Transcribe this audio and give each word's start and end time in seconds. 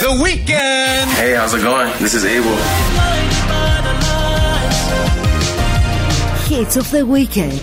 The 0.00 0.20
Weekend. 0.22 1.10
Hey, 1.10 1.34
how's 1.34 1.54
it 1.54 1.62
going? 1.62 1.92
This 1.98 2.14
is 2.14 2.24
Abel. 2.24 2.54
Hits 6.46 6.76
of 6.76 6.90
the 6.90 7.04
Weekend. 7.04 7.60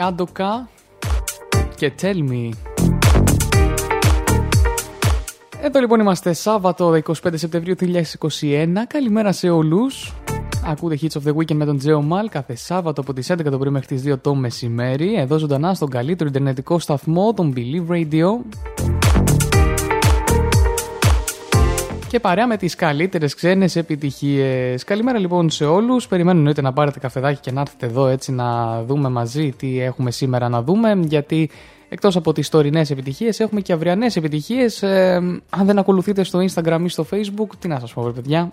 Άντοκα 0.00 0.68
και 1.76 1.92
Tell 2.00 2.30
Me. 2.30 2.48
Εδώ 5.62 5.80
λοιπόν 5.80 6.00
είμαστε 6.00 6.32
Σάββατο 6.32 6.92
25 6.92 7.12
Σεπτεμβρίου 7.34 7.74
2021. 7.80 8.66
Καλημέρα 8.88 9.32
σε 9.32 9.50
όλους. 9.50 10.14
Ακούτε 10.64 10.98
Hits 11.02 11.20
of 11.20 11.28
the 11.28 11.34
Weekend 11.36 11.54
με 11.54 11.64
τον 11.64 11.78
Τζέο 11.78 12.02
Μαλ 12.02 12.28
κάθε 12.28 12.54
Σάββατο 12.54 13.00
από 13.00 13.12
τις 13.12 13.32
11 13.32 13.44
το 13.50 13.58
πρωί 13.58 13.70
μέχρι 13.70 13.86
τις 13.86 14.12
2 14.12 14.18
το 14.20 14.34
μεσημέρι. 14.34 15.14
Εδώ 15.14 15.38
ζωντανά 15.38 15.74
στον 15.74 15.88
καλύτερο 15.88 16.28
ιντερνετικό 16.28 16.78
σταθμό, 16.78 17.32
τον 17.34 17.52
Believe 17.56 17.92
Radio. 17.92 18.28
Και 22.10 22.20
παρέα 22.20 22.46
με 22.46 22.56
τις 22.56 22.74
καλύτερες 22.74 23.34
ξένες 23.34 23.76
επιτυχίες. 23.76 24.84
Καλημέρα 24.84 25.18
λοιπόν 25.18 25.50
σε 25.50 25.64
όλους. 25.64 26.08
Περιμένω 26.08 26.38
εννοείται 26.38 26.60
να 26.60 26.72
πάρετε 26.72 26.98
καφεδάκι 26.98 27.40
και 27.40 27.50
να 27.50 27.60
έρθετε 27.60 27.86
εδώ 27.86 28.06
έτσι 28.06 28.32
να 28.32 28.82
δούμε 28.82 29.08
μαζί 29.08 29.52
τι 29.56 29.80
έχουμε 29.80 30.10
σήμερα 30.10 30.48
να 30.48 30.62
δούμε. 30.62 31.00
Γιατί 31.02 31.50
εκτός 31.88 32.16
από 32.16 32.32
τις 32.32 32.48
τωρινές 32.48 32.90
επιτυχίες 32.90 33.40
έχουμε 33.40 33.60
και 33.60 33.72
αυριανές 33.72 34.16
επιτυχίες. 34.16 34.82
Ε, 34.82 35.14
αν 35.50 35.66
δεν 35.66 35.78
ακολουθείτε 35.78 36.22
στο 36.22 36.38
Instagram 36.38 36.80
ή 36.84 36.88
στο 36.88 37.06
Facebook, 37.10 37.48
τι 37.58 37.68
να 37.68 37.78
σας 37.78 37.92
πω 37.92 38.02
βρε 38.02 38.12
παιδιά. 38.12 38.48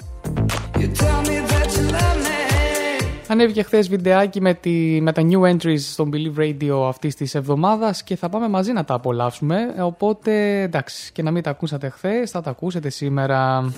Ανέβηκε 3.30 3.64
χθες 3.64 3.90
βιντεάκι 3.90 4.42
με, 4.42 4.54
τη, 4.54 5.00
με 5.02 5.12
τα 5.12 5.22
new 5.30 5.42
entries 5.42 5.80
στο 5.80 6.10
Believe 6.14 6.40
Radio 6.40 6.88
αυτής 6.88 7.16
της 7.16 7.36
εβδομάδας 7.36 8.04
και 8.04 8.16
θα 8.16 8.30
πάμε 8.30 8.48
μαζί 8.48 8.72
να 8.72 8.84
τα 8.84 8.94
απολαύσουμε. 8.94 9.76
Οπότε 9.80 10.62
εντάξει, 10.62 11.12
και 11.12 11.22
να 11.22 11.32
μην 11.32 11.44
τα 11.44 11.50
ακούσατε 11.50 11.90
χθες, 11.90 12.32
θα 12.32 12.42
τα 12.42 12.50
ακούσετε 12.50 12.90
σήμερα. 12.90 13.70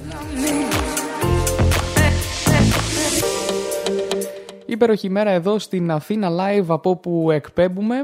Υπέροχη 4.65 5.09
μέρα 5.09 5.29
εδώ 5.29 5.59
στην 5.59 5.91
Αθήνα 5.91 6.29
Live 6.29 6.65
από 6.67 6.89
όπου 6.89 7.31
εκπέμπουμε. 7.31 7.95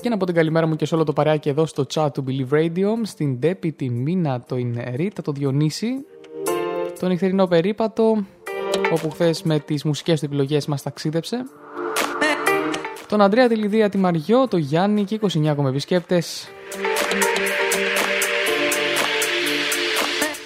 Και 0.00 0.08
να 0.08 0.16
πω 0.16 0.26
την 0.26 0.34
καλημέρα 0.34 0.66
μου 0.66 0.76
και 0.76 0.86
σε 0.86 0.94
όλο 0.94 1.04
το 1.04 1.12
παρεάκι 1.12 1.48
εδώ 1.48 1.66
στο 1.66 1.86
chat 1.94 2.08
του 2.12 2.24
Believe 2.28 2.54
Radio, 2.54 2.88
στην 3.02 3.38
Ντέπη, 3.38 3.72
τη 3.72 3.90
Μίνα, 3.90 4.40
το 4.48 4.56
Ινερίτα, 4.56 5.22
το 5.22 5.32
Διονύση, 5.32 6.06
το 7.00 7.08
νυχτερινό 7.08 7.46
περίπατο, 7.46 8.24
όπου 8.92 9.10
χθες 9.10 9.42
με 9.42 9.58
τις 9.58 9.84
μουσικές 9.84 10.20
του 10.20 10.26
επιλογές 10.26 10.66
μας 10.66 10.82
ταξίδεψε. 10.82 11.44
Τον 13.08 13.20
Αντρέα, 13.20 13.48
τη 13.48 13.54
Λιδία, 13.54 13.88
τη 13.88 13.98
Μαριό, 13.98 14.48
το 14.48 14.56
Γιάννη 14.56 15.04
και 15.04 15.20
29 15.22 15.46
ακόμα 15.46 15.68
επισκέπτες. 15.68 16.48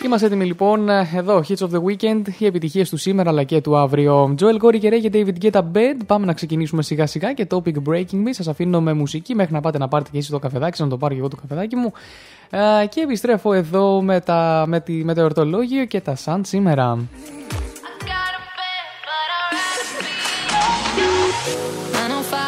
Είμαστε 0.04 0.26
έτοιμοι 0.26 0.44
λοιπόν 0.44 0.88
εδώ, 0.88 1.42
Hits 1.48 1.56
of 1.56 1.70
the 1.70 1.82
Weekend, 1.82 2.22
οι 2.38 2.46
επιτυχίες 2.46 2.90
του 2.90 2.96
σήμερα 2.96 3.30
αλλά 3.30 3.42
και 3.42 3.60
του 3.60 3.76
αύριο. 3.76 4.34
Joel 4.38 4.64
Corey 4.64 4.78
και 4.78 4.88
Ray 4.92 5.00
και 5.00 5.10
David 5.12 5.44
Get 5.44 5.58
a 5.58 5.62
Bed. 5.72 5.96
Πάμε 6.06 6.26
να 6.26 6.32
ξεκινήσουμε 6.32 6.82
σιγά 6.82 7.06
σιγά 7.06 7.32
και 7.32 7.46
Topic 7.50 7.74
Breaking 7.88 8.24
Me. 8.24 8.30
Σας 8.30 8.48
αφήνω 8.48 8.80
με 8.80 8.92
μουσική 8.92 9.34
μέχρι 9.34 9.52
να 9.52 9.60
πάτε 9.60 9.78
να 9.78 9.88
πάρετε 9.88 10.10
και 10.12 10.18
εσείς 10.18 10.30
το 10.30 10.38
καφεδάκι, 10.38 10.76
σας, 10.76 10.86
να 10.86 10.92
το 10.92 10.96
πάρω 10.96 11.14
και 11.14 11.20
εγώ 11.20 11.28
το 11.28 11.36
καφεδάκι 11.36 11.76
μου. 11.76 11.92
Ε, 12.50 12.86
και 12.86 13.00
επιστρέφω 13.00 13.52
εδώ 13.52 14.02
με, 14.02 14.20
τα, 14.20 14.64
με, 14.66 14.80
τη, 14.80 14.92
με 14.92 15.14
το 15.14 15.20
εορτολόγιο 15.20 15.84
και 15.84 16.00
τα 16.00 16.14
σαν 16.14 16.44
σήμερα. 16.44 16.98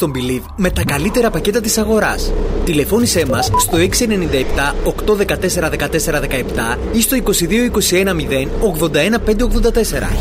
στον 0.00 0.12
Believe 0.14 0.44
με 0.56 0.70
τα 0.70 0.84
καλύτερα 0.84 1.30
πακέτα 1.30 1.60
της 1.60 1.78
αγοράς. 1.78 2.32
Τηλεφώνησέ 2.64 3.26
μας 3.26 3.50
στο 3.58 3.76
697 3.76 4.74
814 4.84 5.70
1417 5.70 6.78
ή 6.92 7.00
στο 7.00 7.16
22 7.16 7.70
21 7.70 8.08
0 8.08 8.48
81 8.60 9.18
584. 9.24 10.12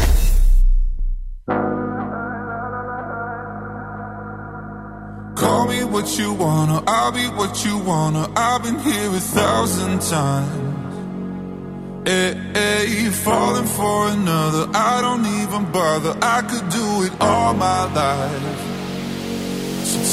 Call 5.42 5.64
me 5.72 5.80
what 5.94 6.08
you 6.20 6.30
wanna, 6.44 6.78
I'll 6.96 7.14
be 7.20 7.28
what 7.40 7.54
you 7.66 7.76
wanna. 7.92 8.24
I've 8.48 8.62
been 8.66 8.80
here 8.88 9.12
a 9.22 9.24
thousand 9.38 9.96
times. 10.16 10.70
Hey, 12.10 12.32
hey, 12.58 13.10
falling 13.26 13.70
for 13.78 14.00
another. 14.18 14.64
I 14.92 14.94
don't 15.06 15.26
even 15.42 15.62
bother. 15.78 16.14
I 16.38 16.40
could 16.50 16.68
do 16.80 16.88
it 17.06 17.14
all 17.28 17.54
my 17.68 17.82
life. 18.00 18.49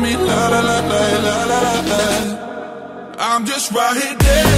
me. 0.00 0.16
La 0.16 0.48
la 0.48 0.60
la 0.60 0.80
la 0.80 1.02
la 1.24 1.44
la 1.48 1.80
la. 1.90 3.16
I'm 3.18 3.44
just 3.44 3.72
right 3.72 3.96
here. 3.96 4.57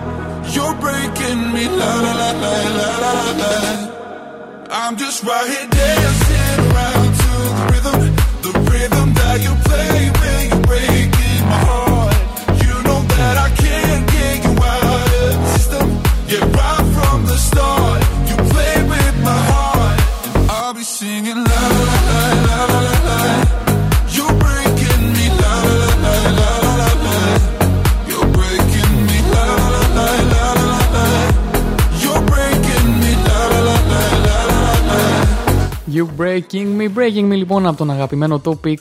You're 0.53 0.75
breaking 0.75 1.53
me, 1.53 1.65
la 1.69 1.91
la 2.01 2.13
la 2.21 2.31
la 2.43 2.55
la 2.77 2.91
la 3.01 3.31
la. 3.41 4.67
I'm 4.69 4.97
just 4.97 5.23
right 5.23 5.47
here 5.47 5.67
dancing 5.69 6.59
around 6.65 7.09
to 7.23 7.31
the 7.47 7.65
rhythm, 7.71 8.01
the 8.45 8.51
rhythm 8.69 9.13
that 9.13 9.41
you 9.41 9.53
play. 9.63 10.20
You 36.01 36.07
breaking 36.17 36.69
me, 36.79 36.85
breaking 36.97 37.27
me 37.31 37.35
λοιπόν 37.35 37.67
από 37.67 37.77
τον 37.77 37.91
αγαπημένο 37.91 38.41
Topic. 38.43 38.77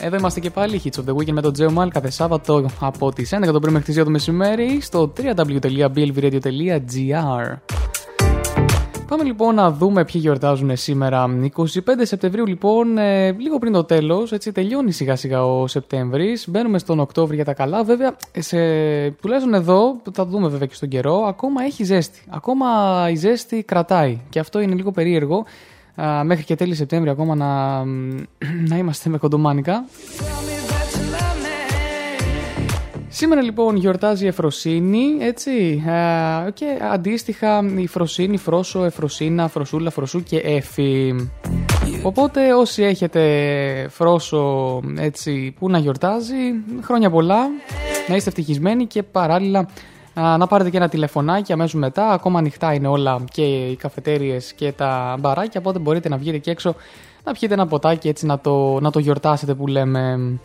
Εδώ 0.00 0.16
είμαστε 0.16 0.40
και 0.40 0.50
πάλι, 0.50 0.82
Hits 0.84 1.00
of 1.00 1.04
the 1.10 1.14
Weekend 1.14 1.32
με 1.32 1.40
τον 1.40 1.52
Τζέο 1.52 1.70
Μάλ 1.70 1.90
κάθε 1.90 2.10
Σάββατο 2.10 2.66
από 2.80 3.12
τις 3.12 3.34
11 3.34 3.40
το 3.52 3.60
πρωί 3.60 3.72
μέχρι 3.72 3.92
τις 3.92 4.00
2 4.00 4.04
το 4.04 4.10
μεσημέρι 4.10 4.78
στο 4.80 5.12
www.blvradio.gr 5.16 7.56
Πάμε 9.08 9.24
λοιπόν 9.24 9.54
να 9.54 9.70
δούμε 9.70 10.04
ποιοι 10.04 10.20
γιορτάζουν 10.24 10.76
σήμερα. 10.76 11.26
25 11.56 11.68
Σεπτεμβρίου 12.02 12.46
λοιπόν, 12.46 12.98
ε, 12.98 13.32
λίγο 13.32 13.58
πριν 13.58 13.72
το 13.72 13.84
τέλος, 13.84 14.32
έτσι 14.32 14.52
τελειώνει 14.52 14.92
σιγά 14.92 15.16
σιγά 15.16 15.44
ο 15.44 15.66
Σεπτέμβρης. 15.66 16.48
Μπαίνουμε 16.48 16.78
στον 16.78 17.00
Οκτώβρη 17.00 17.36
για 17.36 17.44
τα 17.44 17.54
καλά. 17.54 17.84
Βέβαια, 17.84 18.16
σε, 18.38 18.58
τουλάχιστον 19.10 19.54
εδώ, 19.54 20.00
που 20.02 20.12
θα 20.12 20.26
δούμε 20.26 20.48
βέβαια 20.48 20.66
και 20.66 20.74
στον 20.74 20.88
καιρό, 20.88 21.16
ακόμα 21.16 21.62
έχει 21.62 21.84
ζέστη. 21.84 22.22
Ακόμα 22.28 22.66
η 23.10 23.14
ζέστη 23.14 23.62
κρατάει 23.62 24.20
και 24.28 24.38
αυτό 24.38 24.60
είναι 24.60 24.74
λίγο 24.74 24.90
περίεργο. 24.90 25.44
Α, 26.02 26.24
μέχρι 26.24 26.44
και 26.44 26.54
τέλη 26.54 26.74
Σεπτέμβρη 26.74 27.10
ακόμα 27.10 27.34
να, 27.34 27.84
να 28.68 28.76
είμαστε 28.76 29.10
με 29.10 29.18
κοντομάνικα. 29.18 29.84
Σήμερα 33.08 33.42
λοιπόν 33.42 33.76
γιορτάζει 33.76 34.24
η 34.24 34.28
Εφροσύνη, 34.28 35.16
έτσι, 35.20 35.82
ε, 35.86 36.50
και 36.50 36.66
αντίστοιχα 36.92 37.64
η 37.76 37.86
Φροσύνη, 37.86 38.36
Φρόσο, 38.36 38.84
Εφροσίνα, 38.84 39.48
Φροσούλα, 39.48 39.90
Φροσού 39.90 40.22
και 40.22 40.36
Έφη. 40.36 41.14
Οπότε 42.02 42.54
όσοι 42.54 42.82
έχετε 42.82 43.22
Φρόσο, 43.90 44.80
έτσι, 44.98 45.54
που 45.58 45.70
να 45.70 45.78
γιορτάζει, 45.78 46.34
χρόνια 46.82 47.10
πολλά, 47.10 47.38
να 48.08 48.16
είστε 48.16 48.28
ευτυχισμένοι 48.28 48.86
και 48.86 49.02
παράλληλα 49.02 49.58
α, 49.58 49.66
να 50.18 50.46
πάρετε 50.46 50.70
και 50.70 50.76
ένα 50.76 50.88
τηλεφωνάκι 50.88 51.52
αμέσως 51.52 51.80
μετά, 51.80 52.10
ακόμα 52.10 52.38
ανοιχτά 52.38 52.74
είναι 52.74 52.88
όλα 52.88 53.24
και 53.32 53.42
οι 53.42 53.76
καφετέριες 53.76 54.52
και 54.52 54.72
τα 54.72 55.16
μπαράκια, 55.20 55.60
οπότε 55.60 55.78
μπορείτε 55.78 56.08
να 56.08 56.16
βγείτε 56.16 56.38
και 56.38 56.50
έξω 56.50 56.74
να 57.24 57.32
πιείτε 57.32 57.54
ένα 57.54 57.66
ποτάκι 57.66 58.08
έτσι 58.08 58.26
να 58.26 58.38
το, 58.38 58.80
να 58.80 58.90
το 58.90 58.98
γιορτάσετε 58.98 59.54
που 59.54 59.66
λέμε. 59.66 60.38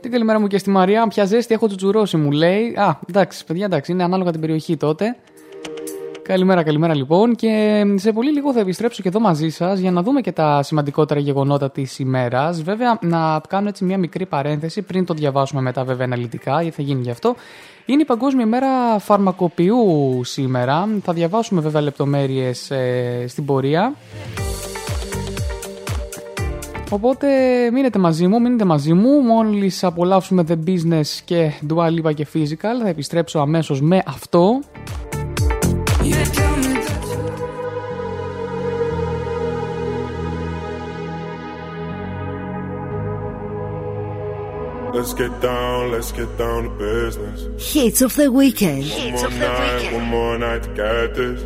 Την 0.00 0.10
καλημέρα 0.10 0.40
μου 0.40 0.46
και 0.46 0.58
στη 0.58 0.70
Μαρία. 0.70 1.08
Πια 1.08 1.24
ζέστη 1.24 1.54
έχω 1.54 1.66
τσουτσουρώσει, 1.66 2.16
μου 2.16 2.30
λέει. 2.30 2.74
Α, 2.76 2.98
εντάξει, 3.08 3.44
παιδιά, 3.44 3.64
εντάξει, 3.64 3.92
είναι 3.92 4.02
ανάλογα 4.02 4.30
την 4.30 4.40
περιοχή 4.40 4.76
τότε. 4.76 5.16
Καλημέρα, 6.26 6.62
καλημέρα 6.62 6.94
λοιπόν. 6.94 7.34
Και 7.34 7.82
σε 7.94 8.12
πολύ 8.12 8.32
λίγο 8.32 8.52
θα 8.52 8.60
επιστρέψω 8.60 9.02
και 9.02 9.08
εδώ 9.08 9.20
μαζί 9.20 9.48
σας 9.48 9.78
για 9.78 9.90
να 9.90 10.02
δούμε 10.02 10.20
και 10.20 10.32
τα 10.32 10.62
σημαντικότερα 10.62 11.20
γεγονότα 11.20 11.70
της 11.70 11.98
ημέρας. 11.98 12.62
Βέβαια, 12.62 12.98
να 13.02 13.40
κάνω 13.48 13.68
έτσι 13.68 13.84
μια 13.84 13.98
μικρή 13.98 14.26
παρένθεση 14.26 14.82
πριν 14.82 15.04
το 15.04 15.14
διαβάσουμε 15.14 15.60
μετά, 15.60 15.84
βέβαια, 15.84 16.04
αναλυτικά, 16.06 16.62
γιατί 16.62 16.76
θα 16.76 16.82
γίνει 16.82 17.00
γι' 17.02 17.10
αυτό. 17.10 17.34
Είναι 17.86 18.02
η 18.02 18.04
Παγκόσμια 18.04 18.44
ημέρα 18.44 18.98
φαρμακοποιού 18.98 19.80
σήμερα. 20.24 20.88
Θα 21.02 21.12
διαβάσουμε 21.12 21.60
βέβαια 21.60 21.80
λεπτομέρειες 21.80 22.72
στην 23.26 23.44
πορεία. 23.44 23.94
Οπότε 26.90 27.26
μείνετε 27.72 27.98
μαζί 27.98 28.26
μου, 28.26 28.40
μείνετε 28.40 28.64
μαζί 28.64 28.92
μου. 28.92 29.20
Μόλις 29.20 29.84
απολαύσουμε 29.84 30.44
The 30.48 30.58
Business 30.66 31.20
και 31.24 31.50
Dua 31.68 31.86
Lipa 31.86 32.14
και 32.14 32.26
Physical, 32.34 32.80
θα 32.82 32.88
επιστρέψω 32.88 33.38
αμέσως 33.38 33.80
με 33.80 34.02
αυτό. 34.06 34.60
Let's 44.96 45.12
get 45.12 45.40
down, 45.42 45.92
let's 45.92 46.10
get 46.10 46.38
down 46.38 46.64
to 46.64 46.70
business. 46.70 47.72
Hits 47.72 48.00
of 48.02 48.16
the 48.16 48.32
weekend. 48.32 48.84
One 48.90 49.12
more 49.12 49.30
night, 49.30 49.92
one 49.92 50.04
more 50.04 50.38
night 50.38 50.62
to 50.62 50.68
get 50.74 51.14
this. 51.14 51.42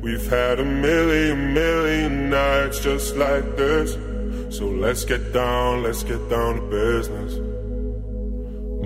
We've 0.00 0.26
had 0.26 0.58
a 0.58 0.64
million, 0.64 1.52
million 1.52 2.30
nights 2.30 2.80
just 2.80 3.14
like 3.16 3.56
this. 3.56 3.92
So 4.56 4.66
let's 4.68 5.04
get 5.04 5.32
down, 5.32 5.82
let's 5.82 6.02
get 6.02 6.28
down 6.30 6.56
to 6.56 6.62
business. 6.62 7.47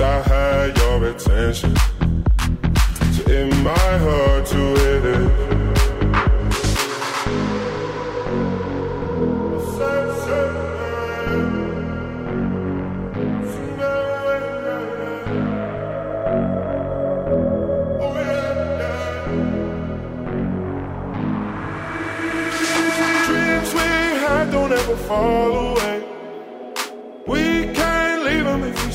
I 0.00 0.22
had 0.22 0.78
your 0.78 1.04
attention. 1.04 1.76
So 1.76 3.22
it 3.30 3.54
might 3.62 3.98
hurt 3.98 4.46
to 4.46 4.56
hit 4.56 5.04
it. 5.04 5.42
Dreams 23.26 23.74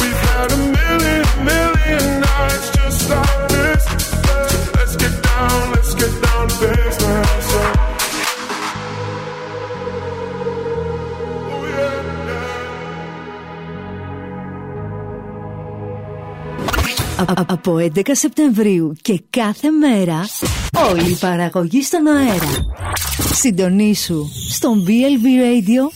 We've 0.00 0.22
had 0.28 0.52
a 0.52 0.56
million, 0.56 1.44
million 1.44 2.20
nights 2.20 2.70
just 2.70 3.10
like 3.10 3.48
this. 3.48 4.09
Από 17.26 17.76
11 17.78 18.00
Σεπτεμβρίου 18.12 18.92
και 19.02 19.22
κάθε 19.30 19.70
μέρα 19.70 20.20
όλη 20.90 21.10
η 21.10 21.16
παραγωγή 21.20 21.82
στον 21.82 22.06
αέρα. 22.06 22.66
Συντονίσου 23.32 24.26
στο 24.50 24.74
blvradio.gr 24.86 25.90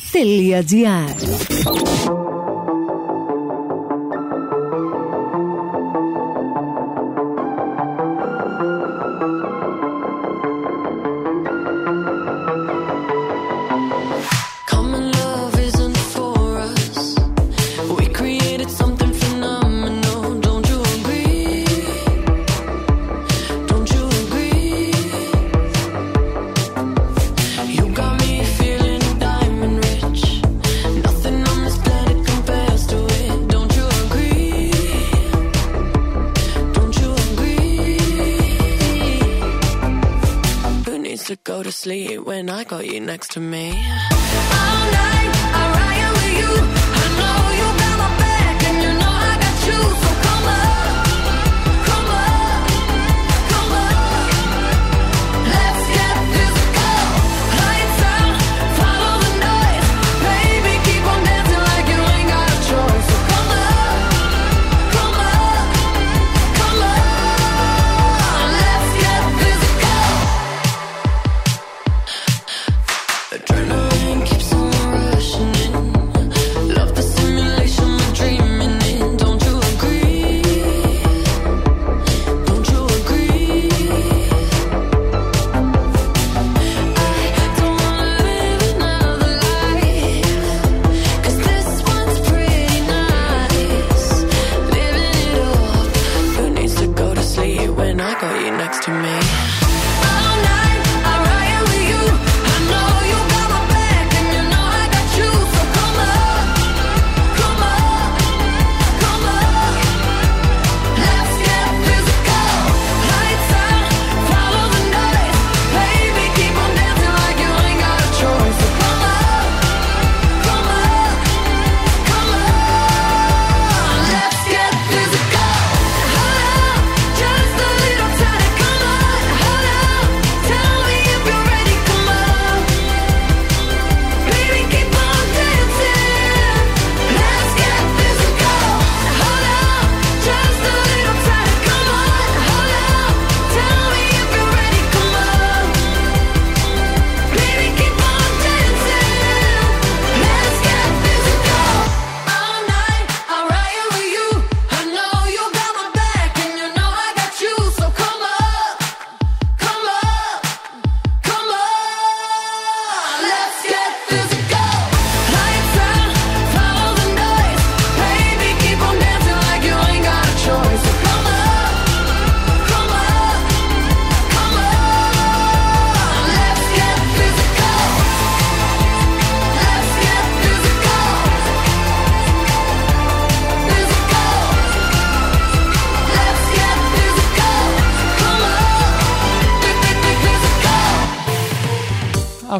you 42.86 43.00
next 43.00 43.30
to 43.32 43.40
me? 43.40 44.03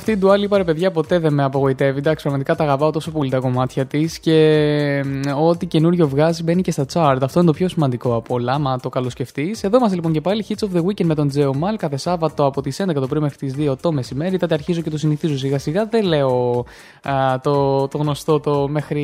Αυτή 0.06 0.16
η 0.16 0.22
Dua 0.22 0.44
Lipa, 0.44 0.56
ρε 0.56 0.64
παιδιά, 0.64 0.90
ποτέ 0.90 1.18
δεν 1.18 1.34
με 1.34 1.44
απογοητεύει. 1.44 1.98
Εντάξει, 1.98 2.22
πραγματικά 2.22 2.54
τα 2.54 2.64
αγαπάω 2.64 2.90
τόσο 2.90 3.10
πολύ 3.10 3.30
τα 3.30 3.38
κομμάτια 3.38 3.86
της 3.86 4.18
και 4.18 5.02
μ, 5.04 5.20
ό,τι 5.48 5.66
καινούριο 5.66 6.08
βγάζει 6.08 6.42
μπαίνει 6.42 6.62
και 6.62 6.70
στα 6.70 6.86
chart. 6.92 7.16
Αυτό 7.20 7.38
είναι 7.40 7.48
το 7.48 7.56
πιο 7.56 7.68
σημαντικό 7.68 8.14
από 8.14 8.34
όλα, 8.34 8.58
μα 8.58 8.78
το 8.78 8.88
καλοσκεφτείς. 8.88 9.62
Εδώ 9.64 9.76
είμαστε 9.76 9.96
λοιπόν 9.96 10.12
και 10.12 10.20
πάλι 10.20 10.44
Hits 10.48 10.64
of 10.64 10.76
the 10.76 10.84
Weekend 10.84 11.04
με 11.04 11.14
τον 11.14 11.28
Τζέο 11.28 11.54
Μαλ 11.54 11.76
κάθε 11.76 11.96
Σάββατο 11.96 12.46
από 12.46 12.62
τις 12.62 12.82
11 12.82 12.94
το 12.94 13.06
πρωί 13.06 13.20
μέχρι 13.20 13.36
τις 13.36 13.54
2 13.58 13.74
το 13.80 13.92
μεσημέρι. 13.92 14.38
Τότε 14.38 14.54
αρχίζω 14.54 14.80
και 14.80 14.90
το 14.90 14.98
συνηθίζω 14.98 15.36
σιγά 15.36 15.58
σιγά. 15.58 15.86
Δεν 15.86 16.04
λέω 16.04 16.64
α, 17.02 17.40
το, 17.40 17.88
το 17.88 17.98
γνωστό 17.98 18.40
το 18.40 18.68
μέχρι 18.68 19.02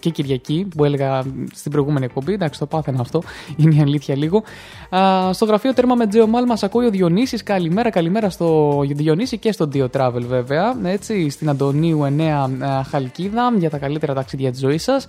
και 0.00 0.10
Κυριακή 0.10 0.68
που 0.76 0.84
έλεγα 0.84 1.22
στην 1.54 1.70
προηγούμενη 1.70 2.04
εκπομπή. 2.04 2.32
Εντάξει, 2.32 2.58
το 2.58 2.66
πάθαινα 2.66 3.00
αυτό. 3.00 3.22
Είναι 3.56 3.74
η 3.74 3.80
αλήθεια 3.80 4.16
λίγο. 4.16 4.42
Α, 4.90 5.32
στο 5.32 5.44
γραφείο 5.44 5.72
τέρμα 5.72 5.94
με 5.94 6.06
Τζέο 6.06 6.26
Μαλ 6.26 6.44
μας 6.46 6.62
ακούει 6.62 6.86
ο 6.86 6.90
Διονύσης. 6.90 7.42
Καλημέρα, 7.42 7.90
καλημέρα 7.90 8.30
στο 8.30 8.80
Διονύση 8.86 9.38
και 9.38 9.52
στον 9.52 9.70
Dio 9.74 9.86
Travel 9.96 10.11
βέβαια. 10.20 10.76
Έτσι, 10.84 11.30
στην 11.30 11.48
Αντωνίου 11.48 12.14
9 12.18 12.22
α, 12.22 12.82
Χαλκίδα 12.82 13.52
για 13.58 13.70
τα 13.70 13.78
καλύτερα 13.78 14.14
ταξίδια 14.14 14.50
της 14.50 14.60
ζωής 14.60 14.82
σας. 14.82 15.06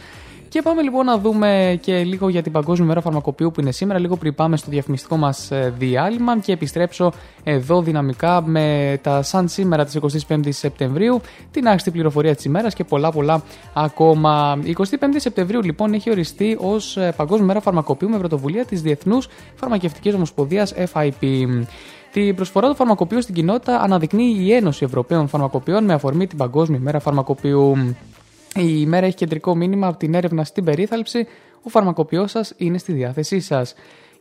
Και 0.53 0.61
πάμε 0.61 0.81
λοιπόν 0.81 1.05
να 1.05 1.17
δούμε 1.17 1.79
και 1.81 2.03
λίγο 2.03 2.29
για 2.29 2.41
την 2.41 2.51
Παγκόσμια 2.51 2.87
Μέρα 2.87 3.01
Φαρμακοποιού 3.01 3.51
που 3.51 3.61
είναι 3.61 3.71
σήμερα, 3.71 3.99
λίγο 3.99 4.15
πριν 4.15 4.35
πάμε 4.35 4.57
στο 4.57 4.71
διαφημιστικό 4.71 5.17
μας 5.17 5.51
διάλειμμα 5.77 6.39
και 6.39 6.51
επιστρέψω 6.51 7.11
εδώ 7.43 7.81
δυναμικά 7.81 8.41
με 8.45 8.97
τα 9.01 9.21
σαν 9.21 9.47
σήμερα 9.47 9.85
της 9.85 9.99
25η 10.27 10.47
Σεπτεμβρίου, 10.49 11.21
την 11.51 11.67
άξιτη 11.67 11.91
πληροφορία 11.91 12.35
της 12.35 12.45
ημέρας 12.45 12.73
και 12.73 12.83
πολλά 12.83 13.11
πολλά 13.11 13.43
ακόμα. 13.73 14.59
Η 14.63 14.75
25η 14.77 15.15
Σεπτεμβρίου 15.15 15.61
λοιπόν 15.61 15.93
έχει 15.93 16.09
οριστεί 16.09 16.57
ως 16.59 16.97
Παγκόσμια 17.15 17.45
Μέρα 17.45 17.61
Φαρμακοποιού 17.61 18.09
με 18.09 18.17
πρωτοβουλία 18.17 18.65
της 18.65 18.81
Διεθνούς 18.81 19.27
Φαρμακευτικής 19.55 20.13
Ομοσπονδίας 20.13 20.73
FIP. 20.93 21.47
Την 22.13 22.35
προσφορά 22.35 22.69
του 22.69 22.75
φαρμακοποιού 22.75 23.21
στην 23.21 23.35
κοινότητα 23.35 23.79
αναδεικνύει 23.79 24.35
η 24.39 24.53
Ένωση 24.53 24.85
Ευρωπαίων 24.85 25.27
Φαρμακοποιών 25.27 25.83
με 25.83 25.93
αφορμή 25.93 26.27
την 26.27 26.37
Παγκόσμια 26.37 26.79
ημέρα 26.79 26.99
φαρμακοποιού. 26.99 27.75
Η 28.55 28.75
ημέρα 28.79 29.05
έχει 29.05 29.15
κεντρικό 29.15 29.55
μήνυμα 29.55 29.87
από 29.87 29.97
την 29.97 30.13
έρευνα 30.13 30.43
στην 30.43 30.63
περίθαλψη. 30.63 31.27
Ο 31.63 31.69
φαρμακοποιός 31.69 32.31
σας 32.31 32.53
είναι 32.57 32.77
στη 32.77 32.91
διάθεσή 32.91 33.39
σας. 33.39 33.73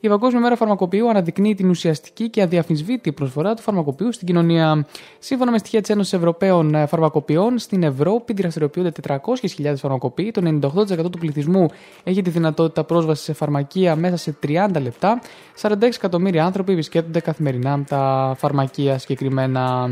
Η 0.05 0.09
Παγκόσμια 0.09 0.41
Μέρα 0.41 0.57
Φαρμακοποιού 0.57 1.09
αναδεικνύει 1.09 1.55
την 1.55 1.69
ουσιαστική 1.69 2.29
και 2.29 2.43
αδιαφυσβήτη 2.43 3.13
προσφορά 3.13 3.55
του 3.55 3.63
φαρμακοποιού 3.63 4.13
στην 4.13 4.27
κοινωνία. 4.27 4.87
Σύμφωνα 5.19 5.51
με 5.51 5.59
στοιχεία 5.59 5.81
της 5.81 5.91
Ένωσης 5.91 6.13
Ευρωπαίων 6.13 6.87
Φαρμακοποιών, 6.87 7.59
στην 7.59 7.83
Ευρώπη 7.83 8.33
δραστηριοποιούνται 8.33 8.93
400.000 9.09 9.75
φαρμακοποιοί. 9.77 10.31
Το 10.31 10.59
98% 10.63 11.11
του 11.11 11.19
πληθυσμού 11.19 11.69
έχει 12.05 12.23
τη 12.23 12.31
δυνατότητα 12.31 12.85
πρόσβασης 12.85 13.25
σε 13.25 13.33
φαρμακεία 13.33 13.97
μέσα 13.97 14.17
σε 14.17 14.37
30 14.47 14.81
λεπτά. 14.83 15.21
46 15.61 15.83
εκατομμύρια 15.83 16.45
άνθρωποι 16.45 16.73
επισκέπτονται 16.73 17.21
καθημερινά 17.21 17.85
τα 17.89 18.35
φαρμακεία 18.39 18.99
συγκεκριμένα. 18.99 19.91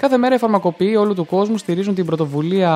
Κάθε 0.00 0.16
μέρα 0.16 0.34
οι 0.34 0.38
φαρμακοποιοί 0.38 0.96
όλου 0.98 1.14
του 1.14 1.26
κόσμου 1.26 1.58
στηρίζουν 1.58 1.94
την, 1.94 2.06
πρωτοβουλία, 2.06 2.72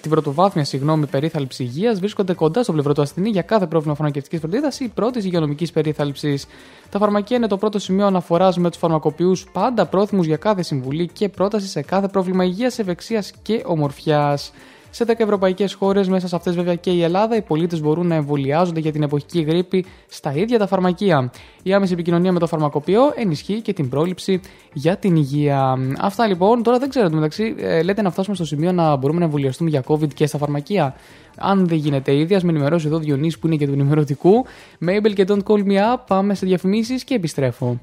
την 0.00 0.10
πρωτοβάθμια 0.10 0.64
συγγνώμη, 0.64 1.06
περίθαλψη 1.06 1.62
υγείας, 1.62 1.98
βρίσκονται 1.98 2.34
κοντά 2.34 2.62
στο 2.62 2.72
πλευρό 2.72 2.92
του 2.92 3.02
ασθενή 3.02 3.28
για 3.28 3.42
κάθε 3.42 3.66
πρόβλημα 3.66 3.94
φαρμακευτικής 3.94 4.40
φροντίδας 4.40 4.80
ή 4.80 4.88
πρώτης 4.88 5.24
υγειονομικής 5.24 5.72
περίθαλψης. 5.72 6.46
Τα 6.90 6.98
φαρμακεία 6.98 7.36
είναι 7.36 7.46
το 7.46 7.56
πρώτο 7.56 7.78
σημείο 7.78 8.06
αναφοράς 8.06 8.58
με 8.58 8.70
τους 8.70 8.78
φαρμακοποιούς 8.78 9.46
πάντα 9.52 9.86
πρόθυμους 9.86 10.26
για 10.26 10.36
κάθε 10.36 10.62
συμβουλή 10.62 11.08
και 11.12 11.28
πρόταση 11.28 11.66
σε 11.66 11.82
κάθε 11.82 12.08
πρόβλημα 12.08 12.44
υγείας, 12.44 12.78
ευεξίας 12.78 13.32
και 13.42 13.62
ομορφιάς. 13.66 14.52
Σε 14.96 15.04
10 15.08 15.14
ευρωπαϊκές 15.16 15.74
χώρες, 15.74 16.08
μέσα 16.08 16.28
σε 16.28 16.36
αυτές 16.36 16.54
βέβαια 16.54 16.74
και 16.74 16.90
η 16.90 17.02
Ελλάδα, 17.02 17.36
οι 17.36 17.42
πολίτες 17.42 17.80
μπορούν 17.80 18.06
να 18.06 18.14
εμβολιάζονται 18.14 18.80
για 18.80 18.92
την 18.92 19.02
εποχική 19.02 19.40
γρήπη 19.40 19.84
στα 20.08 20.34
ίδια 20.34 20.58
τα 20.58 20.66
φαρμακεία. 20.66 21.30
Η 21.62 21.74
άμεση 21.74 21.92
επικοινωνία 21.92 22.32
με 22.32 22.38
το 22.38 22.46
φαρμακοποιό 22.46 23.00
ενισχύει 23.14 23.60
και 23.60 23.72
την 23.72 23.88
πρόληψη 23.88 24.40
για 24.72 24.96
την 24.96 25.16
υγεία. 25.16 25.78
Αυτά 26.00 26.26
λοιπόν, 26.26 26.62
τώρα 26.62 26.78
δεν 26.78 26.88
ξέρω 26.88 27.10
μεταξύ, 27.10 27.54
ε, 27.58 27.82
λέτε 27.82 28.02
να 28.02 28.10
φτάσουμε 28.10 28.34
στο 28.34 28.44
σημείο 28.44 28.72
να 28.72 28.96
μπορούμε 28.96 29.18
να 29.18 29.24
εμβολιαστούμε 29.24 29.70
για 29.70 29.82
COVID 29.86 30.14
και 30.14 30.26
στα 30.26 30.38
φαρμακεία. 30.38 30.94
Αν 31.36 31.66
δεν 31.66 31.78
γίνεται 31.78 32.16
ήδη, 32.16 32.34
ας 32.34 32.42
με 32.42 32.50
ενημερώσει 32.50 32.86
εδώ 32.86 32.98
Διονύη 32.98 33.32
που 33.40 33.46
είναι 33.46 33.56
και 33.56 33.66
του 33.66 33.72
ενημερωτικού. 33.72 34.46
Mabel 34.86 35.12
και 35.14 35.24
Don't 35.28 35.42
Call 35.44 35.66
Me 35.66 35.94
Up, 35.94 35.96
πάμε 36.06 36.34
σε 36.34 36.46
διαφημίσεις 36.46 37.04
και 37.04 37.14
επιστρέφω. 37.14 37.80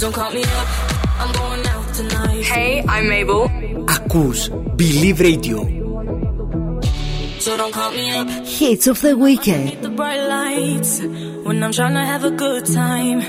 Don't 0.00 0.14
call 0.14 0.32
me 0.36 0.42
up, 0.60 0.68
I'm 1.20 1.32
going 1.38 1.60
out 1.60 1.62
tonight. 1.62 1.71
Hey, 2.51 2.83
I'm 2.87 3.07
Mabel. 3.09 3.43
Ακούς 3.95 4.39
Believe 4.79 5.19
Radio. 5.27 5.59
So 7.43 7.55
don't 7.59 7.73
call 7.79 7.91
me 7.91 8.05
up. 8.19 8.27
Hits 8.57 8.85
of 8.87 8.97
the 9.05 9.13
weekend. 9.25 9.67
The 9.85 9.91
bright 9.99 10.23
lights 10.35 10.93
when 11.45 11.63
I'm 11.63 11.73
trying 11.79 11.95
to 11.99 12.05
have 12.11 12.23
a 12.31 12.33
good 12.43 12.63
time. 12.65 13.19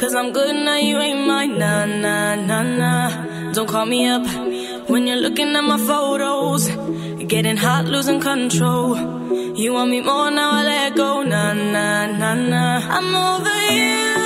Cause 0.00 0.14
I'm 0.20 0.32
good 0.32 0.54
now, 0.66 0.78
you 0.88 0.96
ain't 1.06 1.22
mine. 1.28 1.52
Nah, 1.62 1.84
nah, 2.04 2.34
nah, 2.48 2.62
nah. 2.80 3.52
Don't 3.52 3.68
call 3.68 3.86
me 3.86 4.00
up 4.08 4.24
when 4.90 5.06
you're 5.06 5.22
looking 5.26 5.54
at 5.54 5.64
my 5.72 5.78
photos. 5.78 6.62
Getting 7.32 7.56
hot, 7.56 7.84
losing 7.84 8.20
control. 8.20 8.88
You 9.60 9.68
want 9.74 9.90
me 9.90 10.00
more 10.00 10.30
now, 10.30 10.50
I 10.58 10.62
let 10.64 10.96
go. 10.96 11.22
Nah, 11.22 11.52
nah, 11.52 12.06
nah, 12.20 12.34
nah. 12.34 12.78
I'm 12.96 13.14
over 13.14 13.58
you 13.78 14.25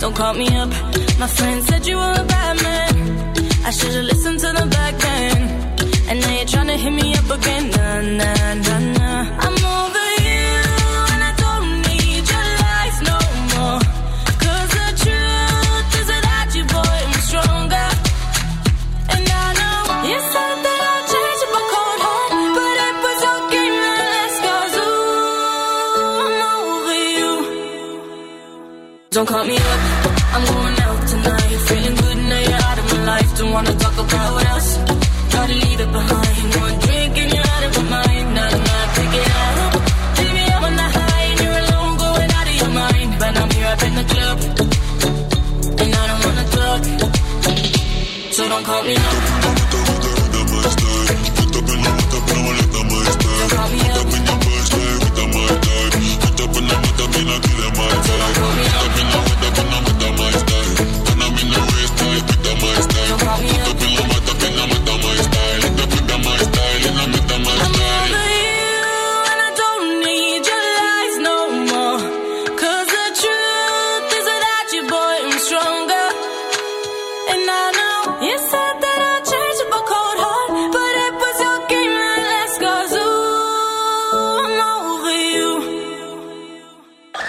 Don't 0.00 0.14
call 0.14 0.34
me 0.34 0.46
up. 0.54 0.68
My 1.18 1.26
friend 1.26 1.64
said 1.64 1.84
you 1.86 1.96
were 1.96 2.14
a 2.22 2.24
bad 2.24 2.62
man. 2.62 2.94
I 3.66 3.70
should've 3.70 4.04
listened 4.04 4.38
to 4.40 4.46
the 4.58 4.66
back 4.70 4.94
then. 4.96 5.36
And 6.08 6.20
now 6.20 6.32
you're 6.36 6.46
trying 6.46 6.68
to 6.68 6.76
hit 6.76 6.92
me 6.92 7.14
up 7.14 7.28
again. 7.28 7.64
Nah, 7.70 8.00
nah, 8.20 8.54
nah, 8.66 8.78
nah. 8.98 9.44
I'm 9.44 9.56
over 9.76 10.08
you. 10.26 10.46
And 11.12 11.22
I 11.30 11.32
don't 11.44 11.68
need 11.88 12.24
your 12.32 12.48
lies 12.62 12.98
no 13.10 13.18
more. 13.52 13.80
Cause 14.44 14.70
the 14.78 14.88
truth 15.02 15.98
is 16.00 16.08
you, 16.56 16.64
boy, 16.74 16.98
I'm 17.08 17.18
stronger. 17.28 17.88
And 19.14 19.24
I 19.42 19.46
know 19.58 19.80
you 20.10 20.18
said 20.32 20.56
that 20.64 20.80
I'd 20.94 21.04
change 21.12 21.42
cold 21.74 22.00
heart, 22.06 22.32
but 22.56 22.76
it 22.86 22.96
was 23.04 23.20
cause 24.46 24.76
ooh, 24.78 26.24
I'm 26.24 26.40
over 26.54 26.98
you. 27.18 27.32
Don't 29.10 29.28
call 29.28 29.44
me 29.44 29.56
up, 29.56 29.77
wanna 33.52 33.74
talk 33.74 33.96
about 33.98 34.44
us. 34.56 34.77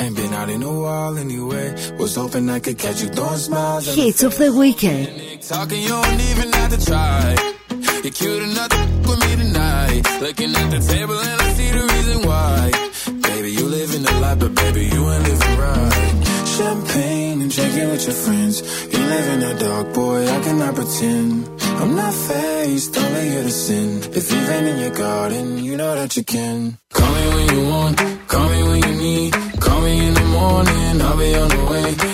Ain't 0.00 0.16
been 0.16 0.32
out 0.34 0.48
in 0.50 0.62
a 0.62 0.72
while 0.80 1.16
anyway. 1.18 1.74
Was 1.98 2.16
hoping 2.16 2.48
I 2.50 2.58
could 2.60 2.78
catch 2.78 3.02
you 3.02 3.08
throwing 3.08 3.38
smiles. 3.38 3.94
Hits 3.94 4.22
of 4.22 4.36
the 4.36 4.52
weekend. 4.52 5.08
Talking, 5.42 5.82
you 5.82 5.88
don't 5.88 6.20
even 6.30 6.52
have 6.52 6.70
to 6.78 6.84
try. 6.84 7.36
You're 8.02 8.12
cute 8.12 8.42
enough 8.42 8.68
to 8.70 8.76
f- 8.76 9.06
with 9.08 9.20
me 9.24 9.36
tonight. 9.44 10.02
Looking 10.20 10.50
at 10.54 10.70
the 10.70 10.80
table 10.92 11.18
and 11.18 11.40
I 11.40 11.52
see 11.54 11.70
the 11.70 11.84
reason 11.94 12.18
why. 12.28 12.70
Baby, 13.28 13.50
you 13.52 13.64
live 13.66 13.94
in 13.94 14.02
the 14.02 14.12
life, 14.20 14.38
but 14.40 14.54
baby, 14.54 14.84
you 14.86 15.10
ain't 15.12 15.24
living 15.24 15.58
right. 15.58 16.22
Champagne 16.56 17.40
and 17.42 17.50
drinking 17.50 17.90
with 17.90 18.04
your 18.06 18.14
friends. 18.14 18.60
You 18.92 18.98
live 18.98 19.26
in 19.34 19.40
the 19.40 19.54
dark, 19.58 19.92
boy, 19.94 20.26
I 20.28 20.40
cannot 20.42 20.74
pretend. 20.74 21.48
I'm 21.80 21.94
not 21.96 22.14
faced, 22.14 22.96
only 22.96 23.28
here 23.28 23.42
to 23.42 23.50
sin. 23.50 23.98
If 24.12 24.30
you've 24.32 24.46
been 24.46 24.66
in 24.66 24.78
your 24.80 24.94
garden, 24.94 25.64
you 25.64 25.76
know 25.76 25.94
that 25.94 26.16
you 26.16 26.24
can. 26.24 26.78
Call 26.92 27.12
me 27.14 27.26
when 27.34 27.46
you 27.54 27.68
want, 27.68 27.96
call 28.28 28.48
me 28.48 28.62
when 28.68 28.82
you 28.82 28.94
need. 29.02 29.34
Call 29.64 29.80
me 29.80 30.06
in 30.06 30.14
the 30.14 30.24
morning, 30.24 31.00
I'll 31.00 31.16
be 31.16 31.34
on 31.34 31.48
the 31.48 31.64
way. 31.70 32.13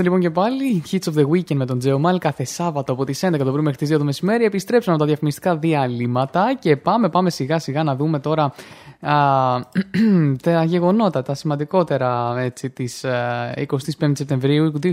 είμαστε 0.00 0.02
λοιπόν 0.02 0.20
και 0.20 0.30
πάλι. 0.30 0.82
Hits 0.90 1.12
of 1.12 1.18
the 1.18 1.28
Weekend 1.30 1.56
με 1.56 1.66
τον 1.66 1.78
Τζέο 1.78 1.98
Μάλ 1.98 2.18
κάθε 2.18 2.44
Σάββατο 2.44 2.92
από 2.92 3.04
τις 3.04 3.24
11 3.24 3.38
το 3.38 3.44
πρωί 3.44 3.62
μέχρι 3.62 3.78
τις 3.78 3.94
2 3.94 3.98
το 3.98 4.04
μεσημέρι. 4.04 4.44
Επιστρέψαμε 4.44 4.94
από 4.94 5.04
τα 5.04 5.08
διαφημιστικά 5.10 5.56
διαλύματα 5.56 6.56
και 6.58 6.76
πάμε, 6.76 7.08
πάμε 7.08 7.30
σιγά 7.30 7.58
σιγά 7.58 7.82
να 7.82 7.96
δούμε 7.96 8.18
τώρα 8.18 8.52
α, 9.00 9.12
τα 10.42 10.64
γεγονότα, 10.64 11.22
τα 11.22 11.34
σημαντικότερα 11.34 12.38
έτσι, 12.38 12.70
της 12.70 13.04
α, 13.04 13.54
25 14.00 14.12
Σεπτεμβρίου 14.12 14.72
2021. 14.82 14.92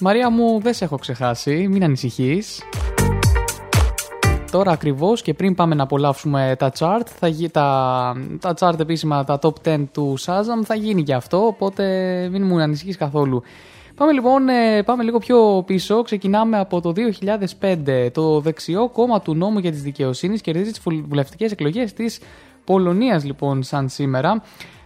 Μαρία 0.00 0.30
μου, 0.30 0.60
δεν 0.60 0.74
σε 0.74 0.84
έχω 0.84 0.98
ξεχάσει, 0.98 1.68
μην 1.70 1.84
ανησυχείς. 1.84 2.62
Τώρα 4.54 4.70
ακριβώς 4.70 5.22
και 5.22 5.34
πριν 5.34 5.54
πάμε 5.54 5.74
να 5.74 5.82
απολαύσουμε 5.82 6.54
τα 6.58 6.72
chart, 6.78 7.06
θα 7.18 7.28
γι... 7.28 7.50
τα... 7.50 8.16
τα 8.40 8.54
chart 8.58 8.80
επίσημα, 8.80 9.24
τα 9.24 9.38
top 9.42 9.52
10 9.64 9.84
του 9.92 10.14
Shazam 10.18 10.64
θα 10.64 10.74
γίνει 10.74 11.02
και 11.02 11.14
αυτό, 11.14 11.46
οπότε 11.46 11.84
μην 12.32 12.46
μου 12.46 12.60
ανησυχείς 12.60 12.96
καθόλου. 12.96 13.42
Πάμε 13.94 14.12
λοιπόν, 14.12 14.48
ε, 14.48 14.82
πάμε 14.82 15.02
λίγο 15.02 15.18
πιο 15.18 15.62
πίσω. 15.66 16.02
Ξεκινάμε 16.02 16.58
από 16.58 16.80
το 16.80 16.92
2005. 17.60 18.08
Το 18.12 18.40
δεξιό 18.40 18.88
κόμμα 18.88 19.20
του 19.20 19.34
νόμου 19.34 19.58
για 19.58 19.70
τις 19.70 19.82
δικαιοσύνης 19.82 20.40
κερδίζει 20.40 20.70
τις 20.70 20.80
βουλευτικές 21.08 21.52
εκλογές 21.52 21.92
της 21.92 22.20
Πολωνίας 22.64 23.24
λοιπόν 23.24 23.62
σαν 23.62 23.88
σήμερα. 23.88 24.42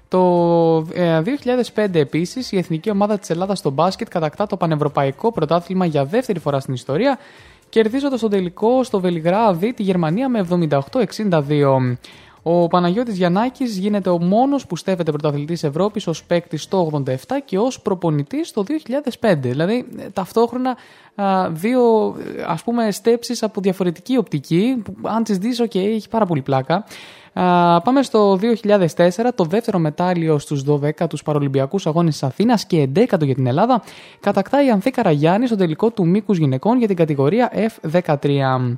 Το 0.09 0.87
ε, 0.95 1.23
2005 1.75 1.95
επίσης 1.95 2.53
η 2.53 2.57
εθνική 2.59 2.91
ομάδα 2.91 3.19
της 3.19 3.31
Ελλάδας 3.31 3.59
στο 3.59 3.71
μπάσκετ 3.71 4.09
κατακτά 4.09 4.47
το 4.47 4.57
πανευρωπαϊκό 4.57 5.33
πρωτάθλημα 5.33 5.87
για 5.87 6.05
δεύτερη 6.05 6.39
φορά 6.39 6.61
στην 6.61 6.75
ιστορία 6.75 7.19
κερδίζοντας 7.69 8.21
τον 8.21 8.31
τελικό 8.31 8.83
στο 8.83 9.01
Βελιγράδι 9.01 9.73
τη 9.73 9.83
Γερμανία 9.83 10.29
με 10.29 10.47
78-62. 11.31 11.97
Ο 12.43 12.67
Παναγιώτης 12.67 13.17
Γιαννάκης 13.17 13.77
γίνεται 13.77 14.11
ο 14.11 14.19
μόνος 14.19 14.67
που 14.67 14.77
στέφεται 14.77 15.11
πρωταθλητής 15.11 15.65
Ευρώπης 15.65 16.07
ως 16.07 16.25
παίκτης 16.25 16.69
το 16.69 17.03
87 17.07 17.15
και 17.45 17.59
ως 17.59 17.81
προπονητής 17.81 18.53
το 18.53 18.65
2005. 19.21 19.37
Δηλαδή 19.39 19.87
ε, 19.99 20.09
ταυτόχρονα 20.11 20.77
α, 21.15 21.51
δύο 21.51 22.15
ε, 22.39 22.45
ας 22.47 22.63
πούμε 22.63 22.91
στέψεις 22.91 23.43
από 23.43 23.61
διαφορετική 23.61 24.17
οπτική 24.17 24.83
που 24.85 24.95
αν 25.03 25.25
τις 25.25 25.39
δεις 25.39 25.63
ok 25.63 25.75
έχει 25.75 26.09
πάρα 26.09 26.27
πολύ 26.27 26.43
πλάκα. 26.43 26.85
Α, 27.41 27.81
πάμε 27.81 28.03
στο 28.03 28.39
2004, 28.97 29.33
το 29.35 29.45
δεύτερο 29.45 29.79
μετάλλιο 29.79 30.39
στους 30.39 30.63
12 30.63 31.09
τους 31.09 31.23
Παρολυμπιακούς 31.23 31.87
Αγώνες 31.87 32.13
της 32.13 32.23
Αθήνας 32.23 32.67
και 32.67 32.89
11ο 32.95 33.25
για 33.25 33.35
την 33.35 33.47
Ελλάδα, 33.47 33.83
κατακτάει 34.21 34.67
η 34.67 34.71
Ανθή 34.71 34.91
Καραγιάννη 34.91 35.47
στο 35.47 35.57
τελικό 35.57 35.91
του 35.91 36.07
μήκους 36.07 36.39
γυναικών 36.39 36.79
για 36.79 36.87
την 36.87 36.97
κατηγορία 36.97 37.53
F13. 37.55 38.77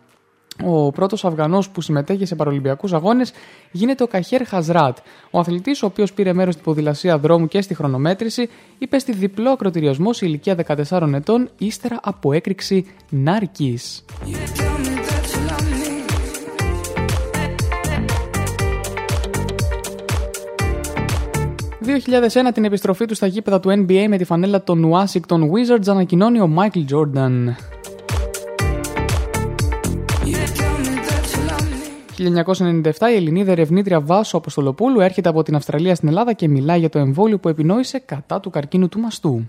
Ο 0.64 0.90
πρώτος 0.90 1.24
Αφγανό 1.24 1.62
που 1.72 1.80
συμμετέχει 1.80 2.26
σε 2.26 2.34
Παρολυμπιακούς 2.34 2.92
Αγώνες 2.92 3.32
γίνεται 3.70 4.02
ο 4.02 4.06
Καχέρ 4.06 4.46
Χαζράτ. 4.46 4.96
Ο 5.30 5.38
αθλητής, 5.38 5.82
ο 5.82 5.86
οποίος 5.86 6.12
πήρε 6.12 6.32
μέρος 6.32 6.52
στην 6.52 6.64
ποδηλασία 6.64 7.18
δρόμου 7.18 7.48
και 7.48 7.60
στη 7.60 7.74
χρονομέτρηση, 7.74 8.48
είπε 8.78 8.98
στη 8.98 9.12
διπλό 9.12 9.50
ακροτηριασμό 9.50 10.12
σε 10.12 10.26
ηλικία 10.26 10.56
14 10.88 11.12
ετών 11.14 11.48
ύστερα 11.58 12.00
από 12.02 12.32
έκρηξη 12.32 12.86
νάρκη. 13.08 13.78
2001 21.96 22.52
την 22.54 22.64
επιστροφή 22.64 23.04
του 23.04 23.14
στα 23.14 23.26
γήπεδα 23.26 23.60
του 23.60 23.68
NBA 23.70 24.06
με 24.08 24.16
τη 24.16 24.24
φανέλα 24.24 24.62
των 24.62 24.92
Washington 24.92 25.40
Wizards 25.40 25.86
ανακοινώνει 25.86 26.40
ο 26.40 26.50
Michael 26.56 26.84
Jordan. 26.94 27.54
1997 32.18 32.92
η 33.12 33.16
Ελληνίδα 33.16 33.50
ερευνήτρια 33.50 34.00
Βάσο 34.00 34.36
Αποστολοπούλου 34.36 35.00
έρχεται 35.00 35.28
από 35.28 35.42
την 35.42 35.54
Αυστραλία 35.54 35.94
στην 35.94 36.08
Ελλάδα 36.08 36.32
και 36.32 36.48
μιλάει 36.48 36.78
για 36.78 36.88
το 36.88 36.98
εμβόλιο 36.98 37.38
που 37.38 37.48
επινόησε 37.48 37.98
κατά 37.98 38.40
του 38.40 38.50
καρκίνου 38.50 38.88
του 38.88 39.00
μαστού. 39.00 39.44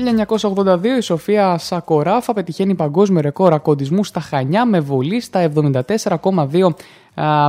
1982 0.00 0.84
η 0.98 1.00
Σοφία 1.00 1.58
Σακοράφα 1.58 2.32
πετυχαίνει 2.32 2.74
παγκόσμιο 2.74 3.20
ρεκόρ 3.20 3.52
ακοντισμού 3.52 4.04
στα 4.04 4.20
Χανιά 4.20 4.64
με 4.64 4.80
βολή 4.80 5.20
στα 5.20 5.50
74,2 5.54 6.70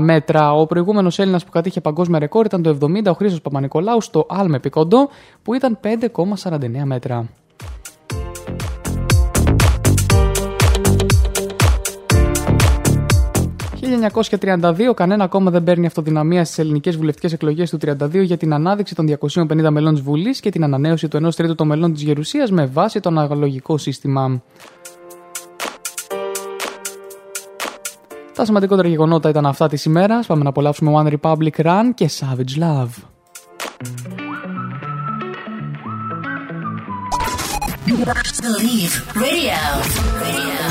μέτρα. 0.02 0.54
Ο 0.54 0.66
προηγούμενος 0.66 1.20
Έλληνας 1.20 1.46
που 1.46 1.52
κατήχε 1.52 1.82
παγκόσμιο 1.82 2.20
ρεκόρ 2.20 2.46
ήταν 2.46 2.62
το 2.62 2.78
70 2.82 3.06
ο 3.06 3.14
Χρήστο 3.14 3.40
Παπα-Νικολάου 3.40 4.02
στο 4.02 4.26
Άλμε 4.30 4.60
Πικοντό 4.60 5.10
που 5.44 5.54
ήταν 5.54 5.80
5,49 5.84 6.84
μέτρα. 6.84 7.26
...1932 14.40 14.94
κανένα 14.94 15.28
κόμμα 15.28 15.52
δεν 15.52 15.64
παίρνει 15.64 15.86
αυτοδυναμία 15.86 16.46
στις 16.46 16.58
ελληνικές 16.58 16.98
βουλευτικές 16.98 17.34
εκλογές 17.34 17.70
του 17.70 17.78
32 17.82 17.96
για 18.12 18.38
την 18.38 18.54
ανάδειξη 18.54 18.96
των 18.96 19.18
250 19.20 19.70
μελών 19.70 19.94
της 19.94 20.04
Βουλής 20.04 20.40
και 20.40 20.50
την 20.50 20.64
ανανέωση 20.64 21.08
του 21.08 21.28
1 21.28 21.34
τρίτου 21.36 21.56
των 21.56 21.68
μελών 21.68 21.94
της 21.94 22.02
Γερουσίας 22.02 22.52
με 22.52 22.66
βάση 22.66 23.00
το 23.00 23.10
αναλογικό 23.10 23.78
σύστημα. 23.78 24.42
Τα 28.34 28.46
σημαντικότερα 28.46 28.88
γεγονότα 28.88 29.30
ήταν 29.30 29.46
αυτά 29.46 29.68
της 29.68 29.86
ημέρας. 29.86 30.26
Πάμε 30.26 30.44
να 30.44 30.50
απολαύσουμε 30.50 30.92
One 30.96 31.14
Republic 31.20 31.66
Run 31.66 31.90
και 31.94 32.10
Savage 32.20 32.62
Love. 32.64 32.90
Believe 38.42 38.96
Radio. 39.14 39.60
Radio. 40.22 40.71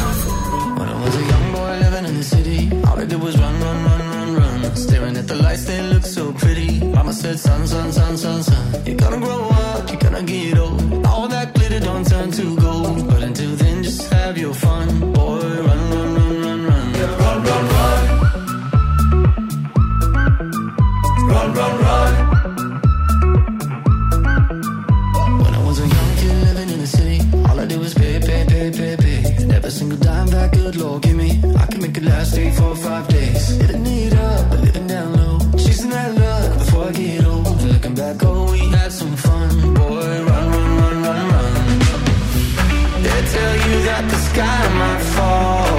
City, 2.22 2.70
all 2.86 2.98
I 2.98 3.04
did 3.04 3.20
was 3.20 3.36
run, 3.38 3.60
run, 3.60 3.84
run, 3.84 4.00
run, 4.10 4.62
run. 4.62 4.76
Staring 4.76 5.16
at 5.16 5.26
the 5.26 5.36
lights, 5.36 5.64
they 5.64 5.80
look 5.82 6.04
so 6.04 6.32
pretty. 6.32 6.80
Mama 6.84 7.12
said, 7.12 7.38
son, 7.38 7.66
son, 7.66 7.92
son, 7.92 8.16
son, 8.16 8.42
son. 8.42 8.86
You're 8.86 8.96
gonna 8.96 9.18
grow 9.18 9.48
up, 9.48 9.59
that 30.30 30.52
good 30.52 30.76
Lord 30.76 31.02
give 31.02 31.16
me, 31.16 31.30
I 31.56 31.66
can 31.66 31.80
make 31.80 31.96
it 31.96 32.02
last 32.02 32.34
three, 32.34 32.50
four, 32.50 32.74
five 32.76 33.06
days. 33.08 33.58
Living 33.58 33.86
it 33.86 34.14
up, 34.14 34.50
but 34.50 34.60
living 34.60 34.86
down 34.86 35.16
low. 35.16 35.38
Chasing 35.56 35.90
that 35.90 36.14
luck 36.14 36.58
before 36.58 36.84
I 36.84 36.92
get 36.92 37.24
old. 37.26 37.62
Looking 37.62 37.94
back, 37.94 38.16
oh, 38.22 38.52
we 38.52 38.58
had 38.58 38.92
some 38.92 39.16
fun. 39.16 39.74
Boy, 39.74 40.24
run, 40.28 40.46
run, 40.52 40.76
run, 40.80 41.02
run, 41.02 41.24
run. 41.32 41.78
They 43.04 43.20
tell 43.34 43.54
you 43.66 43.76
that 43.88 44.04
the 44.10 44.18
sky 44.28 44.62
might 44.80 45.02
fall. 45.14 45.69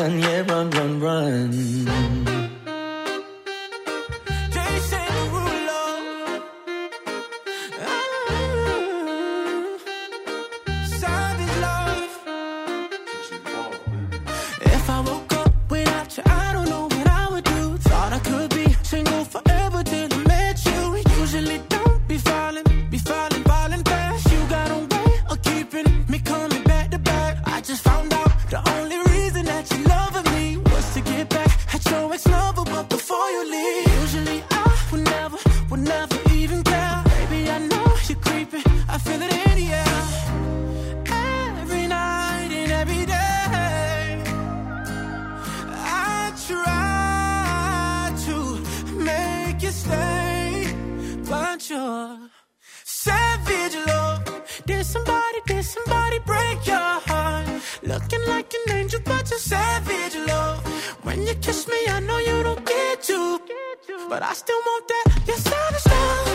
Señor. 0.00 0.29
but 64.20 64.28
I 64.28 64.34
still 64.34 64.58
want 64.58 64.88
that. 64.88 65.22
Yes, 65.26 65.46
I'm 65.46 66.26
a. 66.26 66.29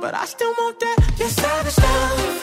But 0.00 0.14
I 0.14 0.26
still 0.26 0.52
want 0.58 0.78
that, 0.80 1.14
Yes, 1.18 1.38
I 1.38 1.62
love 1.80 2.35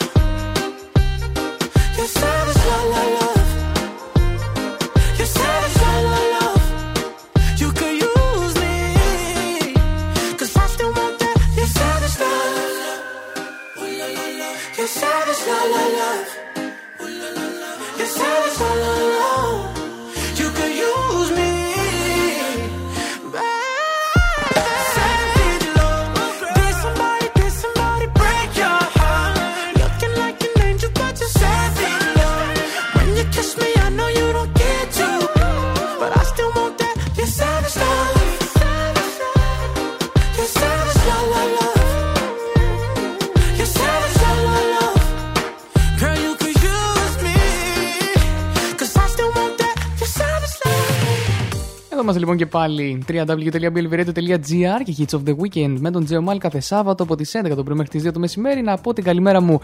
λοιπόν 52.24 52.38
και 52.38 52.46
πάλι 52.46 53.02
www.belverito.gr 53.08 54.82
και 54.84 54.94
Hits 54.98 55.18
of 55.18 55.20
the 55.28 55.34
Weekend 55.36 55.76
με 55.78 55.90
τον 55.90 56.04
Τζεωμάλ 56.04 56.38
κάθε 56.38 56.60
Σάββατο 56.60 57.02
από 57.02 57.16
τις 57.16 57.36
11 57.44 57.52
το 57.56 57.62
πρωί 57.62 57.76
μέχρι 57.76 57.98
τις 57.98 58.08
2 58.08 58.12
το 58.12 58.18
μεσημέρι. 58.18 58.62
Να 58.62 58.76
πω 58.76 58.92
την 58.92 59.04
καλημέρα 59.04 59.40
μου 59.40 59.60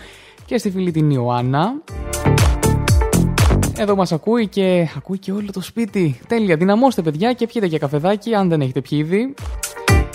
και 0.46 0.58
στη 0.58 0.70
φίλη 0.70 0.90
την 0.90 1.10
Ιωάννα. 1.10 1.72
Εδώ 3.76 3.96
μας 3.96 4.12
ακούει 4.12 4.48
και 4.48 4.88
ακούει 4.96 5.18
και 5.18 5.32
όλο 5.32 5.48
το 5.52 5.60
σπίτι. 5.60 6.20
Τέλεια, 6.26 6.56
δυναμώστε 6.56 7.02
παιδιά 7.02 7.32
και 7.32 7.46
πιείτε 7.46 7.68
και 7.68 7.78
καφεδάκι 7.78 8.34
αν 8.34 8.48
δεν 8.48 8.60
έχετε 8.60 8.80
πιει 8.80 8.98
ήδη. 9.02 9.34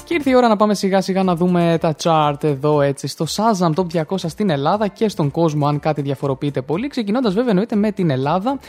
Και 0.05 0.13
ήρθε 0.13 0.29
η 0.29 0.35
ώρα 0.35 0.47
να 0.47 0.55
πάμε 0.55 0.73
σιγά 0.73 1.01
σιγά 1.01 1.23
να 1.23 1.35
δούμε 1.35 1.77
τα 1.81 1.95
chart 2.03 2.43
εδώ 2.43 2.81
έτσι 2.81 3.07
στο 3.07 3.25
Shazam 3.29 3.73
Top 3.73 4.03
200 4.03 4.15
στην 4.17 4.49
Ελλάδα 4.49 4.87
και 4.87 5.09
στον 5.09 5.31
κόσμο 5.31 5.67
αν 5.67 5.79
κάτι 5.79 6.01
διαφοροποιείται 6.01 6.61
πολύ. 6.61 6.87
Ξεκινώντας 6.87 7.33
βέβαια 7.33 7.49
εννοείται 7.49 7.75
με 7.75 7.91
την 7.91 8.09
Ελλάδα 8.09 8.59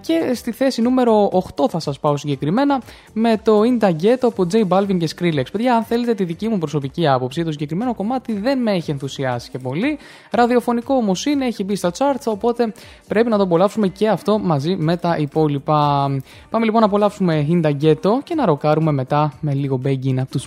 και 0.00 0.32
στη 0.34 0.52
θέση 0.52 0.82
νούμερο 0.82 1.30
8 1.56 1.68
θα 1.68 1.78
σας 1.78 1.98
πάω 2.00 2.16
συγκεκριμένα 2.16 2.80
με 3.12 3.40
το 3.42 3.60
Indageto 3.60 4.22
από 4.22 4.46
J 4.52 4.68
Balvin 4.68 4.98
και 4.98 5.08
Skrillex. 5.16 5.44
Παιδιά 5.52 5.74
αν 5.76 5.84
θέλετε 5.84 6.14
τη 6.14 6.24
δική 6.24 6.48
μου 6.48 6.58
προσωπική 6.58 7.08
άποψη 7.08 7.44
το 7.44 7.52
συγκεκριμένο 7.52 7.94
κομμάτι 7.94 8.32
δεν 8.32 8.58
με 8.58 8.72
έχει 8.72 8.90
ενθουσιάσει 8.90 9.50
και 9.50 9.58
πολύ. 9.58 9.98
Ραδιοφωνικό 10.30 10.94
όμως 10.94 11.26
είναι, 11.26 11.46
έχει 11.46 11.64
μπει 11.64 11.76
στα 11.76 11.92
charts 11.98 12.24
οπότε 12.24 12.72
πρέπει 13.08 13.28
να 13.28 13.36
το 13.36 13.42
απολαύσουμε 13.42 13.88
και 13.88 14.08
αυτό 14.08 14.38
μαζί 14.38 14.76
με 14.76 14.96
τα 14.96 15.16
υπόλοιπα. 15.18 16.08
Πάμε 16.50 16.64
λοιπόν 16.64 16.80
να 16.80 16.86
απολαύσουμε 16.86 17.46
Indageto 17.50 18.10
και 18.24 18.34
να 18.34 18.44
ροκάρουμε 18.44 18.92
μετά 18.92 19.32
με 19.40 19.54
λίγο 19.54 19.80
begging 19.84 20.16
από 20.18 20.30
τους 20.30 20.46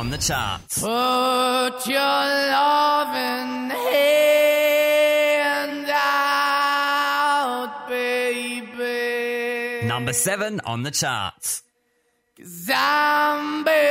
On 0.00 0.08
the 0.08 0.16
charts. 0.16 0.80
Put 0.80 1.86
your 1.86 2.24
loving 2.56 3.68
hand 3.68 5.86
out, 5.90 7.86
baby. 7.86 9.86
Number 9.86 10.14
seven 10.14 10.60
on 10.60 10.84
the 10.84 10.90
charts. 10.90 11.62
Cause 12.38 12.70
I'm 12.74 13.62
begging. 13.62 13.90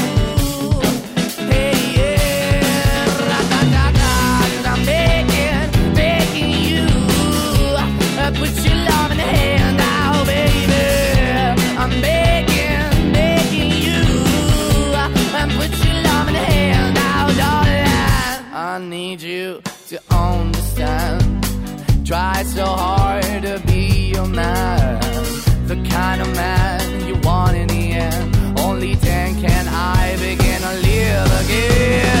Darling. 17.37 17.87
I 18.53 18.79
need 18.79 19.21
you 19.21 19.61
to 19.87 19.99
understand. 20.09 21.43
Try 22.05 22.43
so 22.43 22.65
hard 22.65 23.23
to 23.43 23.61
be 23.65 24.11
your 24.15 24.27
man. 24.27 24.99
The 25.67 25.75
kind 25.89 26.21
of 26.21 26.27
man 26.35 27.07
you 27.07 27.15
want 27.23 27.55
in 27.55 27.67
the 27.67 27.91
end. 27.91 28.59
Only 28.59 28.95
then 28.95 29.39
can 29.41 29.67
I 29.67 30.15
begin 30.17 30.61
to 30.61 30.73
live 30.87 31.45
again. 31.45 32.20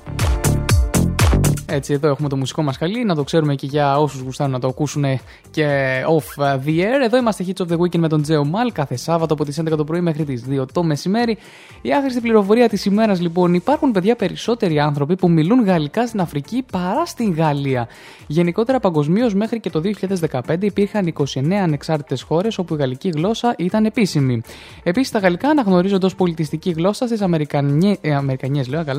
Έτσι, 1.70 1.94
εδώ 1.94 2.08
έχουμε 2.08 2.30
το 2.30 2.36
μουσικό 2.36 2.62
μας 2.62 2.78
χαλί, 2.78 3.06
να 3.06 3.16
το 3.16 3.24
ξέρουμε 3.24 3.56
και 3.56 3.66
για 3.66 4.00
όσους 4.00 4.22
γουστάρουν 4.22 4.54
να 4.54 4.60
το 4.60 4.68
ακούσουν 4.68 5.04
και 5.52 6.00
off 6.18 6.44
the 6.66 6.80
air. 6.80 7.04
Εδώ 7.04 7.18
είμαστε 7.18 7.46
Hits 7.48 7.66
of 7.66 7.72
the 7.72 7.78
Weekend 7.78 7.98
με 7.98 8.08
τον 8.08 8.22
Τζέο 8.22 8.46
Μαλ 8.46 8.72
κάθε 8.72 8.96
Σάββατο 8.96 9.34
από 9.34 9.46
τις 9.46 9.62
11 9.62 9.78
το 9.78 9.84
πρωί 9.84 10.02
μέχρι 10.02 10.24
τις 10.24 10.44
2 10.50 10.66
το 10.74 10.84
μεσημέρι. 10.84 11.38
Η 11.82 11.94
άχρηστη 11.94 12.22
πληροφορία 12.22 12.70
της 12.70 12.86
ημέρας 12.86 13.22
λοιπόν: 13.22 13.54
υπάρχουν 13.54 13.92
παιδιά 13.92 14.16
περισσότεροι 14.16 14.80
άνθρωποι 14.80 15.16
που 15.16 15.30
μιλούν 15.30 15.64
γαλλικά 15.64 16.08
στην 16.08 16.20
Αφρική 16.20 16.66
παρά 16.72 17.06
στην 17.06 17.34
Γαλλία. 17.34 17.88
Γενικότερα 18.28 18.80
παγκοσμίως 18.80 19.34
μέχρι 19.34 19.60
και 19.60 19.70
το 19.70 19.82
2015 20.30 20.42
υπήρχαν 20.60 21.14
29 21.36 21.52
ανεξάρτητες 21.54 22.22
χώρες 22.22 22.58
όπου 22.58 22.74
η 22.74 22.78
γαλλική 22.78 23.10
γλώσσα 23.10 23.56
ήταν 23.58 23.86
επίσημη. 23.86 24.42
Επίσης, 24.84 25.12
τα 25.12 25.20
γαλλικά 25.20 25.50
αναγνωρίζονται 25.50 26.06
ως 26.06 26.16
πολιτιστική 26.16 26.72
γλώσσα 26.72 27.06
στις 27.06 27.22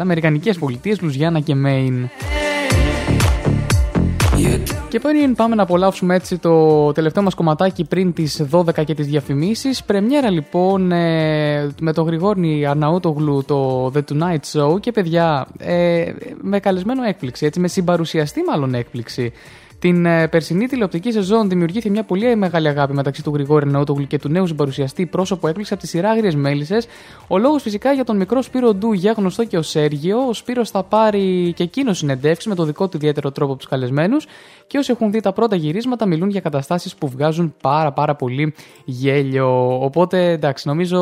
Αμερικανικές 0.00 0.58
πολιτείες 0.58 1.00
Λουζιάννα 1.00 1.40
και 1.40 1.54
Μέιν. 1.54 2.08
Και 4.88 5.00
πριν 5.00 5.34
πάμε 5.34 5.54
να 5.54 5.62
απολαύσουμε 5.62 6.14
έτσι 6.14 6.38
το 6.38 6.92
τελευταίο 6.92 7.22
μας 7.22 7.34
κομματάκι 7.34 7.84
πριν 7.84 8.12
τις 8.12 8.42
12 8.50 8.84
και 8.84 8.94
τις 8.94 9.06
διαφημίσεις. 9.06 9.84
Πρεμιέρα 9.84 10.30
λοιπόν 10.30 10.92
ε, 10.92 11.70
με 11.80 11.92
τον 11.92 12.06
Γρηγόρνη 12.06 12.66
Αρναούτογλου 12.66 13.44
το 13.46 13.86
The 13.94 14.00
Tonight 14.12 14.52
Show. 14.52 14.80
Και 14.80 14.92
παιδιά 14.92 15.46
ε, 15.58 16.12
με 16.40 16.60
καλεσμένο 16.60 17.02
έκπληξη, 17.02 17.46
έτσι 17.46 17.60
με 17.60 17.68
συμπαρουσιαστή 17.68 18.42
μάλλον 18.42 18.74
έκπληξη 18.74 19.32
την 19.78 20.06
ε, 20.06 20.28
περσινή 20.28 20.66
τηλεοπτική 20.66 21.12
σεζόν 21.12 21.48
δημιουργήθηκε 21.48 21.90
μια 21.90 22.02
πολύ 22.02 22.36
μεγάλη 22.36 22.68
αγάπη 22.68 22.92
μεταξύ 22.92 23.22
του 23.22 23.30
Γρηγόρη 23.34 23.66
Νεότογλου 23.66 24.06
και 24.06 24.18
του 24.18 24.28
νέου 24.28 24.46
συμπαρουσιαστή 24.46 25.06
πρόσωπο 25.06 25.48
έκπληξη 25.48 25.72
από 25.72 25.82
τι 25.82 25.88
σειρά 25.88 26.10
Άγριες 26.10 26.34
Μέλισσες. 26.34 26.86
Ο 27.28 27.38
λόγος 27.38 27.62
φυσικά 27.62 27.92
για 27.92 28.04
τον 28.04 28.16
μικρό 28.16 28.42
Σπύρο 28.42 28.74
Ντούγια, 28.74 29.12
γνωστό 29.16 29.44
και 29.44 29.56
ο 29.56 29.62
Σέργιο. 29.62 30.18
Ο 30.28 30.32
Σπύρος 30.32 30.70
θα 30.70 30.82
πάρει 30.82 31.52
και 31.56 31.62
εκείνο 31.62 31.92
συνεντεύξει 31.92 32.48
με 32.48 32.54
το 32.54 32.64
δικό 32.64 32.88
του 32.88 32.96
ιδιαίτερο 32.96 33.30
τρόπο 33.30 33.50
από 33.50 33.60
τους 33.60 33.70
καλεσμένους. 33.70 34.26
Και 34.66 34.78
όσοι 34.78 34.90
έχουν 34.92 35.10
δει 35.10 35.20
τα 35.20 35.32
πρώτα 35.32 35.56
γυρίσματα 35.56 36.06
μιλούν 36.06 36.30
για 36.30 36.40
καταστάσεις 36.40 36.94
που 36.94 37.08
βγάζουν 37.08 37.54
πάρα 37.62 37.92
πάρα 37.92 38.14
πολύ 38.14 38.54
γέλιο. 38.84 39.78
Οπότε 39.84 40.30
εντάξει, 40.30 40.68
νομίζω 40.68 40.98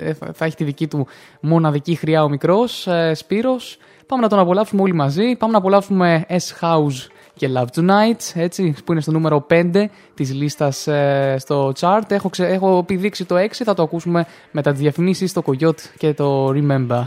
ε, 0.00 0.12
θα 0.32 0.44
έχει 0.44 0.56
τη 0.56 0.64
δική 0.64 0.86
του 0.86 1.06
μοναδική 1.40 1.94
χρειά 1.94 2.24
ο 2.24 2.28
μικρός 2.28 2.86
ε, 2.86 3.14
Σπύρος. 3.14 3.78
Πάμε 4.06 4.22
να 4.22 4.28
τον 4.28 4.38
απολαύσουμε 4.38 4.82
όλοι 4.82 4.94
μαζί. 4.94 5.36
Πάμε 5.36 5.52
να 5.52 5.58
απολαύσουμε 5.58 6.26
S-House 6.28 7.08
και 7.40 7.50
Love 7.54 7.80
Tonight, 7.80 8.20
έτσι, 8.34 8.74
που 8.84 8.92
είναι 8.92 9.00
στο 9.00 9.10
νούμερο 9.10 9.46
5 9.50 9.84
της 10.14 10.32
λίστας 10.32 10.86
ε, 10.86 11.36
στο 11.38 11.72
chart. 11.80 12.02
Έχω, 12.08 12.28
ξε, 12.28 12.46
έχω 12.46 12.78
επιδείξει 12.78 13.24
το 13.24 13.36
6, 13.36 13.46
θα 13.52 13.74
το 13.74 13.82
ακούσουμε 13.82 14.26
μετά 14.50 14.70
τις 14.70 14.80
διαφημίσεις, 14.80 15.32
το 15.32 15.42
Coyote 15.46 15.80
και 15.98 16.14
το 16.14 16.48
Remember. 16.48 17.04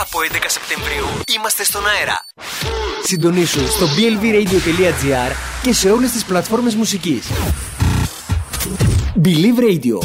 Από 0.00 0.18
11 0.30 0.44
Σεπτεμβρίου 0.46 1.06
είμαστε 1.36 1.64
στον 1.64 1.82
αέρα. 1.86 2.24
Συντονίσου 3.02 3.68
στο 3.68 3.86
blvradio.gr 3.86 5.32
και 5.62 5.72
σε 5.72 5.90
όλες 5.90 6.10
τις 6.10 6.24
πλατφόρμες 6.24 6.74
μουσικής. 6.74 7.26
Believe 9.24 9.58
Radio. 9.58 9.98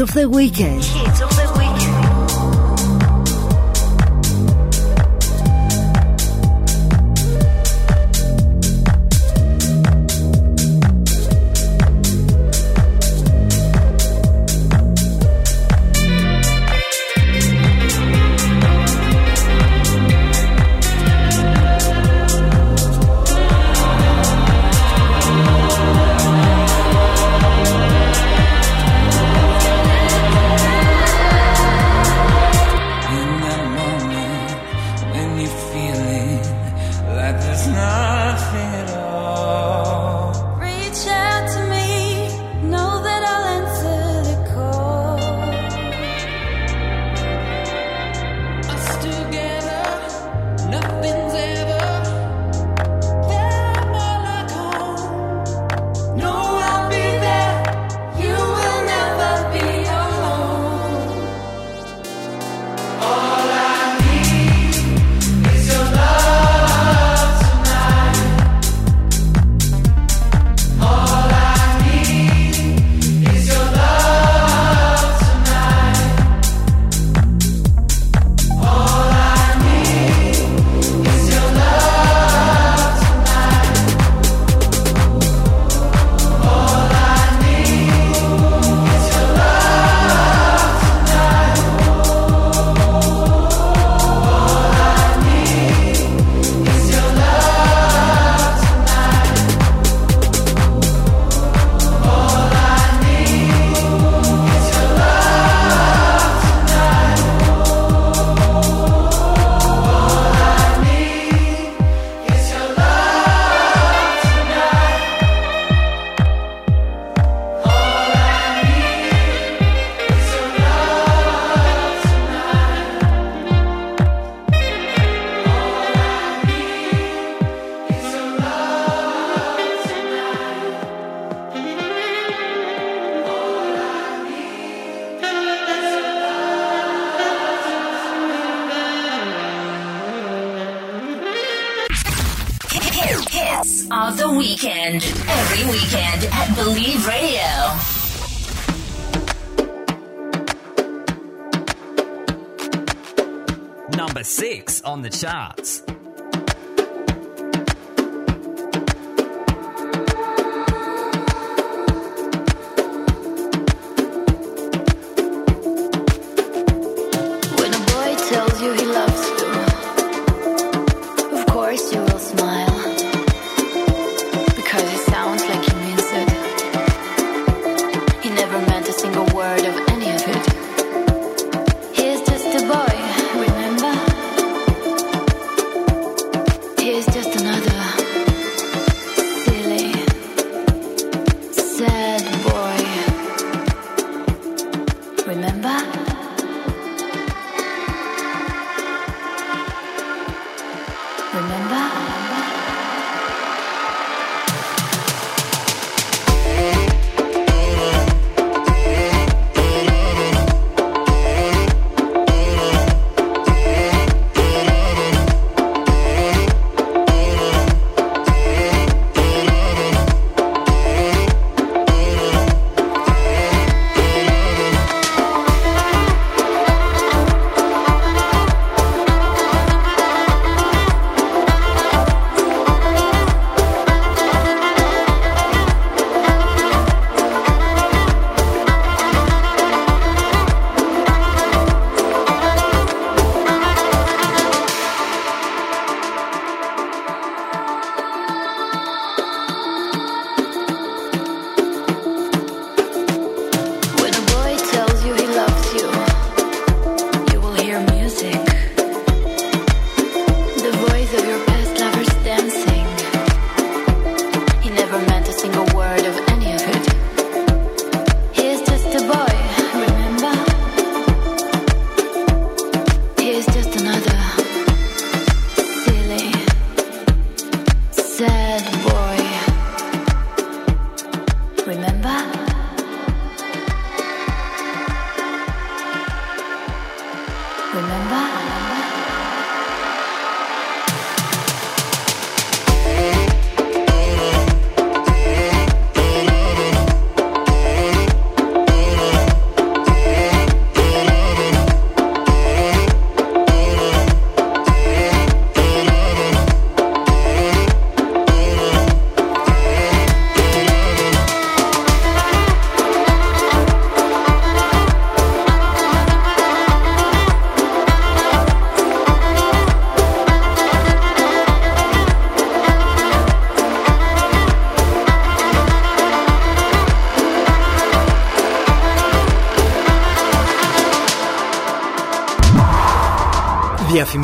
Of 0.00 0.12
the 0.12 0.28
weekend. 0.28 0.97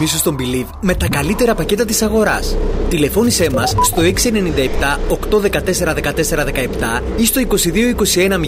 στον 0.06 0.36
Believe 0.40 0.68
με 0.80 0.94
τα 0.94 1.08
καλύτερα 1.08 1.54
πακέτα 1.54 1.84
της 1.84 2.02
αγοράς. 2.02 2.56
Τηλεφώνησέ 2.88 3.50
μας 3.50 3.74
στο 3.82 4.02
697 4.02 4.98
814 5.08 5.94
1417 5.94 7.02
ή 7.16 7.26
στο 7.26 7.40
2221 7.40 8.38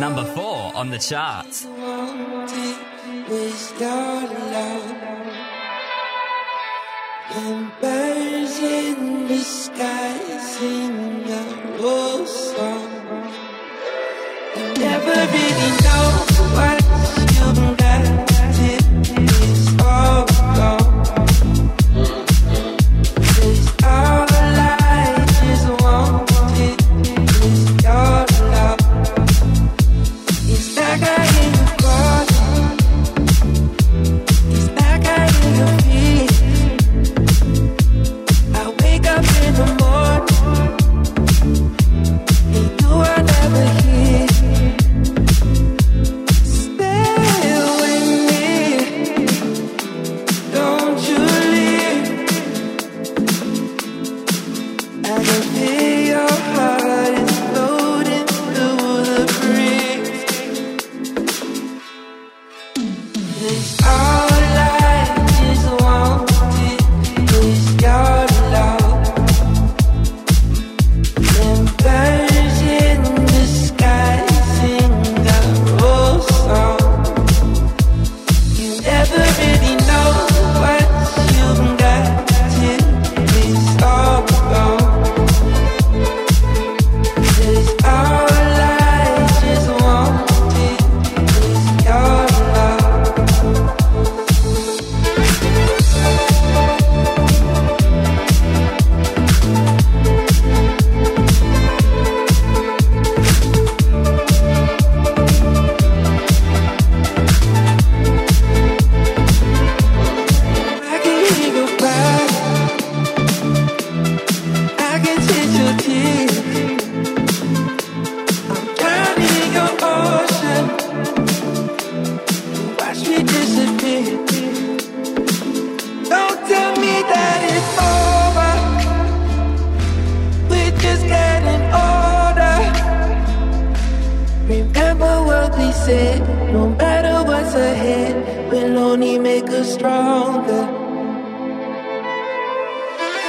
Number 0.00 0.24
4 0.24 0.72
on 0.80 0.90
the. 0.90 1.00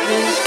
darkness 0.07 0.44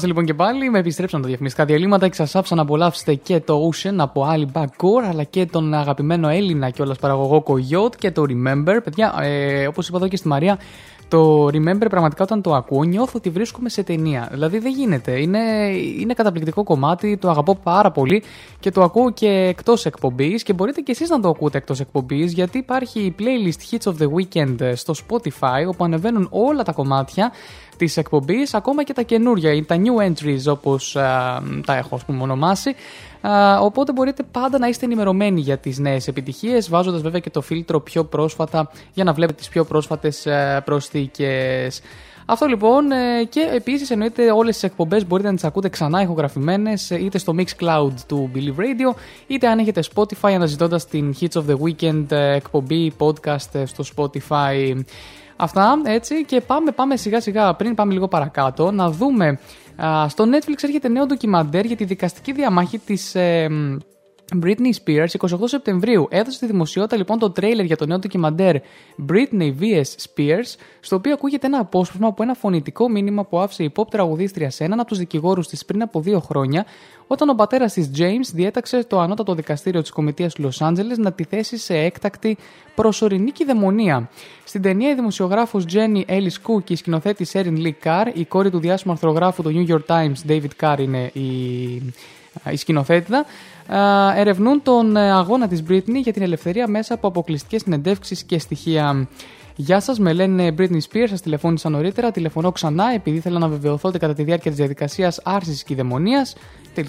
είμαστε 0.00 0.06
λοιπόν 0.06 0.24
και 0.24 0.34
πάλι. 0.34 0.70
Με 0.70 0.78
επιστρέψαν 0.78 1.20
τα 1.20 1.26
διαφημιστικά 1.26 1.64
διαλύματα. 1.64 2.06
Εξασάψαν 2.06 2.56
να 2.56 2.62
απολαύσετε 2.62 3.14
και 3.14 3.40
το 3.40 3.70
Ocean 3.70 3.94
από 3.96 4.28
Ali 4.32 4.44
Backcore 4.52 5.04
αλλά 5.08 5.24
και 5.24 5.46
τον 5.46 5.74
αγαπημένο 5.74 6.28
Έλληνα 6.28 6.70
κιόλα 6.70 6.94
παραγωγό 7.00 7.42
Coyote 7.46 7.96
και 7.96 8.10
το 8.10 8.24
Remember. 8.28 8.78
Παιδιά, 8.84 9.14
ε, 9.20 9.66
όπως 9.66 9.88
είπα 9.88 9.96
εδώ 9.96 10.08
και 10.08 10.16
στη 10.16 10.28
Μαρία, 10.28 10.58
το 11.10 11.46
Remember 11.46 11.86
πραγματικά 11.88 12.22
όταν 12.22 12.42
το 12.42 12.54
ακούω 12.54 12.82
νιώθω 12.82 13.12
ότι 13.14 13.30
βρίσκομαι 13.30 13.68
σε 13.68 13.82
ταινία. 13.82 14.28
Δηλαδή 14.30 14.58
δεν 14.58 14.72
γίνεται. 14.72 15.20
Είναι, 15.20 15.38
είναι 15.98 16.14
καταπληκτικό 16.14 16.62
κομμάτι, 16.62 17.16
το 17.16 17.30
αγαπώ 17.30 17.54
πάρα 17.54 17.90
πολύ 17.90 18.22
και 18.60 18.70
το 18.70 18.82
ακούω 18.82 19.10
και 19.10 19.28
εκτός 19.28 19.86
εκπομπής 19.86 20.42
και 20.42 20.52
μπορείτε 20.52 20.80
και 20.80 20.92
εσείς 20.92 21.08
να 21.08 21.20
το 21.20 21.28
ακούτε 21.28 21.58
εκτός 21.58 21.80
εκπομπής 21.80 22.32
γιατί 22.32 22.58
υπάρχει 22.58 23.00
η 23.00 23.14
playlist 23.18 23.74
Hits 23.74 23.92
of 23.92 24.02
the 24.02 24.06
Weekend 24.06 24.72
στο 24.74 24.94
Spotify 25.08 25.66
όπου 25.68 25.84
ανεβαίνουν 25.84 26.28
όλα 26.30 26.62
τα 26.62 26.72
κομμάτια 26.72 27.32
της 27.76 27.96
εκπομπής, 27.96 28.54
ακόμα 28.54 28.84
και 28.84 28.92
τα 28.92 29.02
καινούρια, 29.02 29.64
τα 29.64 29.76
new 29.76 30.08
entries 30.08 30.52
όπως 30.52 30.92
τα 31.64 31.76
έχω 31.76 31.94
ας 31.94 32.04
πούμε 32.04 32.22
ονομάσει. 32.22 32.74
Α, 33.20 33.60
οπότε 33.60 33.92
μπορείτε 33.92 34.22
πάντα 34.22 34.58
να 34.58 34.66
είστε 34.66 34.84
ενημερωμένοι 34.84 35.40
για 35.40 35.58
τις 35.58 35.78
νέες 35.78 36.08
επιτυχίες, 36.08 36.68
βάζοντας 36.68 37.02
βέβαια 37.02 37.20
και 37.20 37.30
το 37.30 37.40
φίλτρο 37.40 37.80
πιο 37.80 38.04
πρόσφατα 38.04 38.70
για 38.92 39.04
να 39.04 39.12
βλέπετε 39.12 39.38
τις 39.38 39.48
πιο 39.48 39.64
πρόσφατες 39.64 40.26
ε, 40.26 40.62
προσθήκες. 40.64 41.80
Αυτό 42.30 42.46
λοιπόν 42.46 42.92
ε, 42.92 43.24
και 43.24 43.50
επίσης 43.54 43.90
εννοείται 43.90 44.30
όλες 44.30 44.54
τις 44.54 44.62
εκπομπές 44.62 45.06
μπορείτε 45.06 45.28
να 45.28 45.34
τις 45.34 45.44
ακούτε 45.44 45.68
ξανά 45.68 46.02
ηχογραφημένες 46.02 46.90
ε, 46.90 47.04
είτε 47.04 47.18
στο 47.18 47.34
Mixcloud 47.36 47.92
του 48.06 48.30
Believe 48.34 48.60
Radio 48.60 48.96
είτε 49.26 49.48
αν 49.48 49.58
έχετε 49.58 49.82
Spotify 49.94 50.32
αναζητώντας 50.34 50.86
την 50.86 51.14
Hits 51.20 51.40
of 51.40 51.42
the 51.48 51.56
Weekend 51.56 52.04
ε, 52.08 52.34
εκπομπή 52.34 52.92
podcast 52.98 53.52
ε, 53.52 53.64
στο 53.64 53.84
Spotify. 53.96 54.80
Αυτά 55.36 55.80
έτσι 55.84 56.24
και 56.24 56.40
πάμε, 56.40 56.70
πάμε 56.70 56.96
σιγά 56.96 57.20
σιγά 57.20 57.54
πριν 57.54 57.74
πάμε 57.74 57.92
λίγο 57.92 58.08
παρακάτω 58.08 58.70
να 58.70 58.90
δούμε 58.90 59.26
α, 59.28 59.38
στο 60.08 60.24
Netflix 60.24 60.62
έρχεται 60.62 60.88
νέο 60.88 61.06
ντοκιμαντέρ 61.06 61.64
για 61.64 61.76
τη 61.76 61.84
δικαστική 61.84 62.32
διαμάχη 62.32 62.78
της 62.78 63.14
ε, 63.14 63.48
Britney 64.42 64.72
Spears 64.84 65.28
28 65.28 65.38
Σεπτεμβρίου 65.44 66.06
έδωσε 66.10 66.36
στη 66.36 66.46
δημοσιότητα 66.46 66.96
λοιπόν 66.96 67.18
το 67.18 67.30
τρέιλερ 67.30 67.64
για 67.64 67.76
το 67.76 67.86
νέο 67.86 67.98
ντοκιμαντέρ 67.98 68.56
Britney 69.08 69.52
vs 69.60 69.82
Spears 69.82 70.54
στο 70.80 70.96
οποίο 70.96 71.12
ακούγεται 71.12 71.46
ένα 71.46 71.58
απόσπασμα 71.58 72.06
από 72.06 72.22
ένα 72.22 72.34
φωνητικό 72.34 72.88
μήνυμα 72.88 73.24
που 73.24 73.38
άφησε 73.38 73.62
η 73.62 73.72
pop 73.76 73.84
τραγουδίστρια 73.90 74.50
σε 74.50 74.64
έναν 74.64 74.80
από 74.80 74.88
τους 74.88 74.98
δικηγόρους 74.98 75.48
της 75.48 75.64
πριν 75.64 75.82
από 75.82 76.00
δύο 76.00 76.20
χρόνια 76.20 76.66
όταν 77.06 77.28
ο 77.28 77.34
πατέρας 77.34 77.72
της 77.72 77.90
James 77.96 78.30
διέταξε 78.32 78.84
το 78.84 79.00
ανώτατο 79.00 79.34
δικαστήριο 79.34 79.80
της 79.80 79.90
Κομιτείας 79.90 80.34
του 80.34 80.42
Λο 80.42 80.52
Άντζελε 80.58 80.94
να 80.96 81.12
τη 81.12 81.24
θέσει 81.24 81.56
σε 81.56 81.74
έκτακτη 81.74 82.36
προσωρινή 82.74 83.30
κυδαιμονία. 83.30 84.10
Στην 84.44 84.62
ταινία, 84.62 84.90
η 84.90 84.94
δημοσιογράφος 84.94 85.64
Jenny 85.72 86.04
Ellis 86.06 86.36
Cook 86.46 86.64
και 86.64 86.72
η 86.72 86.76
σκηνοθέτης 86.76 87.30
Erin 87.34 87.56
Lee 87.62 87.72
Carr, 87.84 88.06
η 88.12 88.24
κόρη 88.24 88.50
του 88.50 88.58
διάσημου 88.58 88.92
αρθρογράφου 88.92 89.42
του 89.42 89.52
New 89.54 89.72
York 89.72 89.86
Times 89.86 90.30
David 90.30 90.50
Carr 90.60 90.78
είναι 90.78 91.10
η, 91.12 91.22
η 92.50 92.56
σκηνοθέτηδα, 92.56 93.18
α, 93.18 93.24
ερευνούν 94.16 94.62
τον 94.62 94.96
ε, 94.96 95.12
αγώνα 95.12 95.48
της 95.48 95.62
Britney 95.68 96.00
για 96.02 96.12
την 96.12 96.22
ελευθερία 96.22 96.68
μέσα 96.68 96.94
από 96.94 97.08
αποκλειστικές 97.08 97.62
συνεντεύξεις 97.62 98.22
και 98.22 98.38
στοιχεία. 98.38 99.08
Γεια 99.56 99.80
σας, 99.80 99.98
με 99.98 100.12
λένε 100.12 100.54
Britney 100.58 100.80
Spears. 100.90 101.08
Σας 101.08 101.20
τηλεφώνησα 101.20 101.68
νωρίτερα. 101.68 102.10
Τηλεφωνώ 102.10 102.52
ξανά 102.52 102.84
επειδή 102.94 103.16
ήθελα 103.16 103.38
να 103.38 103.48
βεβαιωθώ 103.48 103.88
ότι 103.88 103.98
κατά 103.98 104.14
τη 104.14 104.22
διάρκεια 104.22 104.50
της 104.50 104.58
διαδικασίας 104.58 105.20
άρσης 105.24 105.62
κυδαιμονία. 105.62 106.26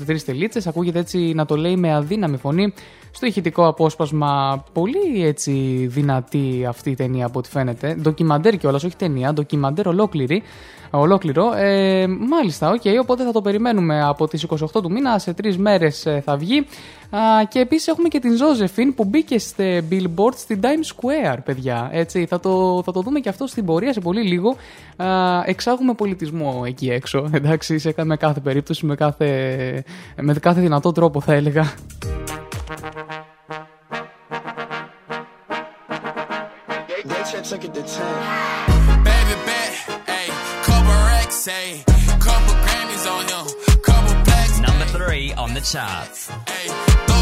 Τρεις 0.05 0.25
τελίτσες. 0.25 0.67
Ακούγεται 0.67 0.99
έτσι 0.99 1.17
να 1.35 1.45
το 1.45 1.55
λέει 1.55 1.75
με 1.75 1.93
αδύναμη 1.93 2.37
φωνή 2.37 2.73
στο 3.11 3.25
ηχητικό 3.25 3.67
απόσπασμα. 3.67 4.63
Πολύ 4.73 5.25
έτσι 5.25 5.51
δυνατή 5.89 6.65
αυτή 6.67 6.89
η 6.89 6.95
ταινία 6.95 7.25
από 7.25 7.39
ό,τι 7.39 7.49
φαίνεται. 7.49 7.95
Ντοκιμαντέρ 8.01 8.57
κιόλας, 8.57 8.83
όχι 8.83 8.95
ταινία. 8.95 9.33
Ντοκιμαντέρ 9.33 9.87
ολόκληρη. 9.87 10.43
Ολόκληρο. 10.91 11.53
Ε, 11.55 12.07
μάλιστα, 12.07 12.69
OK, 12.69 12.81
okay, 12.83 12.97
οπότε 13.01 13.23
θα 13.23 13.31
το 13.31 13.41
περιμένουμε 13.41 14.03
από 14.03 14.27
τις 14.27 14.45
28 14.49 14.81
του 14.81 14.91
μήνα, 14.91 15.19
σε 15.19 15.33
τρεις 15.33 15.57
μέρες 15.57 16.05
ε, 16.05 16.21
θα 16.25 16.37
βγει. 16.37 16.65
Α, 17.09 17.19
και 17.47 17.59
επίσης 17.59 17.87
έχουμε 17.87 18.07
και 18.07 18.19
την 18.19 18.35
Ζώζεφιν 18.35 18.93
που 18.93 19.05
μπήκε 19.05 19.39
σε 19.39 19.83
billboard 19.91 20.33
στην 20.35 20.59
Times 20.61 20.95
Square, 20.95 21.37
παιδιά. 21.45 21.89
Έτσι, 21.91 22.25
θα, 22.25 22.39
το, 22.39 22.81
θα 22.85 22.91
το 22.91 23.01
δούμε 23.01 23.19
και 23.19 23.29
αυτό 23.29 23.47
στην 23.47 23.65
πορεία 23.65 23.93
σε 23.93 23.99
πολύ 23.99 24.21
λίγο. 24.21 24.55
Α, 24.95 25.07
εξάγουμε 25.45 25.93
πολιτισμό 25.93 26.63
εκεί 26.65 26.89
έξω, 26.89 27.29
εντάξει, 27.33 27.77
σε, 27.77 27.93
με 28.03 28.17
κάθε 28.17 28.39
περίπτωση, 28.39 28.85
με 28.85 28.95
κάθε, 28.95 29.83
με 30.21 30.33
κάθε 30.33 30.61
δυνατό 30.61 30.91
τρόπο 30.91 31.21
θα 31.21 31.33
έλεγα. 31.33 31.73
Baby 37.03 37.73
bet, 37.73 37.89
ayy, 37.97 38.50
ayy, 41.47 41.83
couple 42.19 42.55
Grammys 42.65 43.05
on 43.09 43.25
him, 43.27 43.81
couple 43.81 44.23
plaques. 44.23 44.59
Number 44.59 44.85
three 44.85 45.33
on 45.33 45.53
the 45.53 45.61
charts. 45.61 46.29
Ayy, 46.29 47.20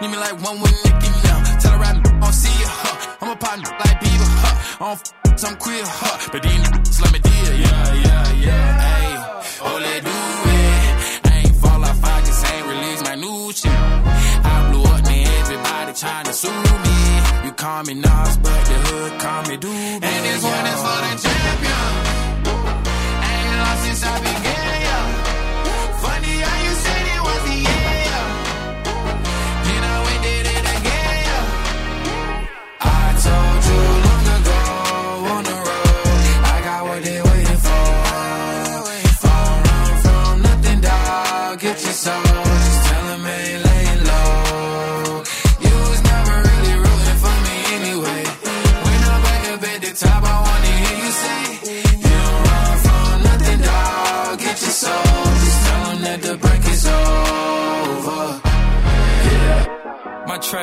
Need 0.00 0.10
me 0.10 0.16
like 0.16 0.40
one 0.42 0.60
with 0.60 0.74
Nicky 0.84 1.10
now. 1.26 1.42
Tell 1.58 1.72
her 1.72 1.84
I 1.84 1.92
don't 2.22 2.32
see 2.32 2.54
you, 2.60 2.68
huh? 2.68 3.16
I'm 3.20 3.30
a 3.30 3.36
partner 3.36 3.68
like 3.82 3.98
Bieber, 4.00 4.30
huh? 4.44 4.84
I 4.84 4.94
don't 4.94 5.00
f- 5.02 5.38
some 5.40 5.56
queer, 5.56 5.82
huh? 5.84 6.28
But 6.30 6.42
these 6.44 6.52
niggas 6.54 7.02
let 7.02 7.12
me 7.14 7.18
deal, 7.18 7.52
yeah, 7.66 7.94
yeah, 8.06 8.32
yeah, 8.46 8.94
ayy. 8.94 9.16
Oh, 9.66 9.76
let 9.82 10.00
do 10.04 10.18
it. 10.54 11.26
I 11.26 11.38
ain't 11.42 11.56
fall 11.56 11.82
off, 11.82 12.04
I 12.04 12.20
just 12.22 12.46
ain't 12.52 12.66
release 12.66 13.02
my 13.02 13.14
new 13.16 13.52
shit. 13.52 13.72
I 13.74 14.70
blew 14.70 14.84
up, 14.86 15.02
man, 15.02 15.26
everybody 15.42 15.92
trying 15.94 16.26
to 16.26 16.32
sue 16.32 16.62
me. 16.86 16.98
You 17.44 17.52
call 17.52 17.82
me 17.82 17.94
Nas, 17.94 18.36
but 18.38 18.60
the 18.70 18.76
hood 18.86 19.20
call 19.20 19.42
me 19.50 19.56
Doobie. 19.56 20.06
And 20.06 20.20
this 20.26 20.42
one 20.44 20.66
is 20.72 20.80
for 20.86 20.98
the 21.02 21.37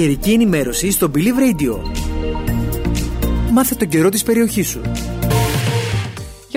Καιρική 0.00 0.32
ενημέρωση 0.32 0.90
στο 0.90 1.10
Believe 1.14 1.18
Radio. 1.18 1.78
Μάθε 3.52 3.74
τον 3.74 3.88
καιρό 3.88 4.08
της 4.08 4.22
περιοχής 4.22 4.68
σου. 4.68 4.80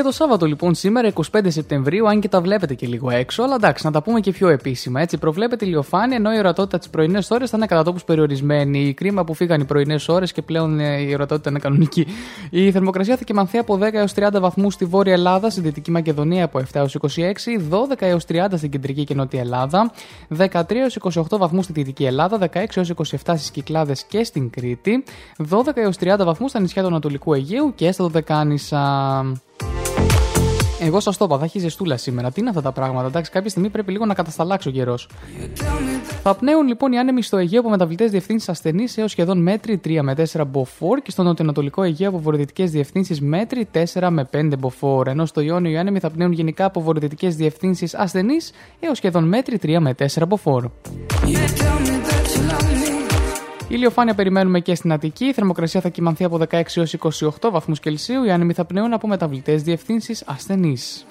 Για 0.03 0.11
το 0.11 0.17
Σάββατο 0.17 0.45
λοιπόν 0.45 0.75
σήμερα 0.75 1.11
25 1.31 1.39
Σεπτεμβρίου, 1.47 2.07
αν 2.07 2.19
και 2.19 2.29
τα 2.29 2.41
βλέπετε 2.41 2.73
και 2.73 2.87
λίγο 2.87 3.09
έξω, 3.09 3.43
αλλά 3.43 3.55
εντάξει, 3.55 3.85
να 3.85 3.91
τα 3.91 4.01
πούμε 4.01 4.19
και 4.19 4.31
πιο 4.31 4.47
επίσημα. 4.47 5.01
Έτσι, 5.01 5.17
προβλέπεται 5.17 5.65
ηλιοφάνεια, 5.65 6.17
ενώ 6.17 6.33
η 6.33 6.37
ορατότητα 6.37 6.79
τι 6.79 6.89
πρωινές 6.89 7.31
ώρε 7.31 7.45
θα 7.45 7.57
είναι 7.57 7.65
κατά 7.65 7.83
τόπους 7.83 8.03
περιορισμένη. 8.03 8.93
Κρίμα 8.93 9.23
που 9.23 9.33
φύγαν 9.33 9.61
οι 9.61 9.65
πρωινές 9.65 10.07
ώρες 10.07 10.31
και 10.31 10.41
πλέον 10.41 10.79
ε, 10.79 11.01
η 11.01 11.13
ορατότητα 11.13 11.49
είναι 11.49 11.59
κανονική. 11.59 12.07
Η 12.49 12.71
θερμοκρασία 12.71 13.17
θα 13.17 13.23
κυμανθεί 13.23 13.57
από 13.57 13.79
10 13.81 13.93
έως 13.93 14.13
30 14.15 14.29
βαθμούς 14.39 14.73
στη 14.73 14.85
Βόρεια 14.85 15.13
Ελλάδα, 15.13 15.49
στη 15.49 15.61
Δυτική 15.61 15.91
Μακεδονία 15.91 16.43
από 16.45 16.59
7 16.59 16.63
έως 16.71 16.97
26, 17.01 17.07
12 17.69 17.95
έως 17.99 18.25
30 18.27 18.45
στην 18.55 18.69
Κεντρική 18.69 19.03
και 19.03 19.13
Νότια 19.13 19.39
Ελλάδα, 19.39 19.91
13 20.37 20.63
έως 20.69 20.97
28 21.01 21.37
βαθμούς 21.37 21.63
στη 21.63 21.73
Δυτική 21.73 22.05
Ελλάδα, 22.05 22.49
16 22.53 22.65
έως 22.75 22.89
27 22.89 23.15
στις 23.25 23.51
Κυκλάδες 23.51 24.03
και 24.03 24.23
στην 24.23 24.49
Κρήτη, 24.49 25.03
12 25.49 25.61
έως 25.73 25.97
30 25.99 26.15
βαθμούς 26.25 26.49
στα 26.49 26.59
νησιά 26.59 26.81
του 26.81 26.87
Ανατολικού 26.87 27.33
Αιγαίου 27.33 27.73
και 27.75 27.91
στα 27.91 28.03
Δωδεκάνησα. 28.03 28.81
Εγώ 30.85 30.99
σας 30.99 31.17
το 31.17 31.25
είπα, 31.25 31.37
θα 31.37 31.43
έχεις 31.43 31.61
ζεστούλα 31.61 31.97
σήμερα. 31.97 32.31
Τι 32.31 32.39
είναι 32.39 32.49
αυτά 32.49 32.61
τα 32.61 32.71
πράγματα, 32.71 33.07
εντάξει, 33.07 33.31
κάποια 33.31 33.49
στιγμή 33.49 33.69
πρέπει 33.69 33.91
λίγο 33.91 34.05
να 34.05 34.13
κατασταλάξει 34.13 34.67
ο 34.67 34.71
καιρός. 34.71 35.09
Θα 36.23 36.35
πνέουν 36.35 36.67
λοιπόν 36.67 36.91
οι 36.91 36.99
άνεμοι 36.99 37.21
στο 37.21 37.37
Αιγαίο 37.37 37.59
από 37.59 37.69
μεταβλητές 37.69 38.11
διευθύνσεις 38.11 38.49
ασθενείς 38.49 38.97
έως 38.97 39.11
σχεδόν 39.11 39.41
μέτρη 39.41 39.81
3 39.85 39.99
με 40.01 40.15
4 40.33 40.43
μποφόρ 40.47 40.99
και 40.99 41.11
στο 41.11 41.23
νοτιοανατολικό 41.23 41.83
Αιγαίο 41.83 42.09
από 42.09 42.19
βορειοδυτικές 42.19 42.71
διευθύνσεις 42.71 43.21
μέτρη 43.21 43.67
4 43.93 44.07
με 44.09 44.29
5 44.31 44.49
μποφόρ. 44.59 45.07
Ενώ 45.07 45.25
στο 45.25 45.41
Ιόνιο 45.41 45.71
οι 45.71 45.77
άνεμοι 45.77 45.99
θα 45.99 46.09
πνέουν 46.09 46.31
γενικά 46.31 46.65
από 46.65 46.81
βορειοδυτικές 46.81 47.35
διευθύνσεις 47.35 47.95
ασθενείς 47.95 48.51
έως 48.79 48.97
σχεδόν 48.97 49.23
μέτρη 49.23 49.59
3 49.63 49.77
με 49.79 49.95
4 50.13 50.27
μποφόρ. 50.27 50.65
Ηλιοφάνεια 53.73 54.13
περιμένουμε 54.13 54.59
και 54.59 54.75
στην 54.75 54.91
Αττική. 54.91 55.25
Η 55.25 55.33
θερμοκρασία 55.33 55.81
θα 55.81 55.89
κυμανθεί 55.89 56.23
από 56.23 56.39
16 56.49 56.63
έως 56.75 56.95
28 57.41 57.49
βαθμούς 57.51 57.79
Κελσίου. 57.79 58.23
Οι 58.23 58.31
άνεμοι 58.31 58.53
θα 58.53 58.65
πνέουν 58.65 58.93
από 58.93 59.07
μεταβλητές 59.07 59.63
διευθύνσεις 59.63 60.23
ασθενείς. 60.25 61.05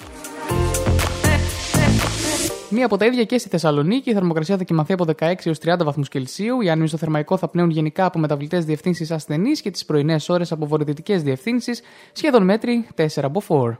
Μία 2.71 2.87
από 2.87 2.97
τα 2.97 3.07
ίδια 3.07 3.25
και 3.25 3.39
στη 3.39 3.49
Θεσσαλονίκη. 3.49 4.11
Η 4.11 4.13
θερμοκρασία 4.13 4.57
θα 4.57 4.65
κυμανθεί 4.65 4.93
από 4.93 5.05
16 5.19 5.33
έως 5.45 5.59
30 5.59 5.85
βαθμούς 5.85 6.09
Κελσίου. 6.09 6.61
Οι 6.61 6.71
άνεμοι 6.71 6.89
στο 6.89 6.97
θερμαϊκό 6.97 7.37
θα 7.37 7.49
πνέουν 7.49 7.71
γενικά 7.71 8.05
από 8.05 8.19
μεταβλητές 8.19 8.65
διευθύνσεις 8.65 9.11
ασθενείς 9.11 9.61
και 9.61 9.71
τις 9.71 9.85
πρωινές 9.85 10.29
ώρες 10.29 10.53
από 10.53 10.67
βορειοδυτικές 10.67 11.23
διευθύνσεις 11.23 11.83
σχεδόν 12.13 12.45
μέτρη 12.45 12.87
4 12.97 13.07
από 13.23 13.43
4. 13.49 13.79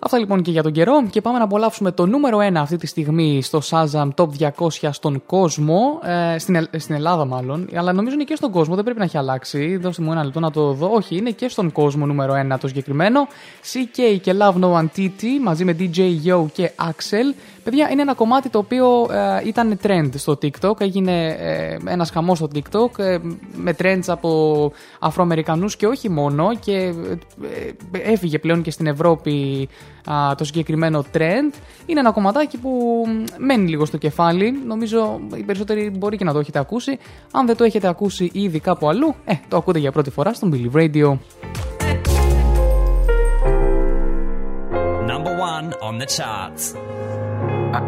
Αυτά 0.00 0.18
λοιπόν 0.18 0.42
και 0.42 0.50
για 0.50 0.62
τον 0.62 0.72
καιρό 0.72 1.06
και 1.10 1.20
πάμε 1.20 1.38
να 1.38 1.44
απολαύσουμε 1.44 1.90
το 1.92 2.06
νούμερο 2.06 2.38
1 2.38 2.54
αυτή 2.54 2.76
τη 2.76 2.86
στιγμή 2.86 3.42
στο 3.42 3.60
Shazam 3.70 4.08
Top 4.14 4.28
200 4.38 4.88
στον 4.90 5.22
κόσμο, 5.26 6.00
ε, 6.34 6.38
στην, 6.38 6.54
Ε- 6.54 6.78
στην 6.78 6.94
Ελλάδα 6.94 7.24
μάλλον, 7.24 7.68
αλλά 7.74 7.92
νομίζω 7.92 8.14
είναι 8.14 8.24
και 8.24 8.34
στον 8.34 8.50
κόσμο, 8.50 8.74
δεν 8.74 8.84
πρέπει 8.84 8.98
να 8.98 9.04
έχει 9.04 9.16
αλλάξει. 9.16 9.76
Δώστε 9.76 10.02
μου 10.02 10.12
ένα 10.12 10.24
λεπτό 10.24 10.40
να 10.40 10.50
το 10.50 10.72
δω. 10.72 10.90
Όχι, 10.92 11.16
είναι 11.16 11.30
και 11.30 11.48
στον 11.48 11.72
κόσμο 11.72 12.06
νούμερο 12.06 12.34
1 12.54 12.58
το 12.60 12.68
συγκεκριμένο. 12.68 13.26
CK 13.72 14.18
και 14.20 14.34
Love 14.38 14.54
No 14.60 14.72
One 14.72 14.86
TT 14.96 15.22
μαζί 15.42 15.64
με 15.64 15.76
DJ 15.78 15.98
Yo 16.24 16.46
και 16.52 16.70
Axel. 16.76 17.34
Παιδιά, 17.68 17.88
είναι 17.90 18.02
ένα 18.02 18.14
κομμάτι 18.14 18.48
το 18.48 18.58
οποίο 18.58 19.08
ε, 19.10 19.48
ήταν 19.48 19.78
trend 19.82 20.08
στο 20.14 20.38
TikTok. 20.42 20.80
Έγινε 20.80 21.26
ε, 21.26 21.76
ένας 21.86 22.10
χαμός 22.10 22.38
στο 22.38 22.48
TikTok 22.54 22.98
ε, 22.98 23.18
με 23.54 23.76
trends 23.78 24.04
από 24.06 24.72
Αφροαμερικανούς 24.98 25.76
και 25.76 25.86
όχι 25.86 26.08
μόνο. 26.08 26.54
Και 26.54 26.72
ε, 26.72 26.92
ε, 27.92 28.12
έφυγε 28.12 28.38
πλέον 28.38 28.62
και 28.62 28.70
στην 28.70 28.86
Ευρώπη 28.86 29.68
α, 30.10 30.34
το 30.34 30.44
συγκεκριμένο 30.44 31.04
trend. 31.12 31.54
Είναι 31.86 32.00
ένα 32.00 32.10
κομματάκι 32.12 32.58
που 32.58 33.04
μ, 33.06 33.44
μένει 33.44 33.68
λίγο 33.68 33.84
στο 33.84 33.96
κεφάλι. 33.96 34.62
Νομίζω 34.66 35.20
οι 35.36 35.42
περισσότεροι 35.42 35.90
μπορεί 35.90 36.16
και 36.16 36.24
να 36.24 36.32
το 36.32 36.38
έχετε 36.38 36.58
ακούσει. 36.58 36.98
Αν 37.30 37.46
δεν 37.46 37.56
το 37.56 37.64
έχετε 37.64 37.88
ακούσει 37.88 38.30
ήδη 38.32 38.60
κάπου 38.60 38.88
αλλού, 38.88 39.14
ε, 39.24 39.34
το 39.48 39.56
ακούτε 39.56 39.78
για 39.78 39.92
πρώτη 39.92 40.10
φορά 40.10 40.32
στον 40.32 40.52
Billy 40.54 40.76
Radio. 40.76 41.18
Number 45.10 45.34
one 45.54 45.66
on 45.88 45.94
the 45.98 46.06
charts. 46.16 46.64
My 47.70 47.80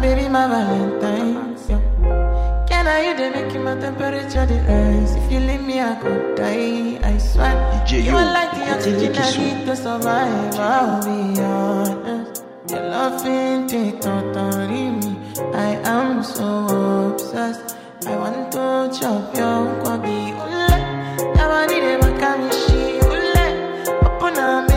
baby, 0.00 0.28
my 0.28 0.46
Valentine's. 0.46 1.66
Can 2.68 2.86
I 2.86 3.06
you 3.06 3.16
they 3.16 3.30
make 3.30 3.60
my 3.60 3.74
temperature 3.74 4.46
the 4.46 4.60
rise? 4.68 5.16
If 5.16 5.32
you 5.32 5.40
leave 5.40 5.62
me, 5.62 5.80
I 5.80 5.96
could 5.96 6.36
die. 6.36 7.00
I 7.02 7.18
swear. 7.18 7.54
DJ, 7.84 8.04
you 8.04 8.12
yo, 8.12 8.18
are 8.18 8.32
like 8.32 8.52
the 8.52 8.70
oxygen 8.72 9.16
I 9.16 9.36
need 9.36 9.66
to 9.66 9.74
survive. 9.74 10.54
I'll 10.54 11.02
be 11.02 11.40
honest. 11.40 12.44
Your 12.68 12.82
love 12.88 13.26
ain't 13.26 13.68
take 13.68 14.00
totally 14.00 14.90
me. 14.90 15.16
I 15.52 15.74
am 15.84 16.22
so 16.22 17.10
obsessed. 17.10 17.76
I 18.06 18.16
want 18.16 18.52
to 18.52 18.90
chop 18.96 19.34
your 19.34 19.66
kwabi. 19.82 20.30
Ule, 20.38 20.68
never 21.34 21.66
need 21.66 21.82
a 21.82 21.98
makamishi 21.98 22.79
on. 24.38 24.69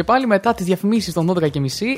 Και 0.00 0.06
πάλι 0.06 0.26
μετά 0.26 0.54
τις 0.54 0.66
διαφημίσεις 0.66 1.12
των 1.12 1.32
12.30 1.40 1.48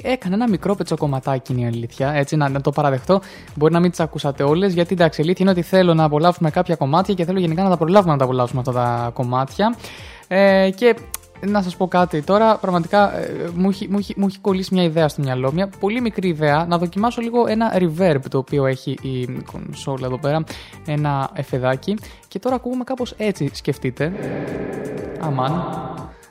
έκανε 0.02 0.34
ένα 0.34 0.48
μικρό 0.48 0.74
πετσοκομματάκι 0.74 1.52
είναι 1.52 1.60
η 1.60 1.66
αλήθεια. 1.66 2.12
Έτσι, 2.12 2.36
να, 2.36 2.48
να 2.48 2.60
το 2.60 2.70
παραδεχτώ. 2.70 3.20
Μπορεί 3.54 3.72
να 3.72 3.80
μην 3.80 3.90
τις 3.90 4.00
ακούσατε 4.00 4.42
όλες, 4.42 4.72
γιατί 4.72 4.94
εντάξει, 4.94 5.20
η 5.20 5.24
αλήθεια 5.24 5.44
είναι 5.44 5.58
ότι 5.58 5.62
θέλω 5.68 5.94
να 5.94 6.04
απολαύσουμε 6.04 6.50
κάποια 6.50 6.76
κομμάτια 6.76 7.14
και 7.14 7.24
θέλω 7.24 7.38
γενικά 7.38 7.62
να 7.62 7.68
τα 7.68 7.76
προλάβουμε 7.76 8.12
να 8.12 8.18
τα 8.18 8.24
απολαύσουμε 8.24 8.60
αυτά 8.60 8.72
τα 8.72 9.10
κομμάτια. 9.14 9.76
Ε, 10.28 10.70
και 10.70 10.96
να 11.40 11.62
σας 11.62 11.76
πω 11.76 11.88
κάτι 11.88 12.22
τώρα, 12.22 12.56
πραγματικά 12.56 13.18
ε, 13.18 13.50
μου, 13.54 13.68
έχει, 13.68 13.88
μου, 13.90 13.98
έχει, 13.98 14.14
μου 14.16 14.26
έχει 14.26 14.38
κολλήσει 14.38 14.74
μια 14.74 14.82
ιδέα 14.82 15.08
στο 15.08 15.22
μυαλό. 15.22 15.52
Μια 15.52 15.68
πολύ 15.80 16.00
μικρή 16.00 16.28
ιδέα 16.28 16.66
να 16.68 16.78
δοκιμάσω 16.78 17.20
λίγο 17.20 17.46
ένα 17.46 17.78
reverb 17.78 18.20
το 18.30 18.38
οποίο 18.38 18.66
έχει 18.66 18.98
η 19.02 19.42
κονσόλα 19.52 20.06
εδώ 20.06 20.18
πέρα. 20.18 20.44
Ένα 20.86 21.30
εφεδάκι. 21.34 21.96
Και 22.28 22.38
τώρα 22.38 22.54
ακούγουμε 22.54 22.84
κάπως 22.84 23.14
έτσι, 23.16 23.50
σκεφτείτε. 23.52 24.12
Αμάν. 25.20 25.81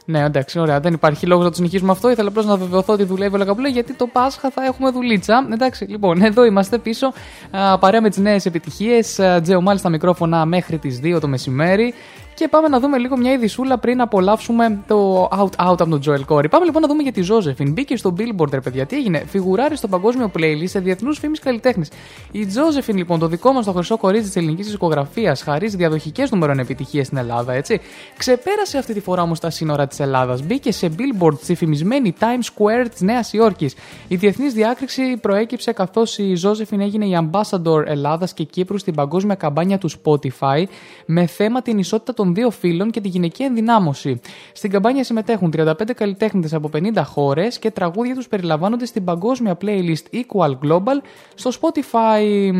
Ναι, 0.05 0.23
εντάξει, 0.23 0.59
ωραία. 0.59 0.79
Δεν 0.79 0.93
υπάρχει 0.93 1.25
λόγος 1.25 1.43
να 1.43 1.49
το 1.49 1.55
συνεχίσουμε 1.55 1.91
αυτό. 1.91 2.09
Ήθελα 2.09 2.27
απλώς 2.27 2.45
να 2.45 2.57
βεβαιωθώ 2.57 2.93
ότι 2.93 3.03
δουλεύει 3.03 3.35
όλα 3.35 3.45
καπούλα 3.45 3.67
γιατί 3.67 3.93
το 3.93 4.07
Πάσχα 4.07 4.49
θα 4.49 4.63
έχουμε 4.65 4.89
δουλίτσα. 4.89 5.47
Εντάξει, 5.51 5.85
λοιπόν, 5.85 6.21
εδώ 6.29 6.45
είμαστε 6.45 6.77
πίσω. 6.77 7.13
Α, 7.51 7.77
παρέα 7.77 8.01
με 8.01 8.09
τις 8.09 8.17
νέες 8.17 8.45
επιτυχίες. 8.45 9.19
Τζέο, 9.41 9.61
μάλιστα 9.61 9.89
μικρόφωνα 9.89 10.45
μέχρι 10.45 10.77
τις 10.77 10.99
2 11.03 11.17
το 11.21 11.27
μεσημέρι. 11.27 11.93
Και 12.41 12.47
πάμε 12.47 12.67
να 12.67 12.79
δούμε 12.79 12.97
λίγο 12.97 13.17
μια 13.17 13.31
ειδισούλα 13.31 13.77
πριν 13.77 14.01
απολαύσουμε 14.01 14.79
το 14.87 15.27
Out 15.31 15.69
Out 15.69 15.75
από 15.79 15.87
τον 15.89 16.01
Joel 16.05 16.35
Corey. 16.35 16.49
Πάμε 16.49 16.65
λοιπόν 16.65 16.81
να 16.81 16.87
δούμε 16.87 17.03
για 17.03 17.11
τη 17.11 17.21
Josephine. 17.29 17.69
Μπήκε 17.71 17.97
στο 17.97 18.13
Billboard, 18.17 18.51
ρε 18.51 18.59
παιδιά. 18.59 18.85
Τι 18.85 18.95
έγινε, 18.95 19.23
φιγουράρει 19.27 19.75
στο 19.75 19.87
παγκόσμιο 19.87 20.31
playlist 20.37 20.67
σε 20.67 20.79
διεθνούς 20.79 21.19
φήμης 21.19 21.39
καλλιτέχνης. 21.39 21.89
Η 22.31 22.47
Josephine, 22.55 22.95
λοιπόν, 22.95 23.19
το 23.19 23.27
δικό 23.27 23.51
μας 23.51 23.65
το 23.65 23.71
χρυσό 23.71 23.97
κορίτσι 23.97 24.25
της 24.25 24.35
ελληνικής 24.35 24.65
δισκογραφίας, 24.65 25.41
χαρίζει 25.41 25.75
διαδοχικές 25.75 26.31
νούμερων 26.31 26.59
επιτυχίες 26.59 27.05
στην 27.05 27.17
Ελλάδα, 27.17 27.53
έτσι. 27.53 27.81
Ξεπέρασε 28.17 28.77
αυτή 28.77 28.93
τη 28.93 28.99
φορά 28.99 29.21
όμως 29.21 29.39
τα 29.39 29.49
σύνορα 29.49 29.87
της 29.87 29.99
Ελλάδας. 29.99 30.43
Μπήκε 30.43 30.71
σε 30.71 30.91
Billboard 30.97 31.39
στη 31.41 31.55
φημισμένη 31.55 32.13
Times 32.19 32.23
Square 32.23 32.85
της 32.91 33.01
Νέας 33.01 33.33
Υόρκης. 33.33 33.75
Η 34.07 34.15
διεθνής 34.15 34.53
διάκριση 34.53 35.17
προέκυψε 35.21 35.71
καθώς 35.71 36.17
η 36.17 36.33
Josephine 36.43 36.79
έγινε 36.79 37.05
η 37.05 37.17
ambassador 37.21 37.83
Ελλάδας 37.85 38.33
και 38.33 38.43
Κύπρου 38.43 38.77
στην 38.77 38.93
παγκόσμια 38.93 39.35
καμπάνια 39.35 39.77
του 39.77 39.89
Spotify 39.89 40.63
με 41.05 41.25
θέμα 41.25 41.61
την 41.61 41.77
ισότητα 41.77 42.13
των 42.13 42.30
δύο 42.33 42.49
φύλων 42.49 42.91
και 42.91 43.01
τη 43.01 43.07
γυναική 43.07 43.43
ενδυνάμωση. 43.43 44.19
Στην 44.53 44.71
καμπάνια 44.71 45.03
συμμετέχουν 45.03 45.53
35 45.57 45.73
καλλιτέχνε 45.95 46.47
από 46.51 46.69
50 46.73 47.01
χώρες 47.05 47.59
και 47.59 47.71
τραγούδια 47.71 48.15
τους 48.15 48.27
περιλαμβάνονται 48.27 48.85
στην 48.85 49.03
παγκόσμια 49.03 49.57
playlist 49.61 50.15
Equal 50.15 50.51
Global 50.63 51.01
στο 51.35 51.51
Spotify. 51.61 52.51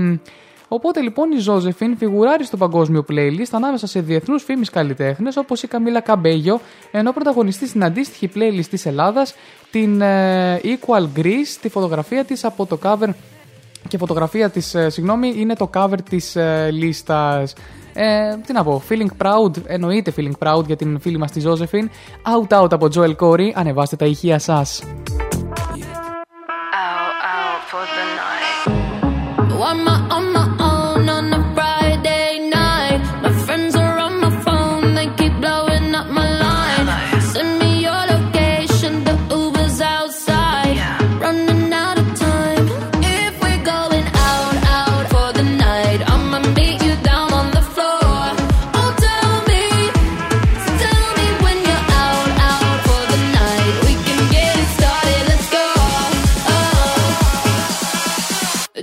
Οπότε 0.74 1.02
λοιπόν 1.02 1.32
η 1.32 1.38
Ζώζεφιν 1.38 1.98
φιγουράρει 1.98 2.44
στο 2.46 2.58
παγκόσμιο 2.58 3.06
playlist 3.10 3.52
ανάμεσα 3.52 3.88
σε 3.88 4.02
διεθνούς 4.02 4.44
φήμης 4.44 4.70
καλλιτέχνες 4.70 5.38
όπως 5.38 5.64
η 5.64 5.68
Καμίλα 5.68 6.00
Καμπέγιο, 6.00 6.60
ενώ 6.92 7.12
πρωταγωνιστεί 7.12 7.68
στην 7.68 7.84
αντίστοιχη 7.84 8.30
playlist 8.36 8.66
της 8.70 8.86
Ελλάδας 8.86 9.36
την 9.72 10.02
ε, 10.02 10.60
Equal 10.64 11.08
Greece, 11.16 11.58
τη 11.62 11.70
φωτογραφία 11.70 12.24
της 12.26 12.44
από 12.44 12.66
το 12.66 12.80
cover 12.84 13.10
και 13.88 13.98
φωτογραφία 13.98 14.50
της, 14.50 14.76
ε, 14.76 14.90
συγγνώμη, 14.90 15.34
είναι 15.38 15.56
το 15.56 15.70
cover 15.74 15.98
της 16.10 16.36
ε, 16.36 16.70
λίστας. 16.72 17.54
Ε, 17.94 18.38
τι 18.46 18.54
να 18.54 18.64
πω, 18.64 18.82
feeling 18.90 19.26
proud, 19.26 19.52
εννοείται 19.66 20.14
feeling 20.18 20.48
proud 20.48 20.66
για 20.66 20.76
την 20.76 21.00
φίλη 21.00 21.18
μας 21.18 21.32
τη 21.32 21.40
Ζώζεφιν. 21.40 21.90
Out 22.24 22.62
out 22.62 22.72
από 22.72 22.88
Joel 22.96 23.16
Corey, 23.16 23.50
ανεβάστε 23.54 23.96
τα 23.96 24.06
ηχεία 24.06 24.40
σας. 24.40 24.84
Why 29.62 29.74
am 29.74 29.88
I 29.88 29.98
on 29.98 30.10
my 30.10 30.11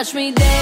watch 0.00 0.14
me 0.14 0.32
dance. 0.32 0.59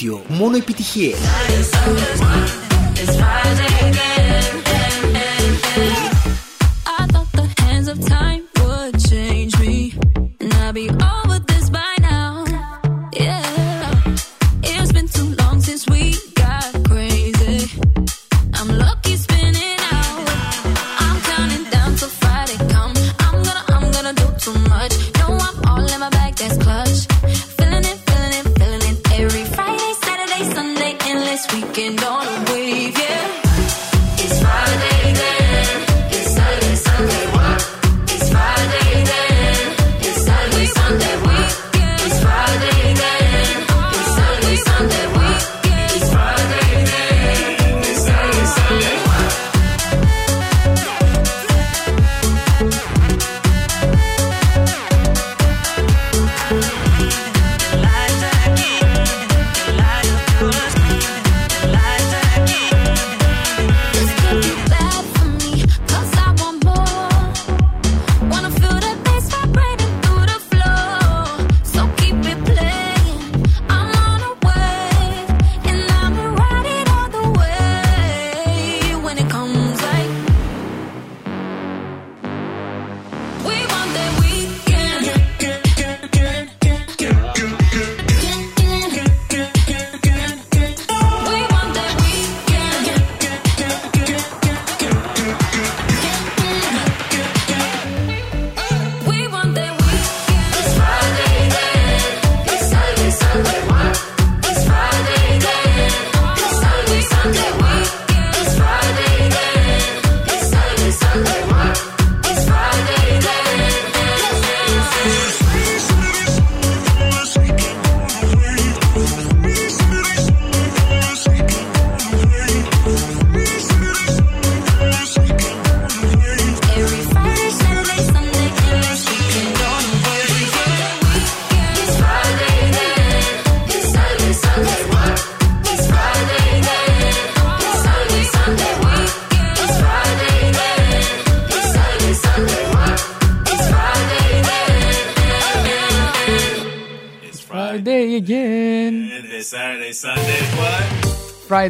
Radio 0.00 0.20
Μόνο 0.28 0.56
επιτυχίες 0.56 1.18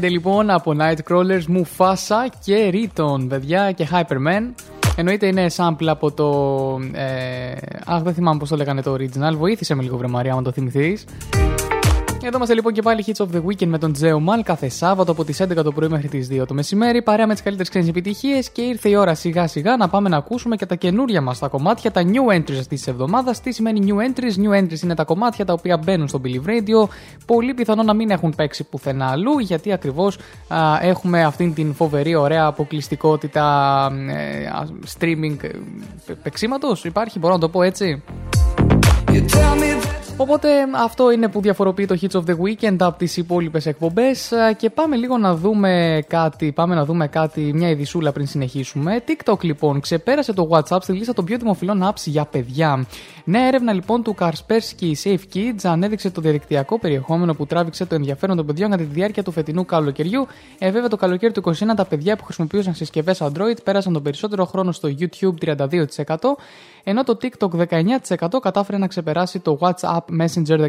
Friday 0.00 0.10
λοιπόν 0.10 0.50
από 0.50 0.76
Nightcrawlers, 0.78 1.42
Mufasa 1.56 2.28
και 2.44 2.70
Riton, 2.72 3.26
παιδιά, 3.28 3.72
και 3.72 3.88
Hyperman. 3.92 4.54
Εννοείται 4.96 5.26
είναι 5.26 5.46
sample 5.56 5.86
από 5.86 6.12
το... 6.12 6.28
Ε, 6.92 7.52
αχ, 7.84 8.02
δεν 8.02 8.14
θυμάμαι 8.14 8.38
πώς 8.38 8.48
το 8.48 8.56
λέγανε 8.56 8.82
το 8.82 8.92
original. 8.94 9.34
Βοήθησε 9.36 9.74
με 9.74 9.82
λίγο 9.82 9.96
βρεμαρία, 9.96 10.32
αν 10.34 10.42
το 10.42 10.52
θυμηθείς. 10.52 11.04
Εδώ 12.22 12.36
είμαστε 12.36 12.54
λοιπόν 12.54 12.72
και 12.72 12.82
πάλι 12.82 13.04
Hits 13.06 13.24
of 13.24 13.36
the 13.36 13.42
Weekend 13.44 13.66
με 13.66 13.78
τον 13.78 13.92
Τζέο 13.92 14.20
Μαλ 14.20 14.42
κάθε 14.42 14.68
Σάββατο 14.68 15.12
από 15.12 15.24
τις 15.24 15.42
11 15.42 15.54
το 15.64 15.72
πρωί 15.72 15.88
μέχρι 15.88 16.08
τις 16.08 16.28
2 16.32 16.46
το 16.46 16.54
μεσημέρι. 16.54 17.02
Παρέα 17.02 17.26
με 17.26 17.32
τις 17.32 17.42
καλύτερες 17.42 17.70
ξένες 17.70 17.88
επιτυχίες 17.88 18.50
και 18.50 18.62
ήρθε 18.62 18.88
η 18.88 18.94
ώρα 18.94 19.14
σιγά 19.14 19.46
σιγά 19.46 19.76
να 19.76 19.88
πάμε 19.88 20.08
να 20.08 20.16
ακούσουμε 20.16 20.56
και 20.56 20.66
τα 20.66 20.74
καινούρια 20.74 21.20
μας 21.20 21.38
τα 21.38 21.48
κομμάτια, 21.48 21.90
τα 21.90 22.02
new 22.04 22.34
entries 22.36 22.58
αυτή 22.58 22.74
της 22.74 22.86
εβδομάδας. 22.86 23.40
Τι 23.40 23.52
σημαίνει 23.52 23.80
new 23.86 23.96
entries, 23.96 24.44
new 24.44 24.62
entries 24.62 24.82
είναι 24.82 24.94
τα 24.94 25.04
κομμάτια 25.04 25.44
τα 25.44 25.52
οποία 25.52 25.76
μπαίνουν 25.76 26.08
στο 26.08 26.20
Billy 26.24 26.48
Radio. 26.48 26.88
Πολύ 27.26 27.54
πιθανό 27.54 27.82
να 27.82 27.94
μην 27.94 28.10
έχουν 28.10 28.34
παίξει 28.36 28.64
πουθενά 28.64 29.06
αλλού 29.06 29.38
γιατί 29.38 29.72
ακριβώς 29.72 30.18
έχουμε 30.80 31.24
αυτήν 31.24 31.54
την 31.54 31.74
φοβερή 31.74 32.14
ωραία 32.14 32.44
αποκλειστικότητα 32.46 33.86
ε, 34.08 34.48
streaming 34.98 35.36
ε, 36.06 36.12
πεξίματο. 36.22 36.76
Υπάρχει, 36.82 37.18
μπορώ 37.18 37.34
να 37.34 37.40
το 37.40 37.48
πω 37.48 37.62
έτσι; 37.62 38.02
You 39.12 39.22
tell 39.22 39.56
me 39.62 39.99
Οπότε 40.20 40.48
αυτό 40.74 41.10
είναι 41.10 41.28
που 41.28 41.40
διαφοροποιεί 41.40 41.86
το 41.86 41.98
Hits 42.00 42.20
of 42.20 42.24
the 42.30 42.36
Weekend 42.36 42.76
από 42.78 42.98
τις 42.98 43.16
υπόλοιπες 43.16 43.66
εκπομπές 43.66 44.32
Ε, 44.32 44.54
και 44.56 44.70
πάμε 44.70 44.96
λίγο 44.96 45.18
να 45.18 45.34
δούμε 45.34 46.02
κάτι, 46.06 46.52
πάμε 46.52 46.74
να 46.74 46.84
δούμε 46.84 47.08
κάτι, 47.08 47.52
μια 47.54 47.68
ειδισούλα 47.68 48.12
πριν 48.12 48.26
συνεχίσουμε. 48.26 49.02
TikTok 49.06 49.44
λοιπόν 49.44 49.80
ξεπέρασε 49.80 50.32
το 50.32 50.48
WhatsApp 50.50 50.78
στη 50.80 50.92
λίστα 50.92 51.12
των 51.12 51.24
πιο 51.24 51.38
δημοφιλών 51.38 51.88
apps 51.88 52.04
για 52.04 52.24
παιδιά. 52.24 52.86
Νέα 53.24 53.46
έρευνα 53.46 53.72
λοιπόν 53.72 54.02
του 54.02 54.14
Kaspersky 54.20 54.92
Safe 55.02 55.34
Kids 55.34 55.60
ανέδειξε 55.62 56.10
το 56.10 56.20
διαδικτυακό 56.20 56.78
περιεχόμενο 56.78 57.34
που 57.34 57.46
τράβηξε 57.46 57.86
το 57.86 57.94
ενδιαφέρον 57.94 58.36
των 58.36 58.46
παιδιών 58.46 58.70
κατά 58.70 58.82
τη 58.82 58.88
διάρκεια 58.88 59.22
του 59.22 59.30
φετινού 59.30 59.64
καλοκαιριού. 59.64 60.26
Ε, 60.58 60.70
βέβαια 60.70 60.88
το 60.88 60.96
καλοκαίρι 60.96 61.32
του 61.32 61.42
2021 61.44 61.52
τα 61.76 61.84
παιδιά 61.84 62.16
που 62.16 62.24
χρησιμοποιούσαν 62.24 62.74
συσκευές 62.74 63.22
Android 63.22 63.62
πέρασαν 63.64 63.92
τον 63.92 64.02
περισσότερο 64.02 64.44
χρόνο 64.44 64.72
στο 64.72 64.88
YouTube 64.98 65.56
32%, 65.56 65.66
ενώ 66.84 67.04
το 67.04 67.18
TikTok 67.22 67.66
19% 68.18 68.28
κατάφερε 68.42 68.78
να 68.78 68.86
ξεπεράσει 68.86 69.38
το 69.38 69.58
WhatsApp 69.60 70.20
Messenger 70.20 70.68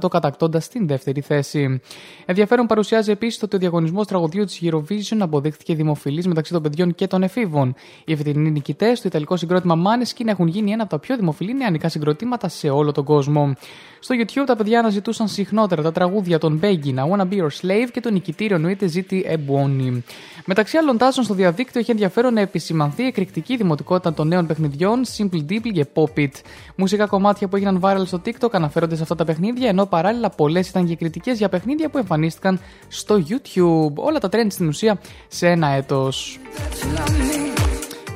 16% 0.00 0.08
κατακτώντα 0.10 0.62
την 0.72 0.86
δεύτερη 0.86 1.20
θέση. 1.20 1.80
Ενδιαφέρον 2.24 2.66
παρουσιάζει 2.66 3.10
επίσης 3.10 3.42
ότι 3.42 3.56
ο 3.56 3.58
διαγωνισμός 3.58 4.06
τραγουδιού 4.06 4.44
της 4.44 4.60
Eurovision 4.62 5.18
αποδείχθηκε 5.18 5.74
δημοφιλής 5.74 6.26
μεταξύ 6.26 6.52
των 6.52 6.62
παιδιών 6.62 6.94
και 6.94 7.06
των 7.06 7.22
εφήβων. 7.22 7.74
Οι 8.04 8.16
φετινοί 8.16 8.50
νικητές 8.50 9.00
του 9.00 9.06
Ιταλικό 9.06 9.36
συγκρότημα 9.36 9.74
Maneskin 9.74 10.26
έχουν 10.26 10.46
γίνει 10.46 10.70
ένα 10.70 10.82
από 10.82 10.90
τα 10.90 10.98
πιο 10.98 11.16
δημοφιλή 11.16 11.54
νεανικά 11.54 11.88
συγκροτήματα 11.88 12.48
σε 12.48 12.68
όλο 12.68 12.92
τον 12.92 13.04
κόσμο. 13.04 13.54
Στο 14.00 14.14
YouTube 14.18 14.44
τα 14.46 14.56
παιδιά 14.56 14.78
αναζητούσαν 14.78 15.28
συχνότερα 15.28 15.82
τα 15.82 15.92
τραγούδια 15.92 16.38
των 16.38 16.60
Begging, 16.62 16.94
I 16.94 17.10
Wanna 17.10 17.28
Be 17.28 17.36
Your 17.36 17.48
Slave 17.60 17.88
και 17.92 18.00
το 18.00 18.10
νικητήριο 18.10 18.56
εννοείται 18.56 18.86
ζήτη 18.86 19.24
Ebony. 19.28 20.02
Μεταξύ 20.44 20.76
άλλων 20.76 20.98
τάσεων 20.98 21.24
στο 21.24 21.34
διαδίκτυο 21.34 21.80
έχει 21.80 21.90
ενδιαφέρον 21.90 22.34
να 22.34 22.40
επισημανθεί 22.40 23.02
η 23.02 23.06
εκρηκτική 23.06 23.56
δημοτικότητα 23.56 24.12
των 24.14 24.28
νέων 24.28 24.46
παιχνιδιών 24.46 25.02
Simple 25.16 25.43
Deeply 25.50 25.70
και 25.72 25.86
Pop 25.94 26.18
It. 26.18 26.30
Μουσικά 26.76 27.06
κομμάτια 27.06 27.48
που 27.48 27.56
έγιναν 27.56 27.80
viral 27.82 28.02
στο 28.06 28.20
TikTok 28.24 28.48
αναφέρονται 28.52 28.96
σε 28.96 29.02
αυτά 29.02 29.14
τα 29.14 29.24
παιχνίδια, 29.24 29.68
ενώ 29.68 29.86
παράλληλα 29.86 30.30
πολλές 30.30 30.68
ήταν 30.68 30.86
και 30.86 30.96
κριτικές 30.96 31.38
για 31.38 31.48
παιχνίδια 31.48 31.88
που 31.88 31.98
εμφανίστηκαν 31.98 32.60
στο 32.88 33.22
YouTube. 33.28 33.94
Όλα 33.94 34.18
τα 34.18 34.28
trend 34.32 34.46
στην 34.48 34.68
ουσία 34.68 35.00
σε 35.28 35.48
ένα 35.48 35.68
έτος. 35.68 36.38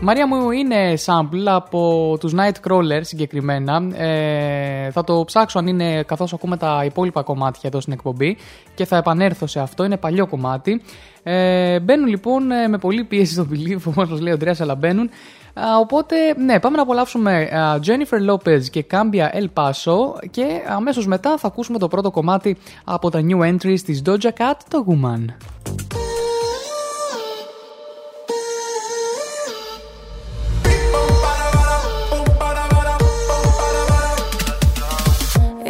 Μαρία 0.01 0.27
μου 0.27 0.51
είναι 0.51 0.95
sample 1.05 1.45
από 1.47 2.17
τους 2.21 2.35
Nightcrawler 2.37 3.01
συγκεκριμένα. 3.01 3.97
Ε, 3.97 4.91
θα 4.91 5.05
το 5.05 5.25
ψάξω 5.27 5.59
αν 5.59 5.67
είναι 5.67 6.03
καθώς 6.03 6.33
ακούμε 6.33 6.57
τα 6.57 6.83
υπόλοιπα 6.85 7.23
κομμάτια 7.23 7.63
εδώ 7.65 7.81
στην 7.81 7.93
εκπομπή 7.93 8.37
και 8.75 8.85
θα 8.85 8.97
επανέλθω 8.97 9.47
σε 9.47 9.61
αυτό. 9.61 9.85
Είναι 9.85 9.97
παλιό 9.97 10.27
κομμάτι. 10.27 10.83
Ε, 11.23 11.81
μπαίνουν 11.81 12.07
λοιπόν 12.07 12.51
ε, 12.51 12.69
με 12.69 12.79
πολύ 12.79 13.05
πίεση 13.05 13.33
στο 13.33 13.47
belief, 13.53 13.79
όπως 13.85 14.21
λέει 14.21 14.33
ο 14.33 14.35
Αντρέας, 14.35 14.61
αλλά 14.61 14.75
μπαίνουν. 14.75 15.11
Α, 15.67 15.79
οπότε, 15.79 16.17
ναι, 16.37 16.61
πάμε 16.61 16.77
να 16.77 16.83
απολαύσουμε 16.83 17.43
α, 17.43 17.79
Jennifer 17.87 18.31
Lopez 18.31 18.63
και 18.71 18.87
Cambia 18.91 19.35
El 19.35 19.47
Paso 19.55 20.29
και 20.31 20.45
αμέσως 20.69 21.07
μετά 21.07 21.39
θα 21.39 21.47
ακούσουμε 21.47 21.79
το 21.79 21.89
πρώτο 21.89 22.11
κομμάτι 22.11 22.57
από 22.85 23.11
τα 23.11 23.21
new 23.29 23.41
entries 23.41 23.81
της 23.85 24.03
Doja 24.07 24.31
Cat, 24.39 24.55
το 24.71 24.85
Woman. 24.89 25.25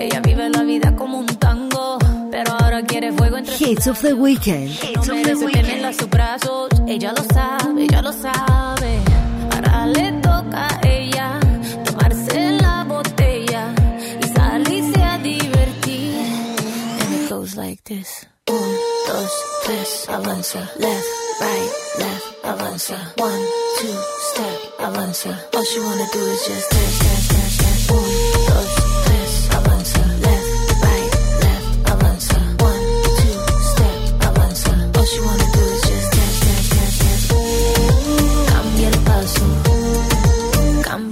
Ella 0.05 0.20
vive 0.28 0.44
la 0.56 0.62
vida 0.73 0.89
como 1.01 1.15
un 1.24 1.31
tango, 1.47 1.85
pero 2.35 2.48
ahora 2.59 2.78
quiere 2.90 3.09
fuego 3.19 3.36
entre 3.40 3.52
sus 3.56 3.69
Hits 3.69 3.86
of 3.93 3.98
the 4.06 4.15
Weekend. 4.24 4.70
No 5.09 5.15
merece 5.23 5.47
tenerla 5.56 5.89
en 5.93 5.97
sus 6.01 6.10
brazos, 6.16 6.66
ella 6.94 7.10
lo 7.19 7.24
sabe, 7.36 7.78
ella 7.86 8.01
lo 8.09 8.12
sabe. 8.27 8.77
Like 17.59 17.82
this. 17.85 18.27
Un, 18.47 18.70
dos, 19.06 19.32
tres, 19.65 20.09
avanza. 20.09 20.60
Left, 20.78 21.06
right, 21.40 21.70
left, 21.98 22.27
avanza. 22.44 22.98
One, 23.16 23.43
two, 23.78 23.98
step, 24.31 24.59
avanza. 24.78 25.32
All 25.55 25.65
she 25.65 25.81
wanna 25.81 26.06
do 26.12 26.20
is 26.20 26.47
just 26.47 26.70
dance, 26.70 26.98
dance, 27.01 27.28
dance, 27.28 27.47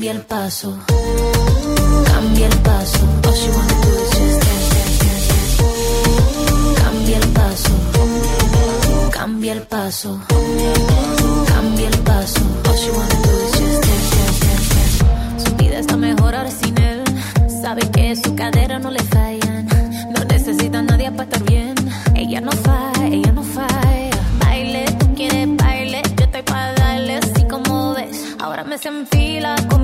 cambia 0.07 0.21
el 0.21 0.27
paso, 0.27 0.79
cambia 2.13 2.47
el 2.47 2.59
paso. 2.59 2.99
All 3.27 3.35
she 3.35 3.51
wanna 3.51 3.75
do 3.83 3.89
is 4.03 4.11
just 4.15 4.41
dance. 4.45 5.59
Cambia 6.81 7.17
el 7.17 7.29
paso, 7.33 7.71
cambia 9.11 9.53
el 9.53 9.63
paso, 9.63 10.21
cambia 11.49 11.89
el 11.89 11.99
paso. 12.05 12.41
All 12.69 12.77
she 12.77 12.91
wanna 12.91 13.17
do 13.25 13.33
is 13.47 13.53
just 13.59 13.83
dance. 14.45 15.45
Su 15.45 15.57
vida 15.57 15.79
está 15.81 15.97
mejor 15.97 16.37
ahora 16.37 16.51
sin 16.53 16.79
él. 16.81 17.03
Sabe 17.61 17.83
que 17.91 18.15
su 18.15 18.33
cadera 18.37 18.79
no 18.79 18.91
le 18.93 19.03
fallan. 19.03 19.67
No 20.15 20.25
necesita 20.25 20.83
nadie 20.83 21.11
para 21.11 21.25
estar 21.25 21.43
bien. 21.51 21.75
Ella 22.15 22.41
no 22.41 22.53
falla, 22.53 23.07
ella 23.09 23.33
no 23.33 23.43
falla. 23.43 24.11
Baile, 24.39 24.85
tú 25.01 25.15
quieres 25.17 25.49
baile. 25.57 26.03
Yo 26.17 26.25
estoy 26.27 26.43
para 26.43 26.73
darle 26.75 27.17
así 27.17 27.43
como 27.49 27.95
ves. 27.95 28.23
Ahora 28.39 28.63
me 28.63 28.79
se 28.79 28.89
enfila 28.89 29.57
con 29.69 29.76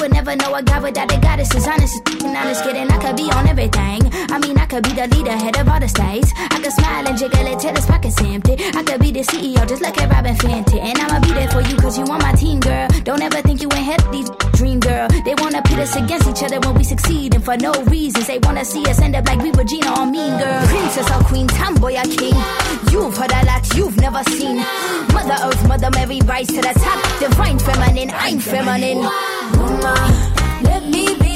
would 0.00 0.12
never 0.12 0.36
know 0.36 0.54
a 0.54 0.62
god 0.62 0.82
without 0.82 1.12
a 1.12 1.18
goddess 1.20 1.54
is 1.54 1.66
honest 1.66 1.96
and 2.08 2.36
honest. 2.36 2.64
Kidding, 2.64 2.90
I 2.90 2.98
could 2.98 3.16
be 3.16 3.30
on 3.30 3.48
everything. 3.48 4.00
I 4.30 4.38
mean, 4.38 4.58
I 4.58 4.66
could 4.66 4.82
be 4.84 4.92
the 4.92 5.06
leader, 5.08 5.32
head 5.32 5.56
of 5.58 5.68
all 5.68 5.80
the 5.80 5.88
states. 5.88 6.32
I 6.36 6.60
could 6.60 6.72
smile 6.72 7.06
and 7.06 7.18
jiggle 7.18 7.46
it 7.46 7.58
till 7.60 7.74
his 7.74 7.86
pockets 7.86 8.20
empty. 8.20 8.56
I 8.74 8.82
could 8.82 9.00
be 9.00 9.10
the 9.10 9.20
CEO, 9.20 9.66
just 9.68 9.82
like 9.82 10.00
a 10.00 10.06
Robin 10.08 10.34
Fenton. 10.36 10.78
And 10.78 10.98
I'ma 10.98 11.20
be 11.20 11.32
there 11.32 11.48
for 11.48 11.60
you, 11.62 11.76
cause 11.76 11.98
you 11.98 12.04
on 12.04 12.18
my 12.18 12.32
team, 12.32 12.60
girl. 12.60 12.88
Don't 13.04 13.22
ever 13.22 13.40
think 13.42 13.62
you 13.62 13.68
ain't 13.72 13.86
healthy, 13.86 14.24
dream 14.56 14.80
girl. 14.80 15.08
They 15.24 15.34
wanna 15.38 15.62
pit 15.62 15.78
us 15.78 15.96
against 15.96 16.28
each 16.28 16.42
other 16.42 16.60
when 16.60 16.74
we 16.74 16.84
succeed, 16.84 17.34
and 17.34 17.44
for 17.44 17.56
no 17.56 17.72
reasons. 17.84 18.26
They 18.26 18.38
wanna 18.42 18.64
see 18.64 18.84
us 18.86 19.00
end 19.00 19.16
up 19.16 19.26
like 19.26 19.40
we 19.40 19.50
Regina 19.52 19.98
or 19.98 20.06
Mean 20.06 20.36
Girl. 20.38 20.66
Princess 20.66 21.10
or 21.10 21.22
Queen, 21.24 21.46
tomboy 21.48 21.94
or 21.96 22.04
king. 22.04 22.36
You've 22.90 23.16
heard 23.16 23.32
a 23.32 23.44
lot, 23.46 23.62
you've 23.74 23.96
never 23.96 24.22
seen. 24.24 24.58
Mother 25.12 25.38
Earth, 25.44 25.68
Mother 25.68 25.90
Mary, 25.90 26.20
rise 26.24 26.48
to 26.48 26.60
the 26.60 26.74
top. 26.74 26.98
Divine 27.20 27.58
feminine, 27.58 28.10
I'm 28.14 28.38
feminine. 28.38 29.37
Mama, 29.56 29.94
let 30.62 30.84
me 30.84 31.14
be. 31.18 31.27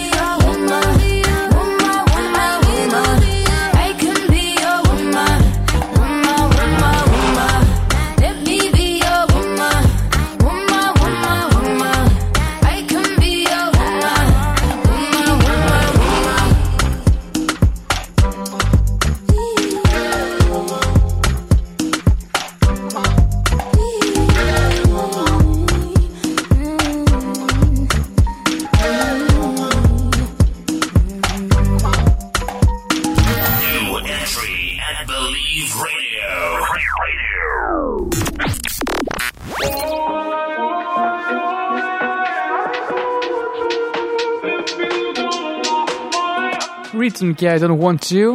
Watson 47.22 47.34
και 47.34 47.54
I 47.54 47.60
Don't 47.60 47.78
Want 47.78 48.12
You 48.12 48.26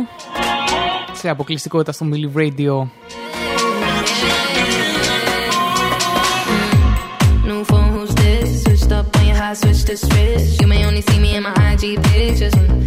σε 1.14 1.30
αποκλειστικότητα 1.30 1.92
στο 1.92 2.06
Milli 2.12 2.38
Radio. 2.38 2.88
Switch 9.64 9.86
to 9.90 9.96
switch. 10.06 10.62
You 10.62 10.68
may 10.74 10.82
only 10.88 11.02
see 11.10 11.20
me 11.26 11.30
in 11.38 11.44
my 11.48 11.54
IG 11.72 11.84
pictures. 12.04 12.54
Mm. 12.54 12.87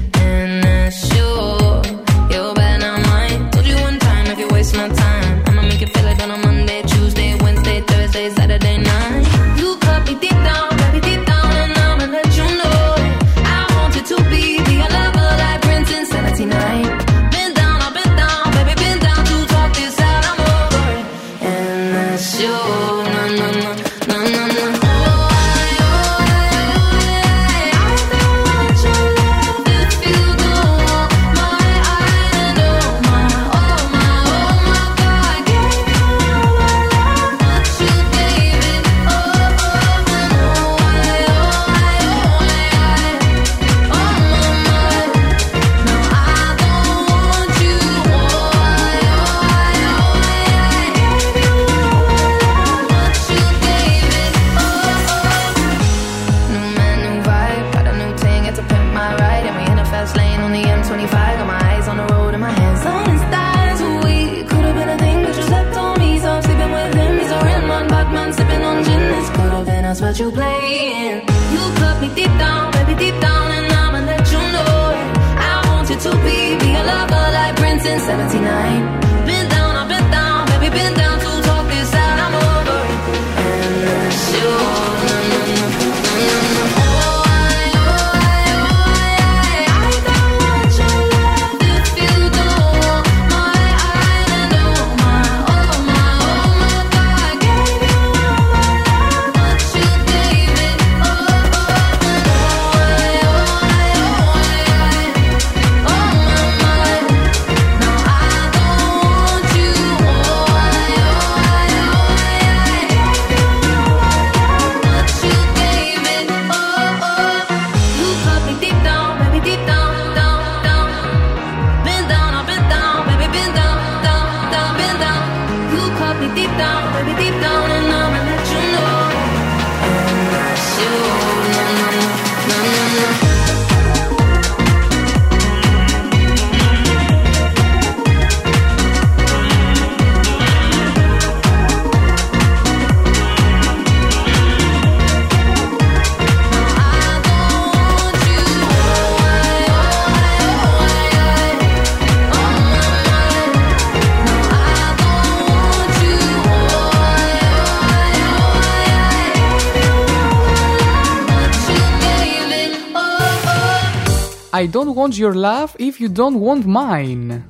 I 164.60 164.66
don't 164.66 164.94
want 164.94 165.16
your 165.16 165.34
love 165.34 165.70
if 165.78 165.94
you 166.02 166.08
don't 166.20 166.38
want 166.46 166.62
mine. 166.66 167.42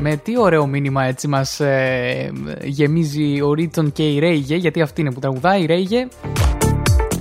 Με 0.00 0.16
τι 0.16 0.38
ωραίο 0.38 0.66
μήνυμα 0.66 1.04
έτσι 1.04 1.28
μας 1.28 1.60
ε, 1.60 2.32
γεμίζει 2.64 3.40
ο 3.40 3.52
Ρίτσον 3.52 3.92
και 3.92 4.08
η 4.08 4.18
Ρέιγε, 4.18 4.56
γιατί 4.56 4.80
αυτή 4.80 5.00
είναι 5.00 5.12
που 5.12 5.20
τραγουδάει 5.20 5.62
η 5.62 5.66
Ρέιγε. 5.66 6.08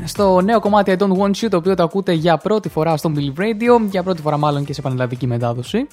Στο 0.06 0.42
νέο 0.42 0.60
κομμάτι 0.60 0.96
I 0.98 1.02
Don't 1.02 1.18
Want 1.18 1.46
You, 1.46 1.48
το 1.50 1.58
οποίο 1.58 1.76
το 1.76 1.84
ακούτε 1.84 2.14
για 2.14 2.38
πρώτη 2.38 2.70
φορά 2.70 2.98
στο 2.98 3.12
Believe 3.16 3.40
Radio, 3.40 3.82
για 3.90 4.04
πρώτη 4.04 4.22
φορά 4.22 4.38
μάλλον 4.38 4.66
και 4.66 4.74
σε 4.74 4.82
πανελλαδική 4.82 5.28
μετάδοση. 5.28 5.88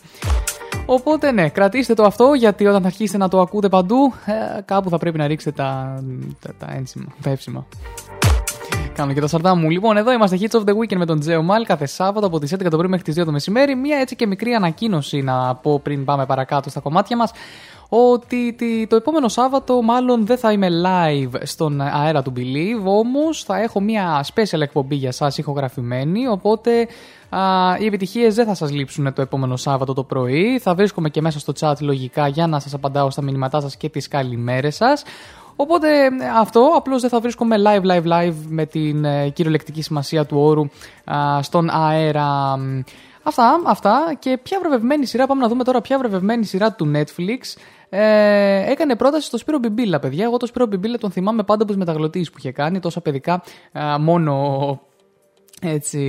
Οπότε 0.86 1.32
ναι, 1.32 1.48
κρατήστε 1.48 1.94
το 1.94 2.02
αυτό 2.02 2.32
γιατί 2.34 2.66
όταν 2.66 2.80
θα 2.80 2.86
αρχίσετε 2.86 3.18
να 3.18 3.28
το 3.28 3.40
ακούτε 3.40 3.68
παντού, 3.68 4.12
ε, 4.26 4.60
κάπου 4.64 4.88
θα 4.88 4.98
πρέπει 4.98 5.18
να 5.18 5.26
ρίξετε 5.26 5.62
τα, 5.62 6.02
τα, 6.40 6.50
τα, 6.58 6.74
ένσημα, 6.76 7.06
τα 7.22 7.30
εύσημα. 7.30 7.66
Κάνω 8.96 9.12
και 9.12 9.20
τα 9.20 9.26
σαρτά 9.26 9.54
μου. 9.54 9.70
Λοιπόν, 9.70 9.96
εδώ 9.96 10.12
είμαστε 10.12 10.38
Hits 10.40 10.56
of 10.56 10.60
the 10.64 10.72
Weekend 10.72 10.96
με 10.96 11.06
τον 11.06 11.20
Τζέο 11.20 11.42
Μάλ 11.42 11.64
κάθε 11.64 11.86
Σάββατο 11.86 12.26
από 12.26 12.38
τις 12.38 12.52
11 12.54 12.70
το 12.70 12.76
πρωί 12.76 12.88
μέχρι 12.88 13.04
τις 13.04 13.14
2 13.14 13.24
το 13.24 13.32
μεσημέρι. 13.32 13.74
Μία 13.74 13.98
έτσι 13.98 14.16
και 14.16 14.26
μικρή 14.26 14.52
ανακοίνωση 14.52 15.20
να 15.22 15.54
πω 15.54 15.80
πριν 15.80 16.04
πάμε 16.04 16.26
παρακάτω 16.26 16.70
στα 16.70 16.80
κομμάτια 16.80 17.16
μας. 17.16 17.30
Ότι 17.88 18.52
τι- 18.52 18.86
το 18.86 18.96
επόμενο 18.96 19.28
Σάββατο 19.28 19.82
μάλλον 19.82 20.26
δεν 20.26 20.38
θα 20.38 20.52
είμαι 20.52 20.68
live 20.84 21.30
στον 21.42 21.80
αέρα 21.80 22.22
του 22.22 22.32
Believe, 22.36 22.84
όμως 22.84 23.42
θα 23.44 23.60
έχω 23.60 23.80
μια 23.80 24.24
special 24.34 24.60
εκπομπή 24.60 24.94
για 24.94 25.12
σας 25.12 25.38
ηχογραφημένη, 25.38 26.26
οπότε 26.26 26.88
α, 27.28 27.40
οι 27.80 27.86
επιτυχίες 27.86 28.34
δεν 28.34 28.46
θα 28.46 28.54
σας 28.54 28.70
λείψουν 28.72 29.12
το 29.12 29.22
επόμενο 29.22 29.56
Σάββατο 29.56 29.92
το 29.92 30.02
πρωί. 30.02 30.58
Θα 30.62 30.74
βρίσκομαι 30.74 31.08
και 31.08 31.20
μέσα 31.20 31.38
στο 31.38 31.52
chat 31.60 31.74
λογικά 31.80 32.28
για 32.28 32.46
να 32.46 32.60
σας 32.60 32.74
απαντάω 32.74 33.10
στα 33.10 33.22
μηνύματά 33.22 33.60
σας 33.60 33.76
και 33.76 33.88
τις 33.88 34.08
καλημέρες 34.08 34.76
σας. 34.76 35.02
Οπότε 35.56 36.04
ε, 36.04 36.08
αυτό, 36.38 36.72
απλώς 36.76 37.00
δεν 37.00 37.10
θα 37.10 37.20
βρίσκομαι 37.20 37.56
live, 37.58 37.90
live, 37.90 38.12
live 38.12 38.34
με 38.48 38.66
την 38.66 39.04
ε, 39.04 39.28
κυριολεκτική 39.28 39.82
σημασία 39.82 40.24
του 40.26 40.38
όρου 40.38 40.62
α, 41.04 41.42
στον 41.42 41.70
αέρα. 41.70 42.56
Μ, 42.56 42.80
Αυτά, 43.22 43.60
αυτά 43.64 44.14
και 44.18 44.38
ποια 44.42 44.58
βραβευμένη 44.58 45.06
σειρά, 45.06 45.26
πάμε 45.26 45.40
να 45.42 45.48
δούμε 45.48 45.64
τώρα 45.64 45.80
ποια 45.80 45.98
βραβευμένη 45.98 46.44
σειρά 46.44 46.72
του 46.72 46.92
Netflix 46.94 47.38
ε, 47.88 48.70
έκανε 48.70 48.96
πρόταση 48.96 49.26
στο 49.26 49.38
Σπύρο 49.38 49.58
Μπιμπίλα, 49.58 49.98
παιδιά. 49.98 50.24
Εγώ 50.24 50.36
το 50.36 50.46
Σπύρο 50.46 50.66
Μπιμπίλα 50.66 50.98
τον 50.98 51.10
θυμάμαι 51.10 51.42
πάντα 51.42 51.62
από 51.62 51.72
τι 51.72 51.78
μεταγλωτήσει 51.78 52.30
που 52.30 52.38
είχε 52.38 52.52
κάνει, 52.52 52.80
τόσα 52.80 53.00
παιδικά 53.00 53.42
α, 53.72 53.98
μόνο 53.98 54.80
έτσι, 55.66 56.00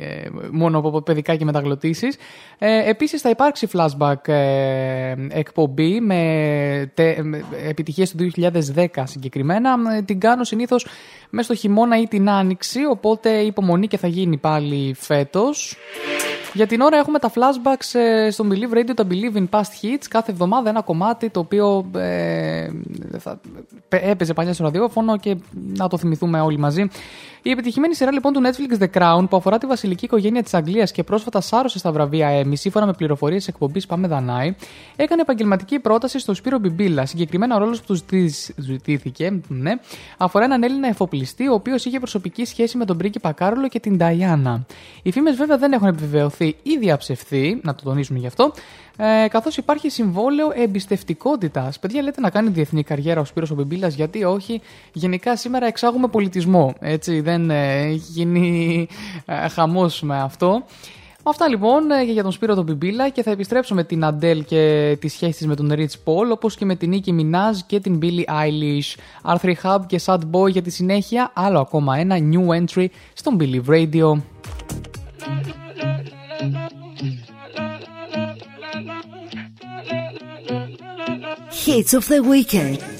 ε, 0.00 0.28
μόνο 0.50 0.78
από 0.78 1.02
παιδικά 1.02 1.36
και 1.36 1.44
μεταγλωτήσεις. 1.44 2.16
Ε, 2.58 2.88
επίσης 2.90 3.20
θα 3.20 3.30
υπάρξει 3.30 3.68
flashback 3.72 4.28
ε, 4.28 5.14
εκπομπή 5.28 6.00
με, 6.00 6.90
τε, 6.94 7.22
με 7.22 7.44
επιτυχίες 7.68 8.10
του 8.10 8.30
2010 8.74 8.86
συγκεκριμένα. 9.02 9.76
Ε, 9.96 10.02
Την 10.02 10.20
κάνω 10.20 10.44
συνήθως 10.44 10.86
μέσα 11.30 11.44
στο 11.44 11.54
χειμώνα 11.54 12.00
ή 12.00 12.06
την 12.06 12.30
άνοιξη, 12.30 12.80
οπότε 12.90 13.30
υπομονή 13.30 13.86
και 13.86 13.96
θα 13.98 14.06
γίνει 14.06 14.36
πάλι 14.36 14.94
φέτος. 14.98 15.76
Για 16.54 16.66
την 16.66 16.80
ώρα 16.80 16.96
έχουμε 16.96 17.18
τα 17.18 17.30
flashbacks 17.34 17.98
ε, 18.00 18.30
στο 18.30 18.46
Believe 18.50 18.76
Radio, 18.78 18.92
τα 18.94 19.06
Believe 19.10 19.36
in 19.36 19.44
Past 19.50 19.60
Hits. 19.82 20.04
Κάθε 20.10 20.30
εβδομάδα 20.30 20.68
ένα 20.70 20.82
κομμάτι 20.82 21.30
το 21.30 21.40
οποίο 21.40 21.90
ε, 21.96 22.68
θα, 23.18 23.40
πε- 23.88 24.04
έπαιζε 24.08 24.32
παλιά 24.34 24.52
στο 24.52 24.64
ραδιόφωνο 24.64 25.16
και 25.18 25.36
να 25.74 25.88
το 25.88 25.98
θυμηθούμε 25.98 26.40
όλοι 26.40 26.58
μαζί. 26.58 26.88
Η 27.42 27.50
επιτυχημένη 27.50 27.94
σειρά 27.94 28.12
λοιπόν 28.12 28.32
του 28.32 28.40
Netflix 28.44 28.82
The 28.82 28.88
Crown 29.00 29.26
που 29.30 29.36
αφορά 29.36 29.58
τη 29.58 29.66
βασιλική 29.66 30.04
οικογένεια 30.04 30.42
της 30.42 30.54
Αγγλίας 30.54 30.92
και 30.92 31.02
πρόσφατα 31.02 31.40
σάρωσε 31.40 31.78
στα 31.78 31.92
βραβεία 31.92 32.42
Emmy 32.42 32.52
σύμφωνα 32.52 32.86
με 32.86 32.92
πληροφορίες 32.92 33.48
εκπομπής 33.48 33.86
Πάμε 33.86 34.08
Δανάη, 34.08 34.54
έκανε 34.96 35.20
επαγγελματική 35.22 35.78
πρόταση 35.78 36.18
στον 36.18 36.34
Σπύρο 36.34 36.58
Μπιμπίλα. 36.58 37.06
Συγκεκριμένα 37.06 37.56
ο 37.56 37.58
ρόλος 37.58 37.80
που 37.80 37.86
τους 37.86 37.98
ζητή- 37.98 38.54
ζητήθηκε 38.56 39.40
ναι, 39.48 39.72
αφορά 40.18 40.44
έναν 40.44 40.62
Έλληνα 40.62 40.88
εφοπλιστή 40.88 41.17
ο 41.50 41.54
οποίος 41.54 41.84
είχε 41.84 41.98
προσωπική 41.98 42.44
σχέση 42.44 42.76
με 42.76 42.84
τον 42.84 42.96
πρίγκιπα 42.96 43.32
Κάρολο 43.32 43.68
και 43.68 43.80
την 43.80 43.96
Νταϊάννα. 43.96 44.66
Οι 45.02 45.12
φήμες 45.12 45.36
βέβαια 45.36 45.58
δεν 45.58 45.72
έχουν 45.72 45.86
επιβεβαιωθεί 45.86 46.56
ή 46.62 46.76
διαψευθεί, 46.78 47.60
να 47.62 47.74
το 47.74 47.82
τονίσουμε 47.84 48.18
γι' 48.18 48.26
αυτό, 48.26 48.52
ε, 48.96 49.28
καθώς 49.28 49.56
υπάρχει 49.56 49.88
συμβόλαιο 49.88 50.50
εμπιστευτικότητας. 50.54 51.78
Παιδιά, 51.78 52.02
λέτε 52.02 52.20
να 52.20 52.30
κάνει 52.30 52.48
διεθνή 52.48 52.82
καριέρα 52.82 53.20
ο 53.20 53.24
Σπύρος 53.24 53.50
ο 53.50 53.54
Μπιμπίλας, 53.54 53.94
γιατί 53.94 54.24
όχι. 54.24 54.60
Γενικά 54.92 55.36
σήμερα 55.36 55.66
εξάγουμε 55.66 56.08
πολιτισμό. 56.08 56.74
Έτσι, 56.80 57.20
δεν 57.20 57.50
ε, 57.50 57.80
έχει 57.80 57.96
γίνει 57.96 58.88
ε, 59.24 59.48
χαμός 59.48 60.02
με 60.02 60.20
αυτό. 60.20 60.64
Αυτά 61.22 61.48
λοιπόν 61.48 61.90
ε, 61.90 62.02
για 62.02 62.22
τον 62.22 62.32
Σπύρο 62.32 62.54
τον 62.54 62.64
Μπιμπίλα 62.64 63.08
και 63.08 63.22
θα 63.22 63.30
επιστρέψω 63.30 63.74
με 63.74 63.84
την 63.84 64.04
Αντέλ 64.04 64.44
και 64.44 64.96
τις 65.00 65.12
σχέσεις 65.12 65.36
της 65.36 65.46
με 65.46 65.54
τον 65.54 65.72
Rich 65.72 66.04
Paul 66.04 66.30
όπως 66.32 66.56
και 66.56 66.64
με 66.64 66.74
την 66.74 66.92
Nicki 66.92 67.10
Minaj 67.10 67.54
και 67.66 67.80
την 67.80 67.98
Billie 68.02 68.24
Eilish. 68.24 68.94
Arthur 69.34 69.54
Hub 69.62 69.80
και 69.86 70.00
Sad 70.04 70.20
Boy 70.30 70.50
για 70.50 70.62
τη 70.62 70.70
συνέχεια, 70.70 71.30
άλλο 71.34 71.60
ακόμα 71.60 71.96
ένα 71.96 72.16
new 72.18 72.62
entry 72.62 72.86
στον 73.12 73.36
Believe 73.40 73.68
Radio. 73.68 74.20
Hits 81.66 81.92
of 81.98 82.04
the 82.08 82.20
Weekend. 82.22 82.97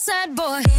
Sad 0.00 0.34
boy. 0.34 0.69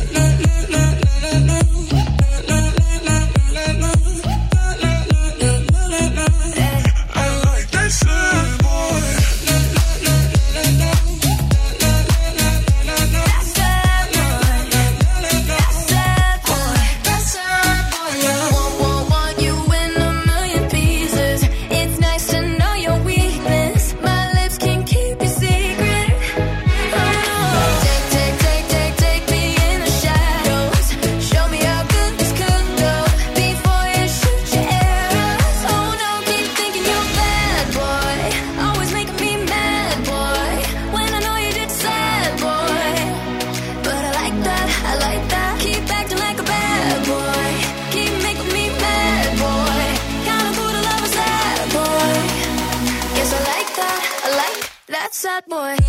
Boy. 55.47 55.55
more? 55.55 55.80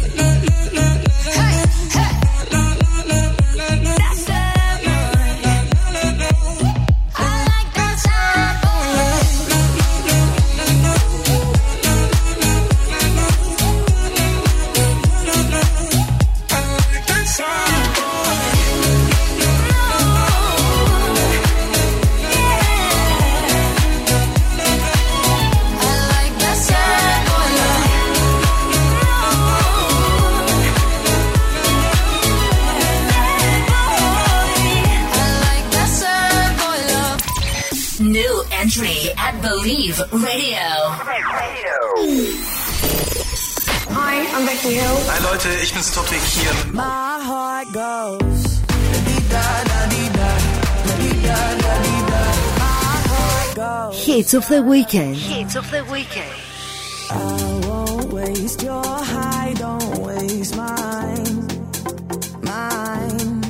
Believe 39.52 39.98
Radio. 40.12 40.66
Hi, 43.92 44.14
I'm 44.34 44.46
Becky 44.46 44.72
Hill. 44.80 44.96
Hi 45.12 45.18
Leute, 45.30 45.50
ich 45.62 45.74
bin's 45.74 45.92
Topic 45.92 46.22
hier. 46.34 46.52
My 46.72 47.20
heart 47.20 47.68
goes. 47.74 48.60
da-dee-da-da-dee-da, 48.66 50.30
da-dee-da-da-dee-da. 50.86 52.22
My 52.64 52.96
heart 53.12 53.54
goes. 53.54 54.06
Hits 54.06 54.32
of 54.32 54.48
the 54.48 54.62
weekend. 54.62 55.16
Hits 55.16 55.54
of 55.54 55.70
the 55.70 55.84
weekend. 55.92 56.32
I 57.10 57.60
won't 57.66 58.10
waste 58.10 58.62
your 58.62 58.82
high, 58.82 59.52
don't 59.58 59.98
waste 59.98 60.56
mine. 60.56 61.46
Mine. 62.40 63.42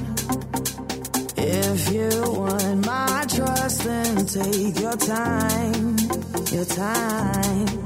If 1.36 1.92
you 1.92 2.10
want 2.26 2.86
my 2.86 3.24
trust, 3.28 3.84
then 3.84 4.26
take 4.26 4.80
your 4.80 4.96
time. 4.96 5.71
your 6.52 6.64
time. 6.64 7.82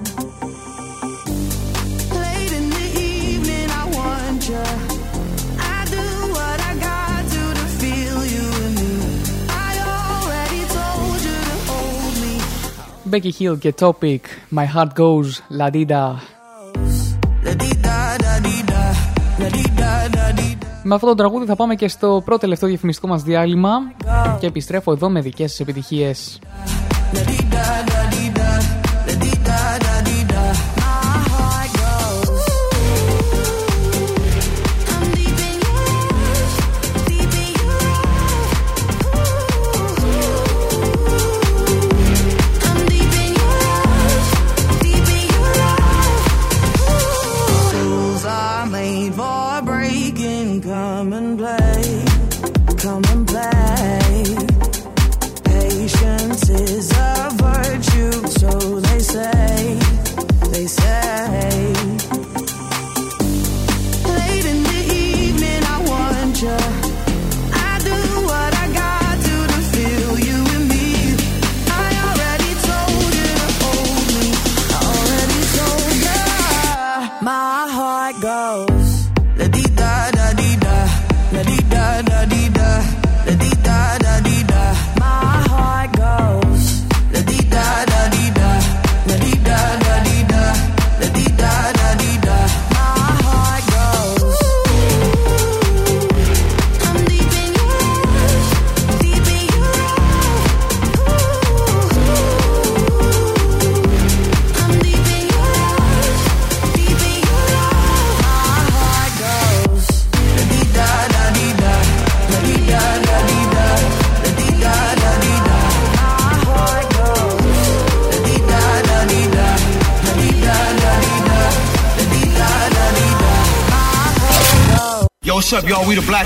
Και 13.59 13.73
τοπικ 13.73 14.25
My 14.57 14.65
Heart 14.75 14.89
Goes 14.99 15.31
La 15.59 15.71
Με 20.83 20.95
αυτό 20.95 21.07
το 21.07 21.15
τραγούδι 21.15 21.47
θα 21.47 21.57
πάμε 21.57 21.75
και 21.75 21.89
στο 21.89 22.23
πρώτο 22.25 22.41
τελευταίο 22.41 22.69
διαφημιστικό 22.69 23.09
μας 23.09 23.23
διάλειμμα 23.23 23.71
και 24.41 24.47
επιστρέφω 24.47 24.93
εδώ 24.93 25.09
με 25.09 25.21
δικές 25.21 25.51
σας 25.51 25.61
επιτυχίες. 25.61 26.39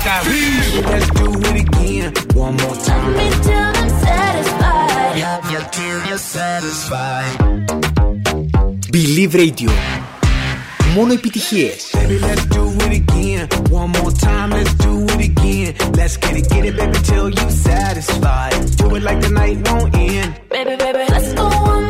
Black 0.00 0.06
Eyed 0.06 0.24
Peas. 0.24 0.84
Let's 0.84 1.10
do 1.10 1.32
it 1.32 1.60
again, 1.60 2.12
one 2.34 2.56
more 2.56 2.76
time. 2.76 3.14
Till 3.42 3.54
I'm 3.54 3.88
satisfied. 3.88 5.18
Yeah, 5.18 5.50
yeah, 5.50 5.68
till 5.70 6.06
you're 6.08 6.18
satisfied. 6.18 7.32
Believe 8.90 9.34
Radio. 9.34 9.70
Μόνο 10.94 11.12
επιτυχίες. 11.12 11.90
Baby, 11.92 12.18
let's 12.18 12.44
do 12.46 12.64
it 12.84 12.92
again. 13.02 13.48
One 13.70 13.90
more 13.98 14.12
time, 14.12 14.50
let's 14.50 14.74
do 14.74 14.92
it 15.14 15.22
again. 15.30 15.70
Let's 15.98 16.16
get 16.16 16.34
it, 16.40 16.48
get 16.48 16.64
it, 16.64 16.74
baby, 16.76 16.98
till 17.08 17.28
you 17.38 17.50
satisfied. 17.50 18.54
Do 18.78 18.86
it 18.96 19.02
like 19.02 19.20
the 19.20 19.32
night 19.40 19.56
won't 19.66 19.94
end. 19.94 20.30
Baby, 20.48 20.74
baby, 20.84 21.04
let's 21.14 21.30
go 21.34 21.46
one 21.74 21.89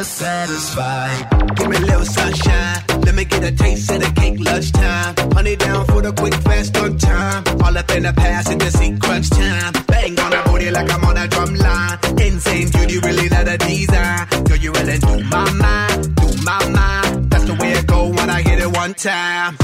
Yeah, 0.00 0.04
satisfied. 0.04 1.56
Give 1.56 1.68
me 1.68 1.76
a 1.76 1.80
little 1.80 2.04
sunshine. 2.04 2.82
Let 3.04 3.14
me 3.14 3.24
get 3.24 3.44
a 3.44 3.52
taste 3.52 3.90
of 3.90 4.00
the 4.00 4.10
cake 4.20 4.38
lunchtime. 4.40 5.14
Honey 5.32 5.56
down 5.56 5.84
for 5.86 6.00
the 6.00 6.12
quick, 6.12 6.34
fast 6.34 6.76
on 6.78 6.96
time. 6.98 7.44
All 7.62 7.76
up 7.76 7.90
in 7.90 8.02
the 8.04 8.12
past 8.12 8.50
and 8.50 8.60
the 8.60 8.70
sequence 8.70 9.28
time. 9.30 9.72
Bang 9.86 10.18
on 10.18 10.30
the 10.30 10.42
booty 10.46 10.70
like 10.70 10.90
I'm 10.90 11.04
on 11.04 11.16
a 11.16 11.28
drum 11.28 11.54
line. 11.54 11.98
Insane 12.18 12.68
beauty, 12.70 12.98
really 13.00 13.28
not 13.28 13.48
a 13.48 13.58
design. 13.58 14.26
Girl, 14.44 14.56
you 14.56 14.72
really 14.72 14.98
do 14.98 15.24
my 15.24 15.50
mind, 15.52 16.16
do 16.16 16.26
my 16.44 16.68
mind. 16.70 17.30
That's 17.30 17.44
the 17.44 17.54
way 17.60 17.72
it 17.72 17.86
go 17.86 18.08
when 18.08 18.30
I 18.30 18.40
hit 18.42 18.58
it 18.58 18.72
one 18.72 18.94
time. 18.94 19.56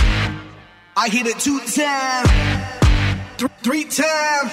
I 0.98 1.08
hit 1.08 1.26
it 1.26 1.38
two 1.38 1.58
times, 1.60 2.30
th- 3.36 3.50
three 3.62 3.84
times, 3.84 4.50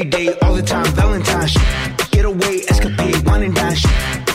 Every 0.00 0.10
day, 0.12 0.38
all 0.40 0.54
the 0.54 0.62
time, 0.62 0.86
Valentine's. 0.94 1.54
Get 2.10 2.24
away, 2.24 2.62
escapade, 2.70 3.26
wine 3.26 3.42
and 3.42 3.54
dash. 3.54 3.84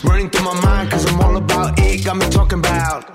Running 0.04 0.30
through 0.30 0.46
my 0.46 0.62
mind, 0.62 0.92
cause 0.92 1.12
I'm 1.12 1.20
all 1.20 1.38
about 1.38 1.80
it. 1.80 2.06
Got 2.06 2.18
me 2.18 2.30
talking 2.30 2.60
about. 2.60 3.10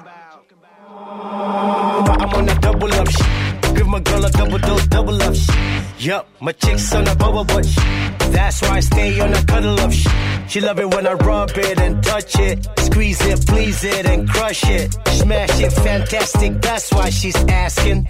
I'm 0.90 2.34
on 2.34 2.46
that 2.46 2.60
double 2.60 2.92
up 2.92 3.08
shit. 3.08 3.76
Give 3.76 3.86
my 3.86 4.00
girl 4.00 4.24
a 4.24 4.30
double 4.32 4.58
dose, 4.58 4.86
double 4.88 5.22
up 5.22 5.34
shit. 5.36 5.54
Yup, 6.00 6.26
my 6.40 6.50
chick's 6.50 6.92
on 6.92 7.06
a 7.06 7.14
bubble 7.14 7.44
butt 7.44 7.64
shit. 7.64 8.18
That's 8.32 8.62
why 8.62 8.78
I 8.78 8.80
stay 8.80 9.20
on 9.20 9.32
a 9.32 9.44
cuddle 9.44 9.78
up 9.78 9.92
shit. 9.92 10.12
She 10.48 10.60
love 10.60 10.80
it 10.80 10.92
when 10.92 11.06
I 11.06 11.12
rub 11.12 11.50
it 11.56 11.78
and 11.78 12.02
touch 12.02 12.36
it. 12.36 12.66
Squeeze 12.80 13.24
it, 13.26 13.46
please 13.46 13.84
it, 13.84 14.06
and 14.06 14.28
crush 14.28 14.68
it. 14.68 14.92
Smash 15.06 15.60
it, 15.60 15.72
fantastic. 15.72 16.60
That's 16.60 16.92
why 16.92 17.10
she's 17.10 17.36
asking. 17.36 18.08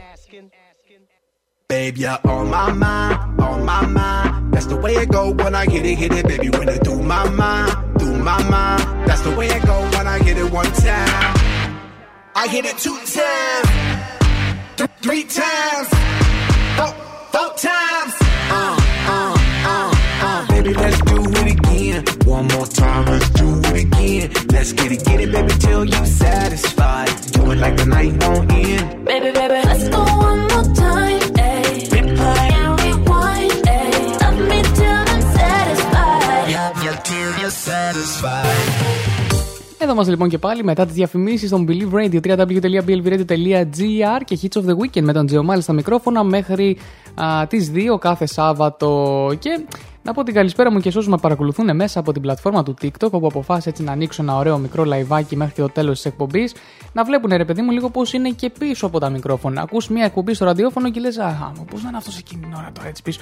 Babe, 1.70 1.98
you're 1.98 2.18
on 2.24 2.50
my 2.50 2.72
mind, 2.72 3.40
on 3.40 3.64
my 3.64 3.86
mind. 3.86 4.52
That's 4.52 4.66
the 4.66 4.74
way 4.76 4.94
it 4.94 5.08
go 5.08 5.30
when 5.30 5.54
I 5.54 5.66
hit 5.66 5.86
it, 5.86 5.94
hit 5.98 6.12
it, 6.12 6.26
baby. 6.26 6.50
When 6.50 6.68
I 6.68 6.76
do 6.78 7.00
my 7.00 7.30
mind, 7.30 7.96
do 7.96 8.12
my 8.12 8.42
mind. 8.50 9.08
That's 9.08 9.20
the 9.20 9.30
way 9.36 9.46
it 9.46 9.64
go 9.64 9.78
when 9.96 10.08
I 10.08 10.18
hit 10.18 10.36
it 10.36 10.50
one 10.50 10.66
time. 10.72 11.36
I 12.34 12.48
hit 12.48 12.64
it 12.64 12.76
two 12.76 12.98
times, 13.18 13.68
th- 14.78 14.90
three 15.00 15.22
times, 15.22 15.88
four, 16.76 16.92
four 17.30 17.50
times. 17.54 18.14
Uh, 18.50 18.76
uh, 19.14 19.36
uh, 19.70 19.94
uh. 20.26 20.46
Baby, 20.48 20.74
let's 20.74 21.00
do 21.02 21.22
it 21.22 21.52
again. 21.56 22.04
One 22.24 22.48
more 22.48 22.66
time, 22.66 23.06
let's 23.06 23.30
do 23.30 23.46
it 23.48 23.84
again. 23.84 24.32
Let's 24.50 24.72
get 24.72 24.90
it, 24.90 25.04
get 25.04 25.20
it, 25.20 25.30
baby, 25.30 25.52
till 25.60 25.84
you 25.84 26.04
satisfied. 26.04 27.10
Do 27.30 27.48
it 27.52 27.58
like 27.58 27.76
the 27.76 27.86
night 27.86 28.20
won't 28.24 28.50
end. 28.50 29.04
Baby, 29.04 29.30
baby, 29.30 29.54
let's 29.68 29.88
go 29.88 30.02
one 30.02 30.48
more 30.48 30.74
time. 30.74 31.39
Εδώ 39.82 39.92
είμαστε 39.92 40.10
λοιπόν 40.10 40.28
και 40.28 40.38
πάλι 40.38 40.64
μετά 40.64 40.84
τις 40.86 40.94
διαφημίσεις 40.94 41.48
στον 41.48 41.66
Believe 41.68 41.92
Radio 41.94 42.20
www.blvradio.gr 42.26 44.20
και 44.24 44.38
Hits 44.42 44.60
of 44.60 44.64
the 44.64 44.74
Weekend 44.76 45.02
με 45.02 45.12
τον 45.12 45.26
Τζεωμάλη 45.26 45.62
στα 45.62 45.72
μικρόφωνα 45.72 46.24
μέχρι 46.24 46.76
α, 47.14 47.46
τις 47.46 47.72
2 47.94 47.98
κάθε 47.98 48.26
Σάββατο. 48.26 49.30
Και 49.38 49.64
να 50.02 50.12
πω 50.12 50.22
την 50.22 50.34
καλησπέρα 50.34 50.72
μου 50.72 50.80
και 50.80 50.90
σε 50.90 50.98
όσους 50.98 51.10
με 51.10 51.18
παρακολουθούν 51.18 51.76
μέσα 51.76 52.00
από 52.00 52.12
την 52.12 52.22
πλατφόρμα 52.22 52.62
του 52.62 52.74
TikTok, 52.82 53.10
όπου 53.10 53.26
αποφάσισα 53.26 53.70
έτσι 53.70 53.82
να 53.82 53.92
ανοίξω 53.92 54.22
ένα 54.22 54.36
ωραίο 54.36 54.58
μικρό 54.58 54.84
λαϊβάκι 54.84 55.36
μέχρι 55.36 55.62
το 55.62 55.68
τέλος 55.68 55.94
της 55.94 56.04
εκπομπής, 56.04 56.54
να 56.92 57.04
βλέπουν 57.04 57.30
ρε 57.36 57.44
παιδί 57.44 57.62
μου 57.62 57.70
λίγο 57.70 57.90
πώς 57.90 58.12
είναι 58.12 58.30
και 58.30 58.50
πίσω 58.58 58.86
από 58.86 58.98
τα 58.98 59.10
μικρόφωνα. 59.10 59.62
Ακούς 59.62 59.88
μια 59.88 60.04
εκπομπή 60.04 60.34
στο 60.34 60.44
ραδιόφωνο 60.44 60.90
και 60.90 61.00
λες, 61.00 61.18
Α, 61.18 61.52
πώς 61.70 61.82
να 61.82 61.88
είναι 61.88 61.96
αυτός 61.96 62.18
εκείνη 62.18 62.42
την 62.42 62.52
ώρα 62.52 62.70
τώρα 62.74 62.88
έτσι 62.88 63.02
πίσω. 63.02 63.20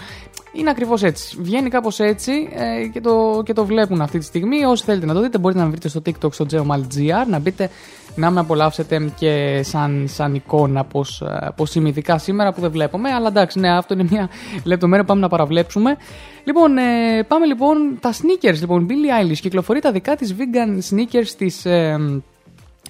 Είναι 0.52 0.70
ακριβώς 0.70 1.02
έτσι. 1.02 1.36
Βγαίνει 1.40 1.68
κάπως 1.68 2.00
έτσι 2.00 2.32
ε, 2.52 2.86
και, 2.86 3.00
το, 3.00 3.42
και 3.44 3.52
το 3.52 3.64
βλέπουν 3.64 4.00
αυτή 4.00 4.18
τη 4.18 4.24
στιγμή. 4.24 4.64
Όσοι 4.64 4.84
θέλετε 4.84 5.06
να 5.06 5.14
το 5.14 5.20
δείτε, 5.20 5.38
μπορείτε 5.38 5.60
να 5.60 5.66
με 5.66 5.70
βρείτε 5.70 5.88
στο 5.88 6.02
TikTok 6.06 6.32
στο 6.32 6.46
geomal.gr, 6.50 7.26
να 7.28 7.38
μπείτε 7.38 7.70
να 8.18 8.30
με 8.30 8.40
απολαύσετε 8.40 9.12
και 9.18 9.60
σαν, 9.62 10.04
σαν 10.08 10.34
εικόνα 10.34 10.84
πως, 10.84 11.20
ε, 11.20 11.48
πως 11.56 11.74
είμαι 11.74 11.88
ειδικά 11.88 12.18
σήμερα 12.18 12.52
που 12.52 12.60
δεν 12.60 12.70
βλέπουμε 12.70 13.10
αλλά 13.10 13.28
εντάξει 13.28 13.58
ναι 13.58 13.76
αυτό 13.76 13.94
είναι 13.94 14.06
μια 14.10 14.28
λεπτομέρεια 14.64 15.04
που 15.04 15.08
πάμε 15.08 15.20
να 15.20 15.28
παραβλέψουμε 15.28 15.96
λοιπόν 16.44 16.78
ε, 16.78 17.22
πάμε 17.28 17.46
λοιπόν 17.46 17.98
τα 18.00 18.12
sneakers 18.12 18.58
λοιπόν 18.60 18.86
Billie 18.88 19.24
Eilish 19.24 19.38
κυκλοφορεί 19.40 19.80
τα 19.80 19.92
δικά 19.92 20.16
της 20.16 20.34
vegan 20.38 20.94
sneakers 20.94 21.28
της 21.38 21.64
ε, 21.64 21.96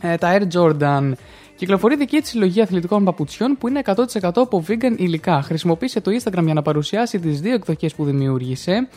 ε, 0.00 0.16
τα 0.16 0.38
Air 0.38 0.58
Jordan 0.58 1.12
Κυκλοφορεί 1.58 1.96
δική 1.96 2.20
της 2.20 2.28
συλλογή 2.28 2.60
αθλητικών 2.60 3.04
παπουτσιών 3.04 3.56
που 3.58 3.68
είναι 3.68 3.82
100% 3.84 3.94
από 4.34 4.64
vegan 4.68 4.94
υλικά. 4.96 5.42
Χρησιμοποίησε 5.42 6.00
το 6.00 6.10
Instagram 6.10 6.44
για 6.44 6.54
να 6.54 6.62
παρουσιάσει 6.62 7.18
τις 7.18 7.40
δύο 7.40 7.54
εκδοχές 7.54 7.94
που 7.94 8.04
δημιούργησε. 8.04 8.88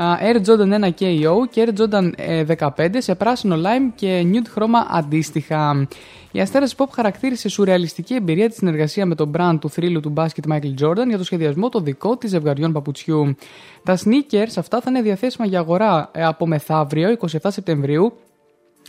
Α, 0.00 0.18
Air 0.20 0.36
Jordan 0.46 0.84
1 0.84 0.90
KO 1.00 1.34
και 1.50 1.66
Air 1.66 1.80
Jordan 1.80 2.10
ε, 2.16 2.44
15 2.58 2.88
σε 2.98 3.14
πράσινο 3.14 3.56
lime 3.56 3.92
και 3.94 4.26
nude 4.32 4.48
χρώμα 4.48 4.86
αντίστοιχα. 4.90 5.88
Η 6.32 6.40
αστέρα 6.40 6.66
pop 6.76 6.86
χαρακτήρισε 6.92 7.48
σουρεαλιστική 7.48 8.14
εμπειρία 8.14 8.48
της 8.48 8.56
συνεργασία 8.56 9.06
με 9.06 9.14
τον 9.14 9.32
brand 9.36 9.56
του 9.60 9.70
θρύλου 9.70 10.00
του 10.00 10.08
μπάσκετ 10.08 10.44
Michael 10.48 10.84
Jordan 10.84 11.06
για 11.08 11.18
το 11.18 11.24
σχεδιασμό 11.24 11.68
το 11.68 11.80
δικό 11.80 12.16
της 12.16 12.30
ζευγαριών 12.30 12.72
παπουτσιού. 12.72 13.36
Τα 13.82 13.98
sneakers 14.04 14.52
αυτά 14.56 14.80
θα 14.80 14.90
είναι 14.90 15.02
διαθέσιμα 15.02 15.46
για 15.46 15.58
αγορά 15.58 16.10
ε, 16.12 16.24
από 16.24 16.46
μεθαύριο 16.46 17.16
27 17.18 17.38
Σεπτεμβρίου 17.42 18.12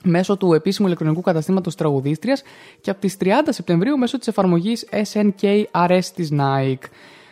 μέσω 0.03 0.37
του 0.37 0.53
επίσημου 0.53 0.87
ηλεκτρονικού 0.87 1.21
καταστήματος 1.21 1.75
τραγουδίστριας 1.75 2.41
και 2.81 2.89
από 2.89 2.99
τις 2.99 3.17
30 3.19 3.27
Σεπτεμβρίου 3.49 3.97
μέσω 3.97 4.17
της 4.17 4.27
εφαρμογής 4.27 4.87
SNKRS 4.91 6.03
της 6.15 6.31
Nike. 6.39 6.89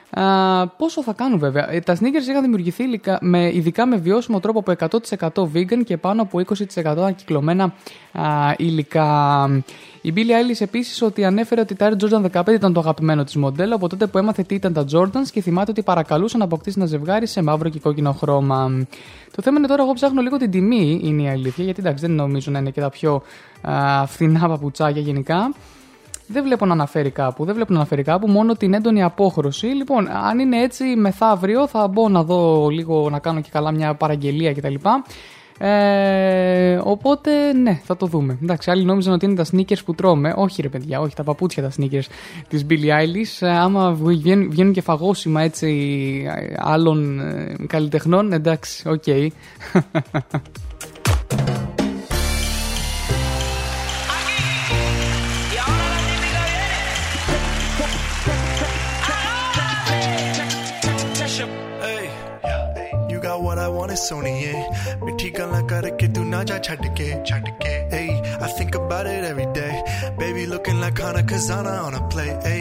Α, 0.09 0.67
πόσο 0.67 1.03
θα 1.03 1.13
κάνουν 1.13 1.39
βέβαια. 1.39 1.71
Ε, 1.71 1.79
Τα 1.79 1.93
sneakers 1.95 2.27
είχαν 2.29 2.41
δημιουργηθεί 2.41 2.83
υλικά- 2.83 3.17
με, 3.21 3.53
ειδικά 3.53 3.85
με 3.87 3.95
βιώσιμο 3.97 4.39
τρόπο 4.39 4.59
από 4.59 4.71
100% 4.71 5.43
vegan 5.53 5.83
και 5.85 5.97
πάνω 5.97 6.21
από 6.21 6.39
20% 6.39 6.83
ανακυκλωμένα 6.85 7.73
α, 8.11 8.53
υλικά. 8.57 9.47
Η 10.01 10.13
Billie 10.15 10.19
Eilish 10.19 10.59
επίσης 10.61 11.01
ότι 11.01 11.25
ανέφερε 11.25 11.61
ότι 11.61 11.75
τα 11.75 11.89
Air 11.91 12.03
Jordan 12.03 12.25
15 12.41 12.53
ήταν 12.53 12.73
το 12.73 12.79
αγαπημένο 12.79 13.23
της 13.23 13.35
μοντέλο 13.35 13.75
από 13.75 13.89
τότε 13.89 14.07
που 14.07 14.17
έμαθε 14.17 14.43
τι 14.43 14.55
ήταν 14.55 14.73
τα 14.73 14.85
Jordans 14.93 15.27
και 15.31 15.41
θυμάται 15.41 15.71
ότι 15.71 15.81
παρακαλούσε 15.83 16.37
να 16.37 16.43
αποκτήσει 16.43 16.75
ένα 16.79 16.87
ζευγάρι 16.87 17.27
σε 17.27 17.41
μαύρο 17.43 17.69
και 17.69 17.79
κόκκινο 17.79 18.11
χρώμα. 18.11 18.85
Το 19.35 19.41
θέμα 19.41 19.57
είναι 19.57 19.67
τώρα, 19.67 19.83
εγώ 19.83 19.93
ψάχνω 19.93 20.21
λίγο 20.21 20.37
την 20.37 20.51
τιμή, 20.51 20.99
είναι 21.03 21.21
η 21.21 21.29
αλήθεια, 21.29 21.63
γιατί 21.63 21.79
εντάξει 21.81 22.05
δεν 22.05 22.15
νομίζω 22.15 22.51
να 22.51 22.59
είναι 22.59 22.69
και 22.69 22.81
τα 22.81 22.89
πιο 22.89 23.21
α, 23.61 24.05
φθηνά 24.05 24.47
παπουτσάκια 24.47 25.01
γενικά. 25.01 25.53
Δεν 26.27 26.43
βλέπω 26.43 26.65
να 26.65 26.73
αναφέρει 26.73 27.09
κάπου, 27.09 27.45
δεν 27.45 27.55
βλέπω 27.55 27.73
να 27.73 27.79
αναφέρει 27.79 28.03
κάπου, 28.03 28.27
μόνο 28.27 28.53
την 28.53 28.73
έντονη 28.73 29.03
απόχρωση. 29.03 29.65
Λοιπόν, 29.65 30.07
αν 30.09 30.39
είναι 30.39 30.61
έτσι, 30.61 30.83
μεθαύριο 30.83 31.67
θα 31.67 31.87
μπω 31.87 32.09
να 32.09 32.23
δω 32.23 32.67
λίγο, 32.69 33.09
να 33.09 33.19
κάνω 33.19 33.41
και 33.41 33.49
καλά 33.51 33.71
μια 33.71 33.93
παραγγελία 33.93 34.53
κτλ. 34.53 34.75
Ε, 35.59 36.79
οπότε, 36.83 37.53
ναι, 37.53 37.81
θα 37.83 37.97
το 37.97 38.05
δούμε. 38.05 38.37
Εντάξει, 38.43 38.71
άλλοι 38.71 38.83
νόμιζαν 38.83 39.13
ότι 39.13 39.25
είναι 39.25 39.35
τα 39.35 39.45
Snickers 39.51 39.83
που 39.85 39.95
τρώμε. 39.95 40.33
Όχι, 40.35 40.61
ρε 40.61 40.69
παιδιά, 40.69 40.99
όχι, 40.99 41.15
τα 41.15 41.23
παπούτσια 41.23 41.63
τα 41.63 41.71
sneakers 41.77 42.05
της 42.47 42.65
Billie 42.69 42.73
Eilish. 42.73 43.47
Ε, 43.47 43.57
άμα 43.57 43.91
βγαίνουν, 43.93 44.49
βγαίνουν 44.49 44.73
και 44.73 44.81
φαγόσιμα 44.81 45.41
έτσι 45.41 45.67
ε, 46.35 46.53
άλλων 46.57 47.19
ε, 47.19 47.55
καλλιτεχνών, 47.67 48.33
εντάξει, 48.33 48.89
OK. 48.89 49.03
Hey, 49.05 49.27
I 63.95 63.97
ਸੋਣੀਏ 63.97 64.53
ਮਿੱਠੀ 65.03 65.29
ਗੱਲਾਂ 65.37 65.61
ਕਰਕੇ 65.67 66.07
ਤੂੰ 66.15 66.25
ਨਾ 66.29 66.43
ਜਾ 66.43 66.57
ਛੱਡ 66.67 66.85
ਕੇ 66.95 67.13
ਛੱਡ 67.25 67.45
think 68.57 68.75
about 68.79 69.07
it 69.11 69.23
every 69.27 69.45
day. 69.55 69.71
Baby 70.17 70.43
looking 70.51 70.79
like 70.81 70.99
Hana 71.03 71.21
Kazana 71.31 71.73
on 71.85 71.95
a 71.97 72.01
play 72.13 72.27
A 72.51 72.57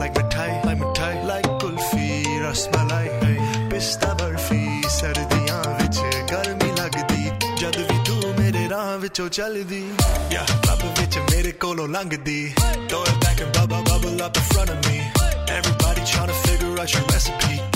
like 0.00 0.14
mithai 0.18 0.48
like 0.68 0.78
mithai 0.82 1.10
like 1.30 1.48
kulfi 1.62 2.06
rasmalai 2.44 3.04
ਏ 3.28 3.36
ਪਿਸਤਾ 3.70 4.12
ਬਰਫੀ 4.22 4.82
ਸਰਦੀਆਂ 4.96 5.62
ਵਿੱਚ 5.82 6.00
ਗਰਮੀ 6.32 6.70
ਲੱਗਦੀ 6.80 7.30
ਜਦ 7.60 7.78
ਵੀ 7.78 7.98
ਤੂੰ 8.08 8.34
ਮੇਰੇ 8.40 8.68
ਰਾਹ 8.70 8.96
ਵਿੱਚੋਂ 9.04 9.28
ਚੱਲਦੀ 9.38 9.84
ਯਾ 10.32 10.46
ਲੱਭ 10.66 10.84
ਵਿੱਚ 11.00 11.18
ਮੇਰੇ 11.30 11.52
ਕੋਲੋਂ 11.64 11.88
ਲੰਘਦੀ 11.96 12.40
throw 12.90 13.06
it 13.12 13.16
back 13.24 13.42
and 13.46 13.56
bubble 13.58 13.82
bubble 13.90 14.22
up 14.28 14.42
in 14.42 14.46
front 14.52 14.76
of 14.76 14.84
me 14.88 14.98
everybody 15.58 16.06
trying 16.12 16.30
to 16.34 16.38
figure 16.44 16.76
out 16.84 16.96
your 16.98 17.08
recipe 17.14 17.75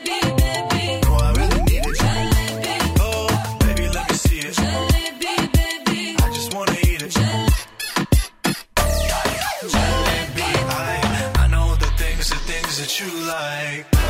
like 13.31 14.00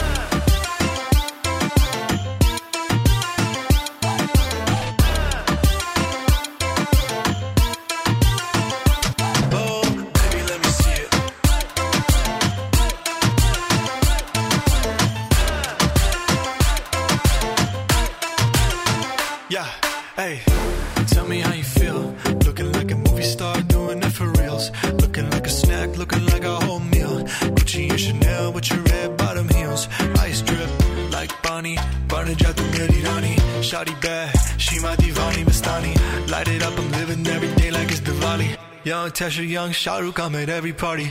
Tasha 39.11 39.47
Young, 39.47 39.71
Shahrukh, 39.71 40.19
I'm 40.19 40.35
at 40.35 40.49
every 40.49 40.73
party. 40.73 41.09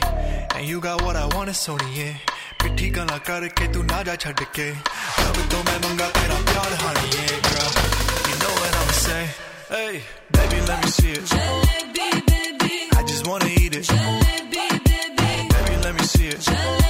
And 0.55 0.67
you 0.67 0.79
got 0.81 1.01
what 1.03 1.15
I 1.15 1.25
want, 1.35 1.49
it's 1.49 1.67
Sony, 1.67 1.95
yeah. 1.95 2.17
पिट्ठी 2.61 2.89
गला 2.93 3.17
करके 3.25 3.67
तू 3.73 3.81
ना 3.89 4.01
जा 4.05 4.15
छड़ 4.21 4.43
के 4.55 4.67
अब 4.69 5.37
तो 5.51 5.57
मैं 5.65 5.77
मंगा 5.85 6.07
तेरा 6.17 6.37
प्यार 6.49 6.71
honey, 6.81 7.07
yeah, 7.17 7.37
girl. 7.47 7.71
You 8.29 8.35
know 8.41 8.53
what 8.59 8.73
I'ma 8.81 8.93
say, 9.05 9.23
hey 9.73 9.93
baby 10.35 10.59
let 10.69 10.83
me 10.83 10.89
see 10.97 11.11
it. 11.17 11.25
Jalebi, 11.33 12.09
baby. 12.29 12.73
I 12.97 13.01
just 13.09 13.25
wanna 13.27 13.49
eat 13.49 13.73
it. 13.75 13.85
Jalebi, 13.89 14.67
baby. 14.85 15.29
Baby 15.53 15.75
let 15.85 15.93
me 15.97 16.05
see 16.13 16.27
it. 16.27 16.39
Jalebi, 16.39 16.80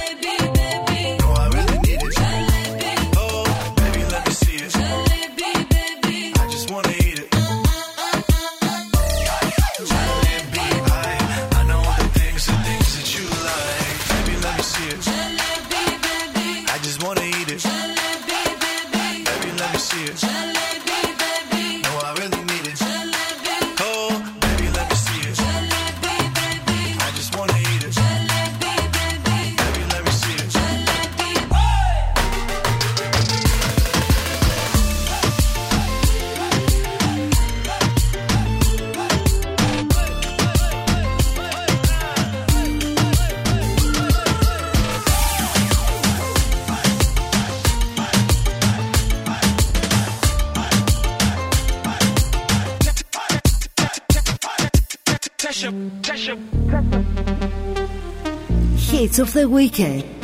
of 59.22 59.32
the 59.34 59.48
weekend. 59.48 60.21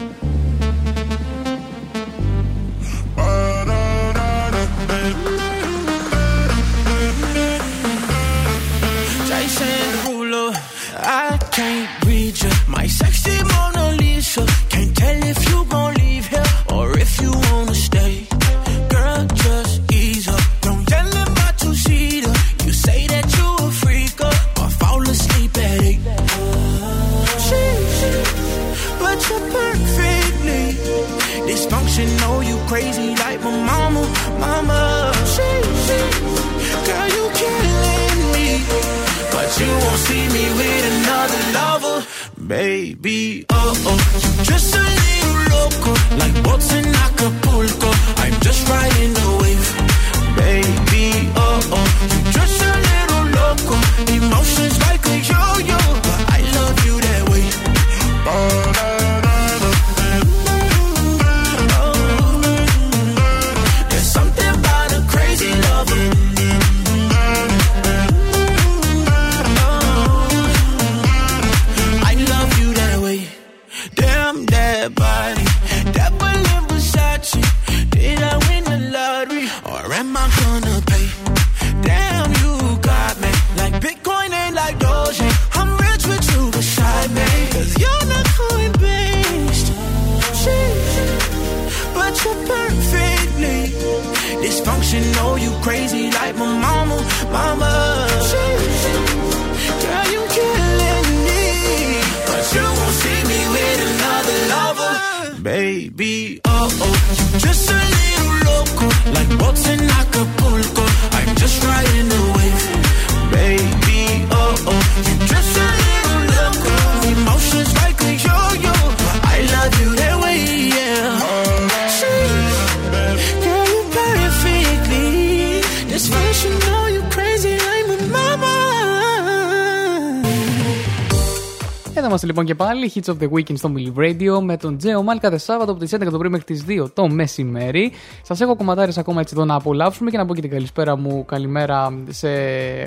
Hits 132.94 133.14
of 133.14 133.16
the 133.20 133.28
Weekend 133.30 133.56
στο 133.56 133.72
Milli 133.76 133.98
Radio 133.98 134.40
με 134.42 134.56
τον 134.56 134.76
Τζέο 134.78 135.02
Μάλ 135.02 135.18
κάθε 135.18 135.38
Σάββατο 135.38 135.70
από 135.70 135.80
τις 135.80 135.94
11 135.94 135.98
το 136.10 136.18
πρωί 136.18 136.30
μέχρι 136.30 136.46
τις 136.46 136.64
2 136.68 136.90
το 136.94 137.08
μεσημέρι. 137.08 137.92
Σας 138.22 138.40
έχω 138.40 138.56
κομματάρες 138.56 138.98
ακόμα 138.98 139.20
έτσι 139.20 139.34
εδώ 139.36 139.44
να 139.44 139.54
απολαύσουμε 139.54 140.10
και 140.10 140.16
να 140.16 140.26
πω 140.26 140.34
και 140.34 140.40
την 140.40 140.50
καλησπέρα 140.50 140.96
μου. 140.96 141.24
Καλημέρα 141.24 142.02
σε 142.08 142.28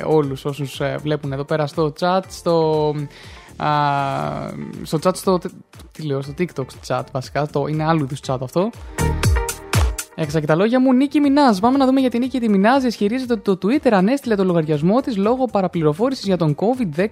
όλους 0.05 0.45
όσους 0.45 0.79
ε, 0.79 0.97
βλέπουν 1.01 1.31
εδώ 1.31 1.43
πέρα 1.43 1.67
στο 1.67 1.93
chat, 1.99 2.21
στο 2.27 2.95
Uh, 3.63 4.51
στο 4.83 4.99
chat 5.03 5.15
στο, 5.15 5.39
τι 5.91 6.01
λέω, 6.01 6.21
στο 6.21 6.33
TikTok 6.37 6.65
chat 6.87 7.03
βασικά, 7.11 7.47
το, 7.47 7.65
είναι 7.67 7.83
άλλο 7.83 7.99
είδους 8.03 8.19
chat 8.27 8.37
αυτό. 8.41 8.69
Έξα 10.15 10.39
και 10.39 10.45
τα 10.45 10.55
λόγια 10.55 10.79
μου, 10.79 10.93
Νίκη 10.93 11.19
Μινάζ. 11.19 11.59
Πάμε 11.59 11.77
να 11.77 11.85
δούμε 11.85 11.99
για 11.99 12.09
την 12.09 12.19
Νίκη 12.19 12.39
τη 12.39 12.49
Μινάζ. 12.49 12.83
Ισχυρίζεται 12.83 13.33
ότι 13.33 13.41
το 13.41 13.57
Twitter 13.61 13.91
ανέστειλε 13.91 14.35
το 14.35 14.43
λογαριασμό 14.43 15.01
της 15.01 15.17
λόγω 15.17 15.45
παραπληροφόρησης 15.45 16.25
για 16.25 16.37
τον 16.37 16.55
COVID-19. 16.55 17.03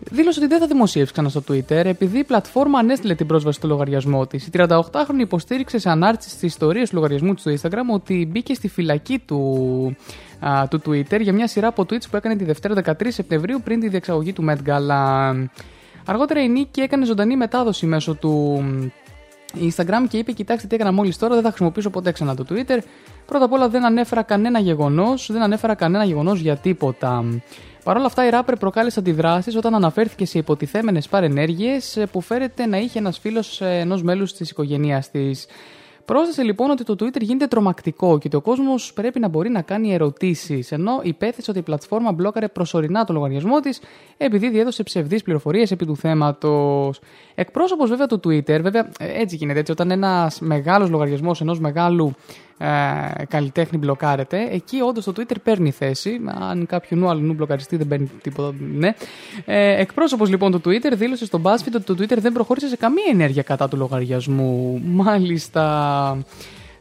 Μ, 0.00 0.04
Δήλωσε 0.10 0.40
ότι 0.40 0.48
δεν 0.48 0.58
θα 0.58 0.66
δημοσιεύσει 0.66 1.12
ξανά 1.12 1.28
στο 1.28 1.42
Twitter 1.48 1.70
επειδή 1.70 2.18
η 2.18 2.24
πλατφόρμα 2.24 2.78
ανέστηλε 2.78 3.14
την 3.14 3.26
πρόσβαση 3.26 3.58
στο 3.58 3.68
λογαριασμό 3.68 4.26
της. 4.26 4.46
Η 4.46 4.50
38χρονη 4.54 5.18
υποστήριξε 5.18 5.78
σε 5.78 5.90
ανάρτηση 5.90 6.36
τη 6.36 6.46
ιστορία 6.46 6.84
του 6.84 6.90
λογαριασμού 6.92 7.34
της 7.34 7.42
στο 7.42 7.68
Instagram 7.68 7.94
ότι 7.94 8.28
μπήκε 8.30 8.54
στη 8.54 8.68
φυλακή 8.68 9.18
του, 9.18 9.96
α, 10.40 10.68
του 10.68 10.80
Twitter 10.86 11.20
για 11.20 11.32
μια 11.32 11.46
σειρά 11.46 11.68
από 11.68 11.82
tweets 11.82 12.08
που 12.10 12.16
έκανε 12.16 12.36
τη 12.36 12.44
Δευτέρα 12.44 12.74
13 12.84 13.06
Σεπτεμβρίου 13.08 13.60
πριν 13.64 13.80
τη 13.80 13.88
διεξαγωγή 13.88 14.32
του 14.32 14.44
Met 14.48 14.68
Gala. 14.68 15.46
Αργότερα 16.06 16.42
η 16.42 16.48
Νίκη 16.48 16.80
έκανε 16.80 17.04
ζωντανή 17.04 17.36
μετάδοση 17.36 17.86
μέσω 17.86 18.14
του 18.14 18.64
Instagram 19.60 20.06
και 20.08 20.16
είπε: 20.18 20.32
Κοιτάξτε 20.32 20.68
τι 20.68 20.74
έκανα 20.74 20.92
μόλις 20.92 21.18
τώρα, 21.18 21.34
δεν 21.34 21.42
θα 21.42 21.48
χρησιμοποιήσω 21.48 21.90
ποτέ 21.90 22.12
ξανά 22.12 22.34
το 22.34 22.44
Twitter. 22.48 22.78
Πρώτα 23.26 23.44
απ' 23.44 23.52
όλα 23.52 23.68
δεν 23.68 23.84
ανέφερα 23.84 24.22
κανένα 24.22 24.58
γεγονός, 24.58 25.28
δεν 25.32 25.42
ανέφερα 25.42 25.74
κανένα 25.74 26.04
γεγονός 26.04 26.40
για 26.40 26.56
τίποτα. 26.56 27.24
Παρ' 27.84 27.96
όλα 27.96 28.06
αυτά, 28.06 28.26
η 28.26 28.30
ράπερ 28.30 28.56
προκάλεσε 28.56 28.98
αντιδράσεις 28.98 29.56
όταν 29.56 29.74
αναφέρθηκε 29.74 30.26
σε 30.26 30.38
υποτιθέμενες 30.38 31.08
παρενέργειες 31.08 32.04
που 32.12 32.20
φέρεται 32.20 32.66
να 32.66 32.76
είχε 32.76 32.98
ένας 32.98 33.18
φίλος 33.18 33.60
ενός 33.60 34.02
μέλους 34.02 34.32
της 34.32 34.50
οικογένειάς 34.50 35.10
της. 35.10 35.46
Πρόσθεσε 36.04 36.42
λοιπόν 36.42 36.70
ότι 36.70 36.84
το 36.84 36.92
Twitter 37.00 37.20
γίνεται 37.20 37.46
τρομακτικό 37.46 38.18
και 38.18 38.26
ότι 38.26 38.36
ο 38.36 38.40
κόσμος 38.40 38.92
πρέπει 38.92 39.20
να 39.20 39.28
μπορεί 39.28 39.50
να 39.50 39.62
κάνει 39.62 39.92
ερωτήσεις, 39.94 40.72
ενώ 40.72 41.00
υπέθεσε 41.02 41.50
ότι 41.50 41.58
η 41.58 41.62
πλατφόρμα 41.62 42.12
μπλόκαρε 42.12 42.48
προσωρινά 42.48 43.04
το 43.04 43.12
λογαριασμό 43.12 43.60
της 43.60 43.80
επειδή 44.16 44.48
διέδωσε 44.48 44.82
ψευδείς 44.82 45.22
πληροφορίες 45.22 45.70
επί 45.70 45.86
του 45.86 45.96
θέματος. 45.96 47.00
Εκπρόσωπος 47.34 47.88
βέβαια 47.88 48.06
του 48.06 48.20
Twitter, 48.24 48.60
βέβαια 48.60 48.88
ε, 48.98 49.20
έτσι 49.20 49.36
γίνεται 49.36 49.58
έτσι, 49.58 49.72
όταν 49.72 49.90
ένας 49.90 50.40
μεγάλος 50.40 50.90
λογαριασμός 50.90 51.40
ενός 51.40 51.60
μεγάλου 51.60 52.14
ε, 52.58 53.24
καλλιτέχνη 53.28 53.78
μπλοκάρεται, 53.78 54.48
εκεί 54.50 54.80
όντως 54.80 55.04
το 55.04 55.12
Twitter 55.16 55.36
παίρνει 55.42 55.70
θέση. 55.70 56.20
Αν 56.40 56.66
κάποιου 56.66 56.96
νου 56.98 57.08
αλλού 57.08 57.32
μπλοκαριστεί, 57.32 57.76
δεν 57.76 57.88
παίρνει 57.88 58.10
τίποτα. 58.22 58.54
Ναι. 58.58 58.94
Ε, 59.44 59.80
Εκπρόσωπος 59.80 60.28
λοιπόν 60.28 60.50
του 60.52 60.60
Twitter 60.64 60.92
δήλωσε 60.92 61.24
στον 61.24 61.42
BuzzFeed 61.42 61.72
ότι 61.74 61.84
το 61.84 61.94
Twitter 61.98 62.18
δεν 62.18 62.32
προχώρησε 62.32 62.68
σε 62.68 62.76
καμία 62.76 63.04
ενέργεια 63.10 63.42
κατά 63.42 63.68
του 63.68 63.76
λογαριασμού. 63.76 64.80
Μάλιστα. 64.84 65.64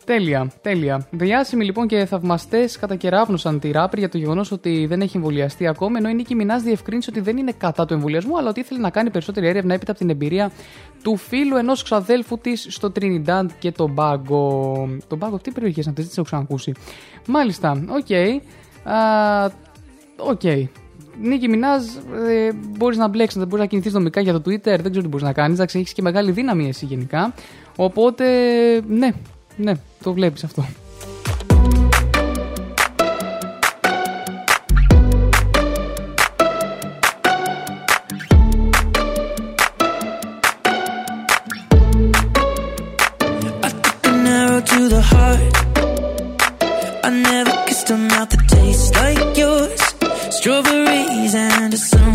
Τέλεια, 0.05 0.51
τέλεια. 0.61 1.07
Διάσημοι 1.11 1.65
λοιπόν 1.65 1.88
και 1.88 2.05
θαυμαστές 2.05 2.77
κατακεράυνωσαν 2.77 3.59
τη 3.59 3.71
ράπερ 3.71 3.99
για 3.99 4.09
το 4.09 4.17
γεγονός 4.17 4.51
ότι 4.51 4.85
δεν 4.85 5.01
έχει 5.01 5.17
εμβολιαστεί 5.17 5.67
ακόμη, 5.67 5.97
ενώ 5.97 6.09
η 6.09 6.13
Νίκη 6.13 6.35
Μινάζ 6.35 6.63
διευκρίνησε 6.63 7.09
ότι 7.09 7.19
δεν 7.19 7.38
είναι 7.38 7.51
κατά 7.57 7.85
του 7.85 7.93
εμβολιασμού, 7.93 8.38
αλλά 8.38 8.49
ότι 8.49 8.59
ήθελε 8.59 8.80
να 8.80 8.89
κάνει 8.89 9.09
περισσότερη 9.09 9.47
έρευνα 9.47 9.73
έπειτα 9.73 9.91
από 9.91 9.99
την 9.99 10.09
εμπειρία 10.09 10.51
του 11.03 11.15
φίλου 11.17 11.55
ενός 11.55 11.84
ξαδέλφου 11.84 12.38
της 12.38 12.67
στο 12.69 12.91
Τρινιντάντ 12.91 13.49
και 13.59 13.71
Τομπάγκο. 13.71 14.73
Τομπάγκο, 15.07 15.38
τι 15.38 15.51
περιοχές 15.51 15.85
είναι 15.85 15.89
αυτές, 15.97 16.05
δεν 16.05 16.07
τις 16.07 16.17
έχω 16.17 16.25
ξανακούσει. 16.25 16.71
Μάλιστα, 17.27 17.84
οκ. 17.89 18.11
Α, 18.93 19.51
Οκ. 20.17 20.41
Νίκη 21.21 21.49
Μινάζ, 21.49 21.84
ε, 22.27 22.51
μπορείς 22.77 22.97
να 22.97 23.07
μπλέξεις, 23.07 23.41
μπορείς 23.41 23.59
να 23.59 23.65
κινηθείς 23.65 23.93
νομικά 23.93 24.21
για 24.21 24.34
το 24.34 24.39
Twitter, 24.39 24.61
δεν 24.61 24.89
ξέρω 24.89 25.01
τι 25.01 25.07
μπορείς 25.07 25.25
να 25.25 25.34
κάνεις. 25.34 25.53
Εντάξει, 25.55 25.80
έχεις 25.80 25.93
και 25.93 26.01
μεγάλη 26.01 26.31
δύναμη 26.31 26.67
εσύ 26.67 26.85
γενικά. 26.85 27.34
Οπότε, 27.75 28.25
ναι, 28.88 29.09
ναι, 29.55 29.73
το 30.03 30.13
βλέπει 30.13 30.45
αυτό. 30.45 30.65
an 44.05 44.27
arrow 44.27 44.61
to 44.61 44.80
the 44.93 45.01
heart. 45.11 45.53
I 47.07 47.09
never 47.09 47.53
kissed 47.67 47.89
a 47.89 47.97
mouth 47.97 48.30
that 48.34 48.43
tastes 48.55 48.91
like 49.01 49.38
yours. 49.38 49.81
Strawberries 50.38 51.34
and 51.35 51.73
something 51.77 52.05
more. 52.05 52.12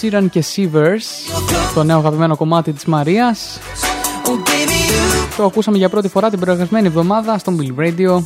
Sheeran 0.00 0.26
και 0.30 0.44
Shivers, 0.54 1.34
το 1.74 1.82
νέο 1.82 1.98
αγαπημένο 1.98 2.36
κομμάτι 2.36 2.72
της 2.72 2.84
Μαρίας. 2.84 3.58
Το 5.36 5.44
ακούσαμε 5.44 5.76
για 5.78 5.88
πρώτη 5.88 6.08
φορά 6.08 6.30
την 6.30 6.40
προηγούμενη 6.40 6.86
εβδομάδα 6.86 7.38
στο 7.38 7.56
Bill 7.58 7.80
Radio. 7.80 8.22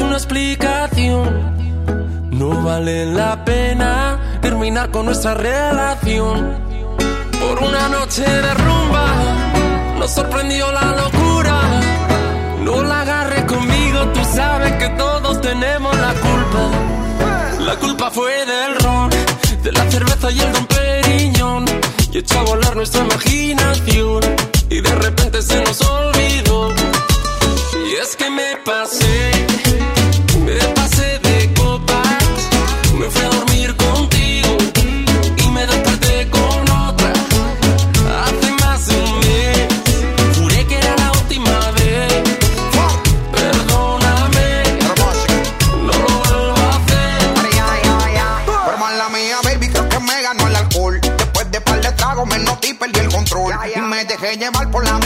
Una 0.00 0.16
explicación. 0.16 1.56
No 2.30 2.62
vale 2.62 3.06
la 3.06 3.44
pena 3.44 4.38
terminar 4.40 4.90
con 4.90 5.06
nuestra 5.06 5.34
relación. 5.34 6.56
Por 7.40 7.62
una 7.62 7.88
noche 7.88 8.22
de 8.22 8.54
rumba 8.54 9.06
nos 9.98 10.10
sorprendió 10.10 10.70
la 10.72 10.92
locura. 10.96 11.60
No 12.62 12.82
la 12.82 13.00
agarres 13.02 13.44
conmigo, 13.44 14.00
tú 14.14 14.20
sabes 14.34 14.72
que 14.74 14.88
todos 14.90 15.40
tenemos 15.40 15.96
la 15.98 16.12
culpa. 16.14 16.70
La 17.60 17.76
culpa 17.76 18.10
fue 18.10 18.32
del 18.46 18.74
ron, 18.80 19.10
de 19.62 19.72
la 19.72 19.90
cerveza 19.90 20.30
y 20.30 20.40
el 20.40 20.52
don 20.52 20.66
Periñón. 20.66 21.64
Y 22.12 22.18
echó 22.18 22.38
a 22.40 22.42
volar 22.42 22.76
nuestra 22.76 23.04
imaginación. 23.04 24.20
Y 24.70 24.80
de 24.80 24.94
repente 24.94 25.42
se 25.42 25.62
nos 25.64 25.80
olvidó. 25.80 26.72
Y 27.88 27.94
es 28.02 28.16
que 28.16 28.30
me 28.30 28.56
pasé, 28.64 29.30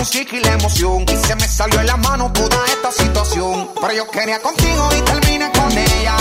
música 0.03 0.37
y 0.37 0.41
la 0.41 0.55
emoción. 0.55 1.05
Y 1.09 1.17
se 1.17 1.37
me 1.37 1.47
salió 1.47 1.79
en 1.79 1.87
la 1.87 1.97
mano 1.97 2.33
toda 2.33 2.59
esta 2.67 2.91
situación. 2.91 3.69
Pero 3.81 3.93
yo 3.95 4.11
quería 4.11 4.41
contigo 4.41 4.89
y 4.99 5.01
terminé 5.03 5.49
con 5.53 5.71
ella. 5.71 6.17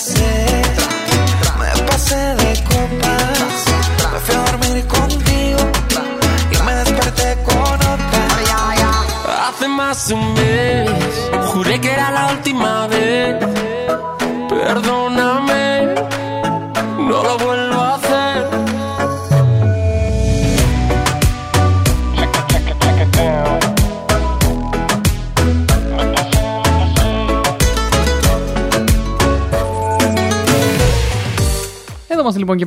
say 0.00 0.79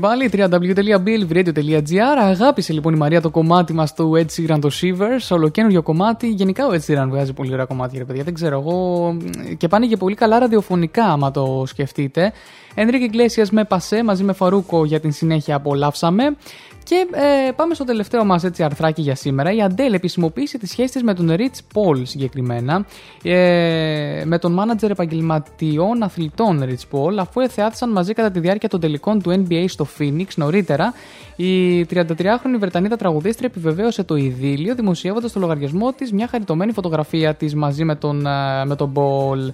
πάλι, 0.04 0.30
www.billvradio.gr. 0.34 2.18
Αγάπησε 2.20 2.74
λοιπόν 2.74 2.94
η 2.94 2.98
Μαρία 2.98 3.22
το 3.22 3.30
κομμάτι 3.30 3.74
μας 3.74 3.94
του 3.94 4.12
Ed 4.16 4.26
Sheeran 4.36 4.58
το 4.62 4.70
Shivers, 4.82 5.28
ολοκένουργιο 5.30 5.82
κομμάτι. 5.82 6.28
Γενικά 6.28 6.68
ο 6.68 6.70
Ed 6.72 6.80
Sheeran 6.88 7.08
βγάζει 7.10 7.34
πολύ 7.34 7.54
ωραία 7.54 7.66
κομμάτια, 7.66 8.00
ρε 8.00 8.06
παιδιά. 8.06 8.24
Δεν 8.24 8.34
ξέρω 8.34 8.60
εγώ. 8.60 9.18
Και 9.58 9.68
πάνε 9.68 9.86
και 9.86 9.98
πολύ 9.98 10.16
καλά 10.16 10.40
ραδιοφωνικά, 10.40 11.06
άμα 11.06 11.32
το 11.32 11.64
σκεφτείτε. 11.66 12.34
Enrique 12.76 13.12
Iglesias 13.12 13.48
με 13.52 13.64
Πασέ 13.64 14.04
μαζί 14.04 14.24
με 14.24 14.34
Φαρούκο 14.34 14.86
για 14.86 15.00
την 15.00 15.12
συνέχεια 15.12 15.56
απολαύσαμε. 15.56 16.36
Και 16.84 17.08
ε, 17.12 17.52
πάμε 17.52 17.74
στο 17.74 17.84
τελευταίο 17.84 18.26
μας 18.26 18.44
έτσι 18.44 18.64
αρθράκι 18.64 19.02
για 19.02 19.16
σήμερα. 19.16 19.52
Η 19.52 19.62
Αντέλ 19.62 19.94
επισημοποίησε 19.94 20.58
τις 20.58 20.70
σχέσεις 20.70 20.92
της 20.92 21.04
με 21.04 21.14
τον 21.14 21.36
Rich 21.38 21.78
Paul 21.78 22.02
συγκεκριμένα, 22.04 22.86
ε, 23.24 24.24
με 24.26 24.38
τον 24.40 24.52
μάνατζερ 24.52 24.92
επαγγελματιών 24.92 26.04
αθλητών 26.04 26.64
Rich 26.64 26.98
Paul, 26.98 27.18
αφού 27.18 27.40
εθεάθησαν 27.40 27.92
μαζί 27.92 28.14
κατά 28.14 28.32
τη 28.32 28.40
διάρκεια 28.40 28.70
των 28.70 28.80
τελικών 28.80 29.22
του 29.22 29.32
NBA 29.32 29.66
στο 29.68 29.88
Phoenix 30.00 30.26
νωρίτερα. 30.36 30.94
Η 31.36 31.86
33χρονη 31.86 32.58
Βρετανίδα 32.60 32.96
τραγουδίστρια 32.96 33.50
επιβεβαίωσε 33.52 34.04
το 34.04 34.16
ειδήλιο, 34.16 34.76
δημοσιεύοντας 34.76 35.30
στο 35.30 35.40
λογαριασμό 35.40 35.92
της 35.92 36.12
μια 36.12 36.28
χαριτωμένη 36.28 36.72
φωτογραφία 36.72 37.34
της 37.34 37.56
μαζί 37.56 37.84
με 37.84 37.96
τον, 37.96 38.26
ε, 38.26 38.66
με 38.66 38.76
τον 38.76 38.94
Paul. 38.96 39.54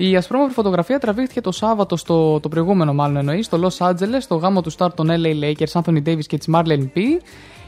Η 0.00 0.16
ασπρόμαυρη 0.16 0.52
φωτογραφία 0.52 0.98
τραβήχθηκε 0.98 1.40
το 1.40 1.52
Σάββατο, 1.52 1.96
στο, 1.96 2.40
το 2.40 2.48
προηγούμενο 2.48 2.94
μάλλον 2.94 3.16
εννοείς, 3.16 3.46
στο 3.46 3.60
Los 3.62 3.86
Angeles, 3.86 4.20
στο 4.20 4.34
γάμο 4.34 4.62
του 4.62 4.70
Σταρ 4.70 4.94
των 4.94 5.08
LA 5.10 5.44
Lakers, 5.44 5.80
Anthony 5.82 6.02
Davis 6.08 6.24
και 6.26 6.38
της 6.38 6.48
Marlene 6.54 6.88
P. 6.94 7.00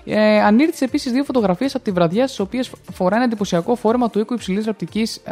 Ε, 0.05 0.41
ανήρτησε 0.41 0.85
επίσης 0.85 1.13
δύο 1.13 1.25
φωτογραφίες 1.25 1.75
από 1.75 1.85
τη 1.85 1.91
βραδιά, 1.91 2.27
στις 2.27 2.39
οποίες 2.39 2.71
φορά 2.93 3.17
ένα 3.17 3.25
εντυπωσιακό 3.25 3.75
φόρμα 3.75 4.11
του 4.11 4.19
οίκου 4.19 4.35
υψηλής 4.35 4.65
ραπτικής 4.65 5.23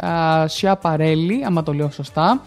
Σιαπαρέλη, 0.45 1.45
άμα 1.45 1.63
το 1.63 1.73
λέω 1.73 1.89
σωστά. 1.89 2.41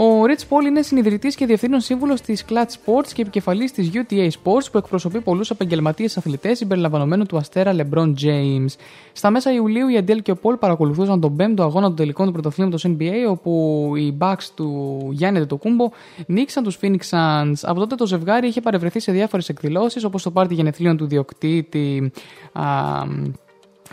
Ο 0.00 0.22
Rich 0.24 0.42
Paul 0.48 0.64
είναι 0.66 0.82
συνειδητής 0.82 1.34
και 1.34 1.46
διευθύνων 1.46 1.80
σύμβουλος 1.80 2.20
της 2.20 2.44
Clutch 2.48 2.52
Sports 2.52 3.06
και 3.12 3.22
επικεφαλής 3.22 3.72
της 3.72 3.90
UTA 3.92 4.28
Sports 4.28 4.70
που 4.72 4.78
εκπροσωπεί 4.78 5.20
πολλούς 5.20 5.50
επαγγελματίες 5.50 6.16
αθλητές 6.16 6.58
συμπεριλαμβανομένου 6.58 7.26
του 7.26 7.36
αστέρα 7.36 7.74
LeBron 7.76 8.14
James. 8.22 8.66
Στα 9.12 9.30
μέσα 9.30 9.52
Ιουλίου, 9.52 9.88
η 9.88 9.96
Αντέλ 9.96 10.22
και 10.22 10.30
ο 10.30 10.38
Paul 10.42 10.58
παρακολουθούσαν 10.58 11.20
τον 11.20 11.36
5ο 11.40 11.60
αγώνα 11.60 11.86
των 11.86 11.96
τελικών 11.96 12.26
του 12.26 12.32
πρωτοθλήματο 12.32 12.78
NBA, 12.82 13.30
όπου 13.30 13.92
οι 13.96 14.16
Bucks 14.20 14.44
του 14.54 14.98
Γιάννη 15.12 15.46
Τοκούμπο 15.46 15.88
νίξαν 16.26 16.62
τους 16.62 16.78
Phoenix 16.82 17.00
Suns. 17.10 17.52
Από 17.62 17.80
τότε 17.80 17.94
το 17.94 18.06
ζευγάρι 18.06 18.46
είχε 18.46 18.60
παρευρεθεί 18.60 19.00
σε 19.00 19.12
διάφορες 19.12 19.48
εκδηλώσεις, 19.48 20.04
όπως 20.04 20.22
το 20.22 20.30
πάρτι 20.30 20.54
γενεθλίων 20.54 20.96
του 20.96 21.06
διοκτήτη. 21.06 22.12
Α, 22.52 22.64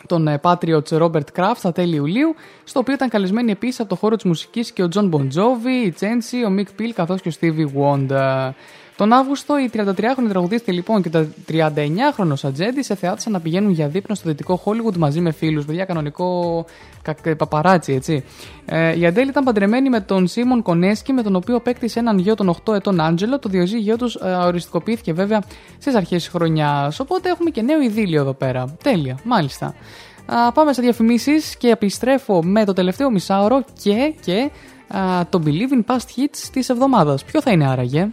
τον 0.07 0.27
ε, 0.27 0.39
Patriots 0.43 0.89
Robert 0.89 1.27
Kraft 1.35 1.55
στα 1.55 1.71
τέλη 1.71 1.95
Ιουλίου, 1.95 2.35
στο 2.63 2.79
οποίο 2.79 2.93
ήταν 2.93 3.09
καλεσμένοι 3.09 3.51
επίσης 3.51 3.79
από 3.79 3.89
το 3.89 3.95
χώρο 3.95 4.15
της 4.15 4.25
μουσικής 4.25 4.71
και 4.71 4.83
ο 4.83 4.87
John 4.93 5.09
Bon 5.09 5.21
Jovi, 5.21 5.85
η 5.85 5.93
Chensey, 5.99 6.49
ο 6.49 6.55
Mick 6.57 6.81
Peel 6.81 6.91
καθώς 6.95 7.21
και 7.21 7.29
ο 7.29 7.31
Stevie 7.39 7.67
Wonder. 7.79 8.49
Τον 8.97 9.13
Αύγουστο, 9.13 9.59
οι 9.59 9.69
33χρονοι 9.73 10.27
τραγουδίστρια 10.29 10.73
λοιπόν 10.73 11.01
και 11.01 11.09
τα 11.09 11.27
39χρονο 11.49 12.33
Ατζέντη 12.43 12.83
εθεάθησαν 12.87 13.31
να 13.31 13.39
πηγαίνουν 13.39 13.71
για 13.71 13.87
δείπνο 13.87 14.15
στο 14.15 14.29
δυτικό 14.29 14.61
Hollywood 14.65 14.95
μαζί 14.97 15.21
με 15.21 15.31
φίλους. 15.31 15.65
Παιδιά, 15.65 15.85
κανονικό 15.85 16.65
κα- 17.01 17.35
παπαράτσι, 17.35 17.93
έτσι. 17.93 18.23
Ε, 18.65 18.99
η 18.99 19.05
Αντέλη 19.05 19.29
ήταν 19.29 19.43
παντρεμένη 19.43 19.89
με 19.89 19.99
τον 20.01 20.27
Σίμον 20.27 20.61
Κονέσκι, 20.61 21.13
με 21.13 21.21
τον 21.21 21.35
οποίο 21.35 21.55
απέκτησε 21.55 21.99
έναν 21.99 22.17
γιο 22.17 22.35
των 22.35 22.55
8 22.65 22.73
ετών 22.73 23.01
Άντζελο. 23.01 23.39
Το 23.39 23.49
διοζύγιο 23.49 23.97
τους 23.97 24.15
ε, 24.15 24.27
οριστικοποιήθηκε 24.29 25.13
βέβαια 25.13 25.41
στις 25.77 25.95
αρχές 25.95 26.23
της 26.23 26.31
χρονιάς. 26.31 26.99
Οπότε 26.99 27.29
έχουμε 27.29 27.49
και 27.49 27.61
νέο 27.61 27.81
ειδήλιο 27.81 28.21
εδώ 28.21 28.33
πέρα. 28.33 28.75
Τέλεια, 28.83 29.17
μάλιστα. 29.23 29.75
Α, 30.25 30.51
πάμε 30.51 30.73
σε 30.73 30.81
διαφημίσεις 30.81 31.57
και 31.57 31.67
επιστρέφω 31.69 32.43
με 32.43 32.65
το 32.65 32.73
τελευταίο 32.73 33.11
μισάωρο 33.11 33.63
και, 33.83 34.13
και 34.25 34.49
α, 34.97 35.25
το 35.29 35.41
Believe 35.45 35.73
in 35.89 35.93
Past 35.93 35.97
Hits 36.19 36.49
της 36.51 36.69
εβδομάδας. 36.69 37.23
Ποιο 37.23 37.41
θα 37.41 37.51
είναι 37.51 37.67
άραγε; 37.67 38.09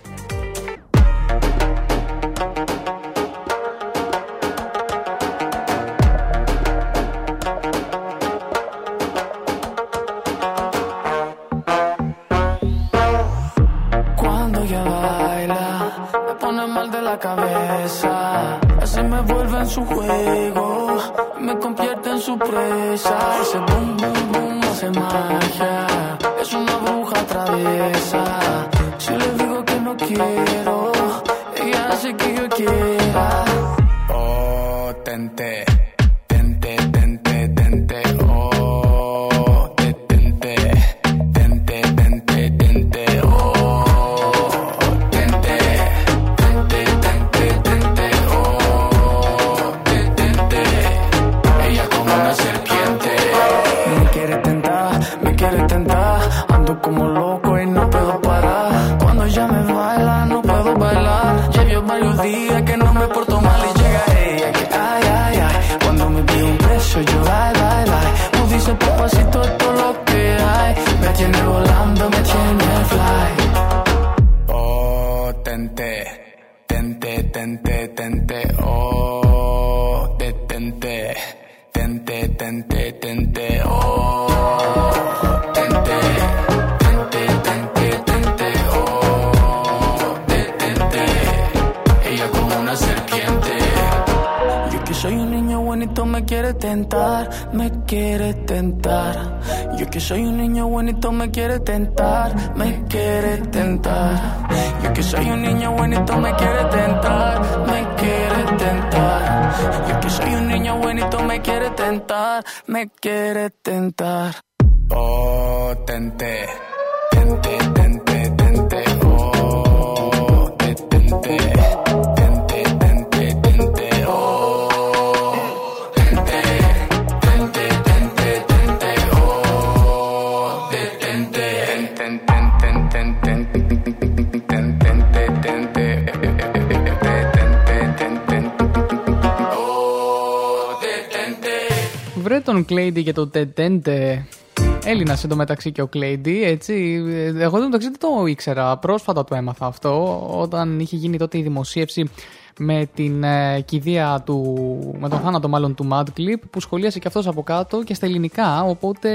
Έλληνα 145.32 145.52
εντωμεταξύ 145.52 145.72
και 145.72 145.82
ο 145.82 145.86
Κλέιντι, 145.86 146.42
έτσι. 146.44 147.02
Εγώ 147.38 147.56
εντωμεταξύ 147.56 147.88
δεν 147.88 147.98
το 147.98 148.26
ήξερα. 148.26 148.76
Πρόσφατα 148.76 149.24
το 149.24 149.34
έμαθα 149.34 149.66
αυτό, 149.66 150.22
όταν 150.40 150.80
είχε 150.80 150.96
γίνει 150.96 151.16
τότε 151.16 151.38
η 151.38 151.42
δημοσίευση 151.42 152.10
με 152.58 152.88
την 152.94 153.24
ε, 153.24 153.60
κηδεία 153.60 154.22
του, 154.26 154.96
με 155.00 155.08
τον 155.08 155.20
θάνατο 155.20 155.48
μάλλον 155.48 155.74
του 155.74 155.88
Madclip, 155.92 156.40
που 156.50 156.60
σχολίασε 156.60 156.98
και 156.98 157.08
αυτός 157.08 157.26
από 157.26 157.42
κάτω 157.42 157.82
και 157.82 157.94
στα 157.94 158.06
ελληνικά, 158.06 158.62
οπότε 158.62 159.10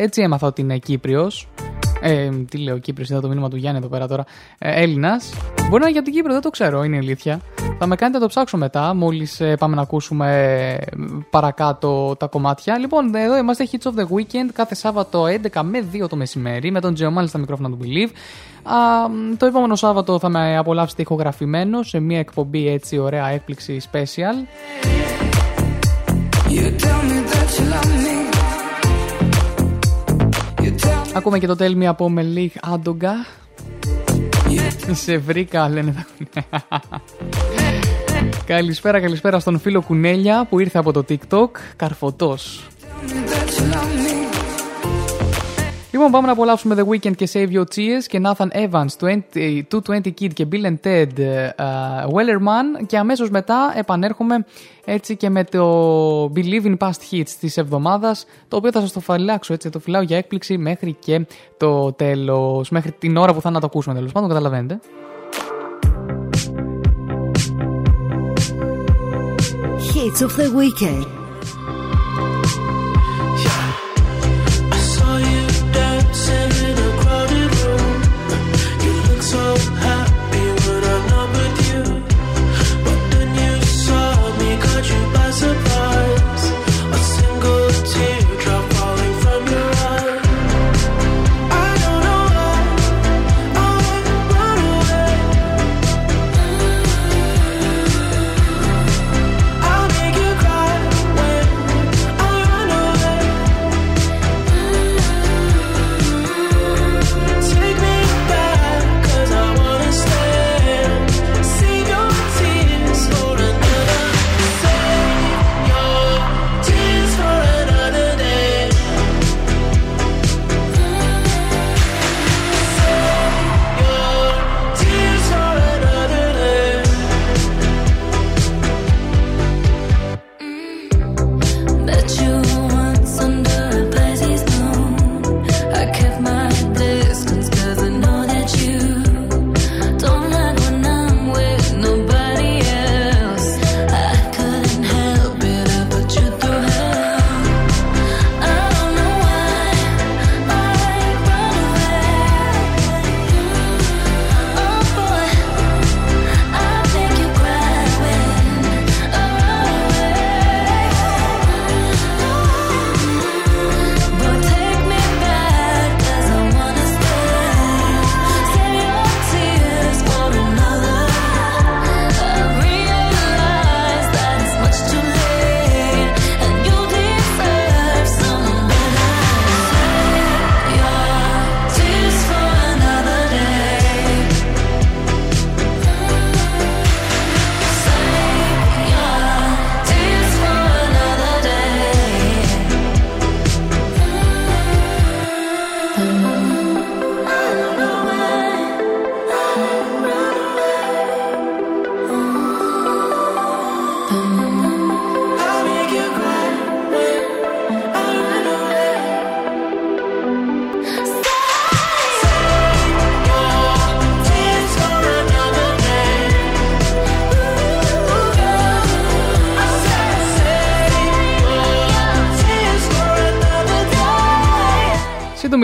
έτσι 0.00 0.22
έμαθα 0.22 0.46
ότι 0.46 0.60
είναι 0.60 0.78
Κύπριος. 0.78 1.48
Ε, 2.00 2.28
τι 2.50 2.58
λέω, 2.58 2.78
Κύπριος, 2.78 3.10
είδα 3.10 3.20
το 3.20 3.28
μήνυμα 3.28 3.48
του 3.48 3.56
Γιάννη 3.56 3.78
εδώ 3.78 3.88
πέρα 3.88 4.08
τώρα. 4.08 4.24
Ε, 4.58 4.82
Έλληνας. 4.82 5.32
Μπορεί 5.68 5.82
να 5.82 5.88
είναι 5.88 5.90
για 5.90 6.02
την 6.02 6.12
Κύπρο, 6.12 6.32
δεν 6.32 6.42
το 6.42 6.50
ξέρω, 6.50 6.82
είναι 6.82 6.96
η 6.96 6.98
αλήθεια. 6.98 7.40
Θα 7.78 7.86
με 7.86 7.96
κάνετε 7.96 8.18
να 8.18 8.24
το 8.24 8.26
ψάξω 8.26 8.56
μετά, 8.56 8.94
μόλις 8.94 9.42
πάμε 9.58 9.74
να 9.74 9.82
ακούσουμε 9.82 10.28
ε, 10.80 10.86
παρακάτω 11.30 12.16
τα 12.18 12.26
κομμάτια. 12.26 12.78
Λοιπόν, 12.78 13.14
εδώ 13.14 13.36
είμαστε 13.36 13.68
Hits 13.72 13.90
of 13.90 14.00
the 14.00 14.04
Weekend 14.04 14.48
κάθε 14.52 14.74
Σάββατο 14.74 15.24
11 15.52 15.60
με 15.62 15.84
2 15.92 16.08
το 16.08 16.16
μεσημέρι, 16.16 16.70
με 16.70 16.80
τον 16.80 16.94
Τζεωμάλη 16.94 17.28
στα 17.28 17.38
μικρόφωνα 17.38 17.68
του 17.68 17.78
Believe. 17.82 18.10
Α, 18.62 19.08
μ, 19.08 19.36
το 19.36 19.46
επόμενο 19.46 19.76
Σάββατο 19.76 20.18
θα 20.18 20.28
με 20.28 20.56
απολαύσετε 20.56 21.02
ηχογραφημένο 21.02 21.82
σε 21.82 22.00
μια 22.00 22.18
εκπομπή 22.18 22.68
έτσι 22.68 22.98
ωραία 22.98 23.28
έκπληξη 23.28 23.80
special. 23.92 24.46
Ακούμε 31.18 31.38
και 31.38 31.46
το 31.46 31.56
Tell 31.58 31.76
Me 31.76 31.84
από 31.84 32.08
Μελίχ 32.08 32.52
Άντογκα. 32.62 33.12
Σε 34.92 35.18
βρήκα, 35.18 35.68
λένε 35.68 35.92
τα 35.92 36.06
κουνέλια. 36.16 37.00
Καλησπέρα, 38.46 39.00
καλησπέρα 39.00 39.38
στον 39.38 39.58
φίλο 39.58 39.82
Κουνέλια 39.82 40.46
που 40.48 40.58
ήρθε 40.58 40.78
από 40.78 40.92
το 40.92 41.04
TikTok. 41.08 41.48
Καρφωτός. 41.76 42.66
Λοιπόν, 45.98 46.12
πάμε 46.12 46.26
να 46.26 46.32
απολαύσουμε 46.32 46.74
The 46.78 46.88
Weeknd 46.92 47.16
και 47.16 47.28
Save 47.32 47.48
Your 47.52 47.64
Tears 47.74 48.04
και 48.06 48.20
Nathan 48.24 48.48
Evans, 48.52 48.86
20, 49.00 49.62
220 49.86 49.96
Kid 50.20 50.32
και 50.32 50.46
Bill 50.52 50.64
and 50.64 50.76
Ted 50.84 51.06
uh, 51.06 52.04
Wellerman 52.14 52.86
και 52.86 52.98
αμέσως 52.98 53.30
μετά 53.30 53.72
επανέρχομαι 53.76 54.44
έτσι 54.84 55.16
και 55.16 55.30
με 55.30 55.44
το 55.44 56.24
Believe 56.24 56.64
in 56.64 56.76
Past 56.78 57.00
Hits 57.10 57.30
της 57.40 57.56
εβδομάδας 57.56 58.26
το 58.48 58.56
οποίο 58.56 58.72
θα 58.72 58.80
σας 58.80 58.92
το 58.92 59.00
φυλάξω 59.00 59.52
έτσι, 59.52 59.70
το 59.70 59.78
φυλάω 59.78 60.02
για 60.02 60.16
έκπληξη 60.16 60.58
μέχρι 60.58 60.96
και 60.98 61.26
το 61.56 61.92
τέλος, 61.92 62.70
μέχρι 62.70 62.92
την 62.92 63.16
ώρα 63.16 63.34
που 63.34 63.40
θα 63.40 63.50
να 63.50 63.60
το 63.60 63.66
ακούσουμε 63.66 63.94
τέλος 63.94 64.12
πάντων, 64.12 64.28
καταλαβαίνετε. 64.28 64.80
Hits 69.92 70.20
of 70.26 70.32
the 70.36 70.48
Weekend. 70.58 71.06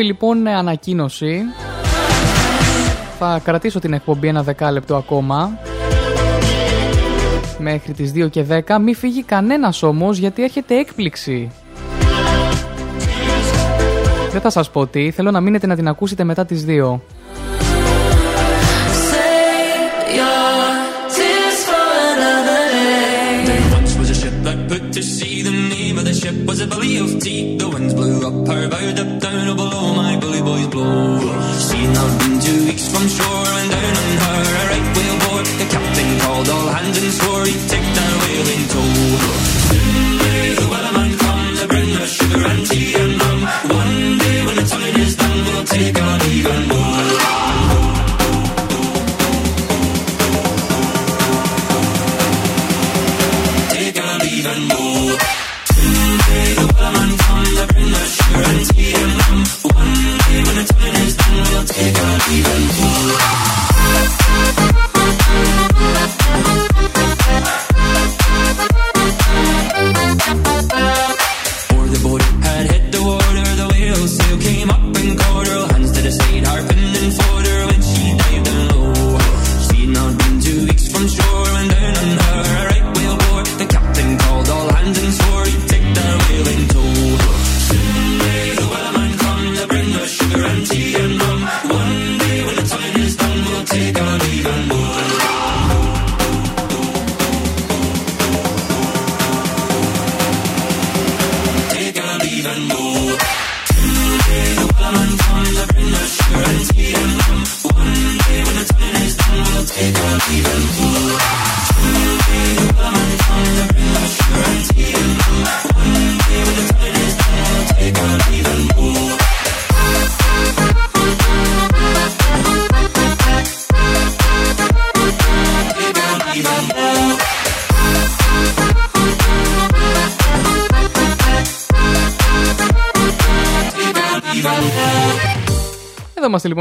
Λοιπόν 0.05 0.47
ανακοίνωση. 0.47 1.43
Θα 3.19 3.41
κρατήσω 3.45 3.79
την 3.79 3.93
εκπομπή 3.93 4.29
ένα 4.29 4.43
δεκάλεπτο 4.43 4.97
ακόμα. 4.97 5.59
Μέχρι 7.59 7.93
τις 7.93 8.13
2 8.15 8.31
και 8.31 8.45
10. 8.67 8.79
Μη 8.81 8.95
φύγει 8.95 9.23
κανένας 9.23 9.83
όμως 9.83 10.19
γιατί 10.19 10.43
έρχεται 10.43 10.79
έκπληξη. 10.79 11.51
Δεν 14.33 14.41
θα 14.41 14.51
σας 14.51 14.71
πω 14.71 14.87
τι, 14.87 15.11
θέλω 15.11 15.31
να 15.31 15.41
μείνετε 15.41 15.67
να 15.67 15.77
την 15.77 15.89
ακούσετε 15.89 16.25
μετά 16.25 16.45
τις 16.45 16.65
2. 16.69 17.01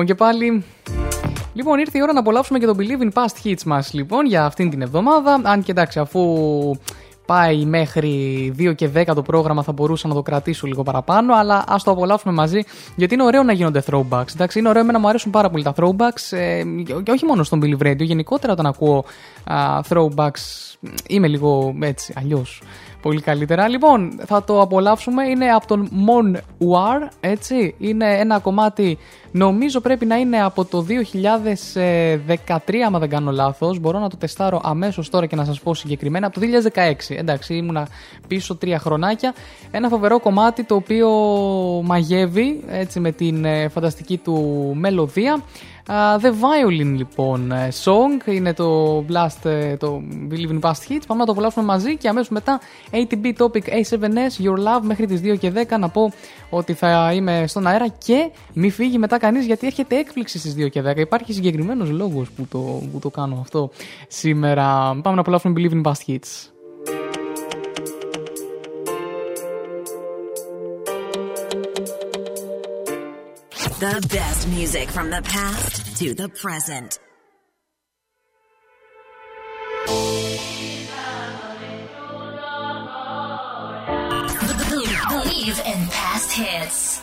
Λοιπόν 0.03 0.05
και 0.05 0.15
πάλι. 0.15 0.63
Λοιπόν, 1.53 1.79
ήρθε 1.79 1.97
η 1.97 2.01
ώρα 2.01 2.13
να 2.13 2.19
απολαύσουμε 2.19 2.59
και 2.59 2.65
το 2.65 2.75
Believe 2.77 3.03
in 3.03 3.11
Past 3.13 3.47
Hits 3.47 3.63
μας 3.65 3.93
λοιπόν 3.93 4.25
για 4.25 4.45
αυτήν 4.45 4.69
την 4.69 4.81
εβδομάδα. 4.81 5.41
Αν 5.43 5.63
και 5.63 5.71
εντάξει, 5.71 5.99
αφού 5.99 6.21
πάει 7.25 7.65
μέχρι 7.65 8.53
2 8.59 8.75
και 8.75 8.89
10 8.95 9.05
το 9.15 9.21
πρόγραμμα 9.21 9.63
θα 9.63 9.71
μπορούσα 9.71 10.07
να 10.07 10.13
το 10.13 10.21
κρατήσω 10.21 10.67
λίγο 10.67 10.83
παραπάνω, 10.83 11.35
αλλά 11.35 11.63
ας 11.67 11.83
το 11.83 11.91
απολαύσουμε 11.91 12.33
μαζί 12.33 12.59
γιατί 12.95 13.13
είναι 13.13 13.23
ωραίο 13.23 13.43
να 13.43 13.53
γίνονται 13.53 13.83
throwbacks. 13.91 14.33
Εντάξει, 14.33 14.59
είναι 14.59 14.69
ωραίο, 14.69 14.81
εμένα 14.81 14.99
μου 14.99 15.07
αρέσουν 15.07 15.31
πάρα 15.31 15.49
πολύ 15.49 15.63
τα 15.63 15.73
throwbacks 15.75 16.37
ε, 16.37 16.63
και 17.03 17.11
όχι 17.11 17.25
μόνο 17.25 17.43
στον 17.43 17.61
Believe 17.63 17.87
Radio, 17.87 18.01
γενικότερα 18.01 18.53
όταν 18.53 18.65
ακούω 18.65 19.05
α, 19.43 19.79
throwbacks 19.89 20.73
είμαι 21.07 21.27
λίγο 21.27 21.75
έτσι, 21.79 22.13
αλλιώς 22.17 22.61
πολύ 23.03 23.21
καλύτερα. 23.21 23.67
Λοιπόν, 23.67 24.19
θα 24.25 24.43
το 24.43 24.61
απολαύσουμε. 24.61 25.27
Είναι 25.27 25.49
από 25.49 25.67
τον 25.67 25.89
Mon 26.07 26.35
War, 26.35 27.09
έτσι. 27.19 27.75
Είναι 27.77 28.19
ένα 28.19 28.39
κομμάτι, 28.39 28.97
νομίζω 29.31 29.79
πρέπει 29.79 30.05
να 30.05 30.15
είναι 30.15 30.43
από 30.43 30.65
το 30.65 30.85
2013, 30.89 32.83
άμα 32.85 32.99
δεν 32.99 33.09
κάνω 33.09 33.31
λάθος. 33.31 33.79
Μπορώ 33.79 33.99
να 33.99 34.09
το 34.09 34.17
τεστάρω 34.17 34.61
αμέσως 34.63 35.09
τώρα 35.09 35.25
και 35.25 35.35
να 35.35 35.45
σας 35.45 35.59
πω 35.59 35.73
συγκεκριμένα. 35.73 36.27
Από 36.27 36.39
το 36.39 36.45
2016, 36.73 37.15
εντάξει, 37.17 37.55
ήμουνα 37.55 37.87
πίσω 38.27 38.55
τρία 38.55 38.79
χρονάκια. 38.79 39.33
Ένα 39.71 39.89
φοβερό 39.89 40.19
κομμάτι 40.19 40.63
το 40.63 40.75
οποίο 40.75 41.09
μαγεύει, 41.83 42.63
έτσι, 42.67 42.99
με 42.99 43.11
την 43.11 43.45
ε, 43.45 43.67
φανταστική 43.67 44.17
του 44.17 44.71
μελωδία. 44.75 45.43
Uh, 45.87 46.17
The 46.19 46.31
Violin 46.31 46.95
λοιπόν 46.95 47.51
ε, 47.51 47.67
song 47.83 48.27
είναι 48.27 48.53
το 48.53 48.97
Blast, 49.09 49.49
ε, 49.49 49.77
το 49.77 50.01
Believe 50.31 50.51
in 50.51 50.59
Past 50.59 50.89
Hits. 50.89 51.01
Πάμε 51.07 51.19
να 51.19 51.25
το 51.25 51.31
απολαύσουμε 51.31 51.65
μαζί 51.65 51.97
και 51.97 52.07
αμέσως 52.07 52.29
μετά 52.29 52.59
ATB 52.91 53.33
Topic 53.37 53.63
A7S 53.63 54.43
Your 54.45 54.57
Love 54.57 54.81
μέχρι 54.81 55.05
τις 55.05 55.21
2 55.23 55.37
και 55.39 55.51
10 55.55 55.79
να 55.79 55.89
πω 55.89 56.11
ότι 56.49 56.73
θα 56.73 57.13
είμαι 57.13 57.47
στον 57.47 57.67
αέρα 57.67 57.87
και 57.87 58.31
μη 58.53 58.69
φύγει 58.69 58.97
μετά 58.97 59.17
κανείς 59.17 59.45
γιατί 59.45 59.67
έρχεται 59.67 59.97
έκπληξη 59.97 60.39
στις 60.39 60.55
2 60.57 60.69
και 60.69 60.81
10. 60.81 60.97
Υπάρχει 60.97 61.33
συγκεκριμένος 61.33 61.89
λόγος 61.89 62.31
που 62.31 62.47
το, 62.49 62.59
που 62.91 62.99
το 62.99 63.09
κάνω 63.09 63.37
αυτό 63.41 63.69
σήμερα. 64.07 64.63
Πάμε 65.01 65.15
να 65.15 65.21
απολαύσουμε 65.21 65.53
Believe 65.57 65.73
in 65.73 65.91
Past 65.91 66.11
Hits. 66.11 66.52
The 73.83 74.07
best 74.13 74.47
music 74.47 74.89
from 74.89 75.09
the 75.09 75.21
past 75.23 75.97
to 75.97 76.13
the 76.13 76.29
present. 76.29 76.99
Believe 85.09 85.59
in 85.65 85.87
past 85.89 86.31
hits. 86.31 87.01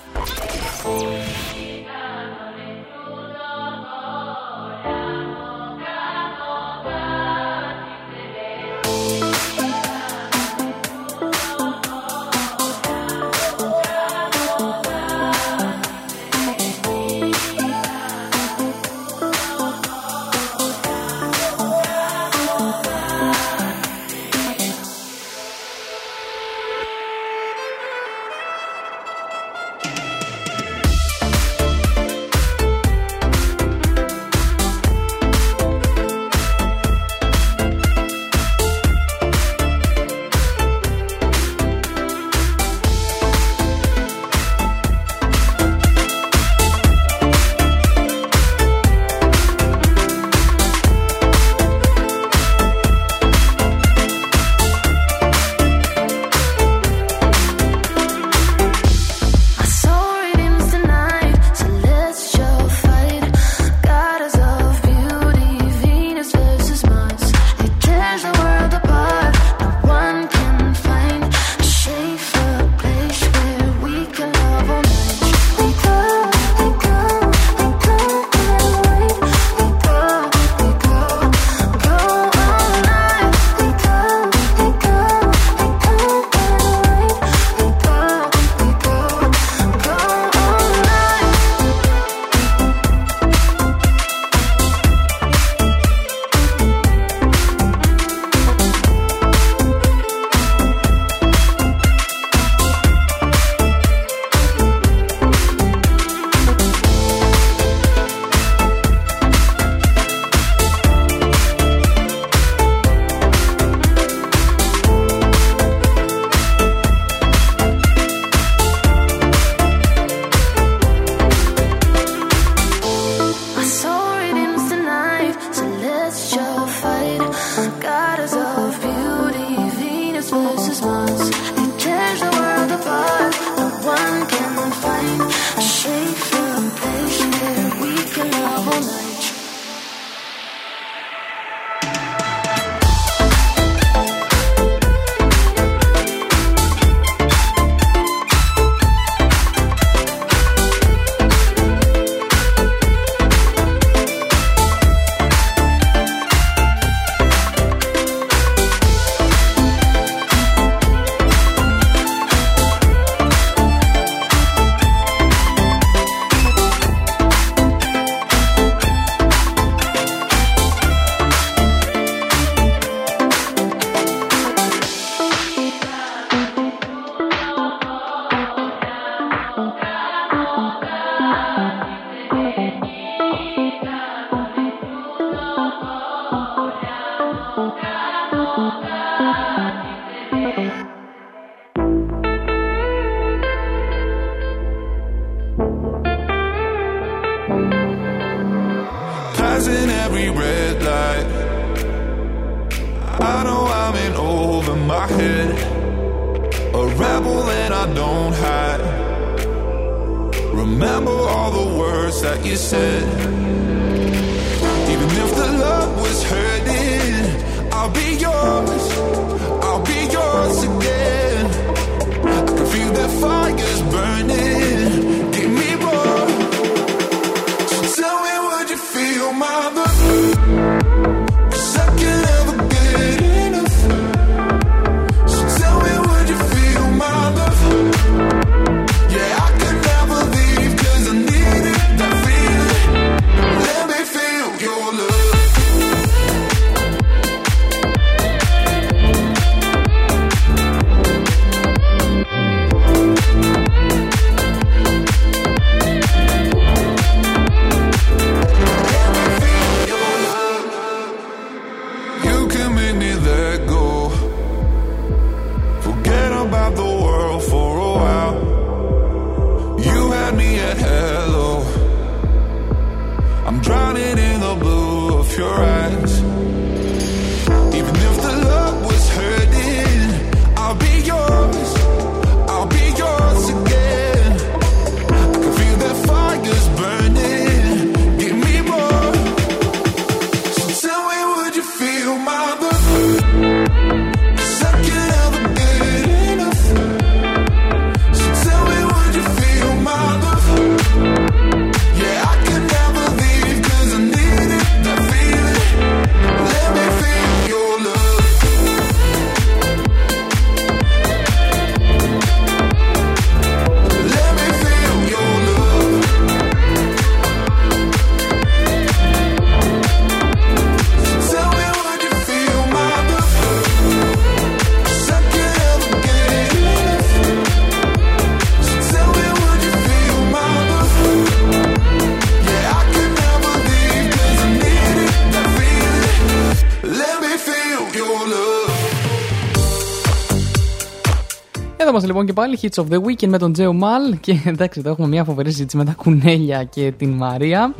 Λοιπόν 342.20 342.26
και 342.26 342.32
πάλι, 342.32 342.59
Hits 342.62 342.82
of 342.82 342.94
the 342.94 343.02
Weekend 343.06 343.28
με 343.28 343.38
τον 343.38 343.52
Τζέο 343.52 343.72
Μαλ. 343.72 344.20
Και 344.20 344.40
εντάξει, 344.44 344.80
εδώ 344.80 344.90
έχουμε 344.90 345.09
μια 345.09 345.24
φοβερή 345.24 345.51
συζήτηση 345.51 345.76
με 345.76 345.84
τα 345.84 345.92
κουνέλια 345.92 346.64
και 346.64 346.92
την 346.97 347.10
Μαρία. 347.10 347.74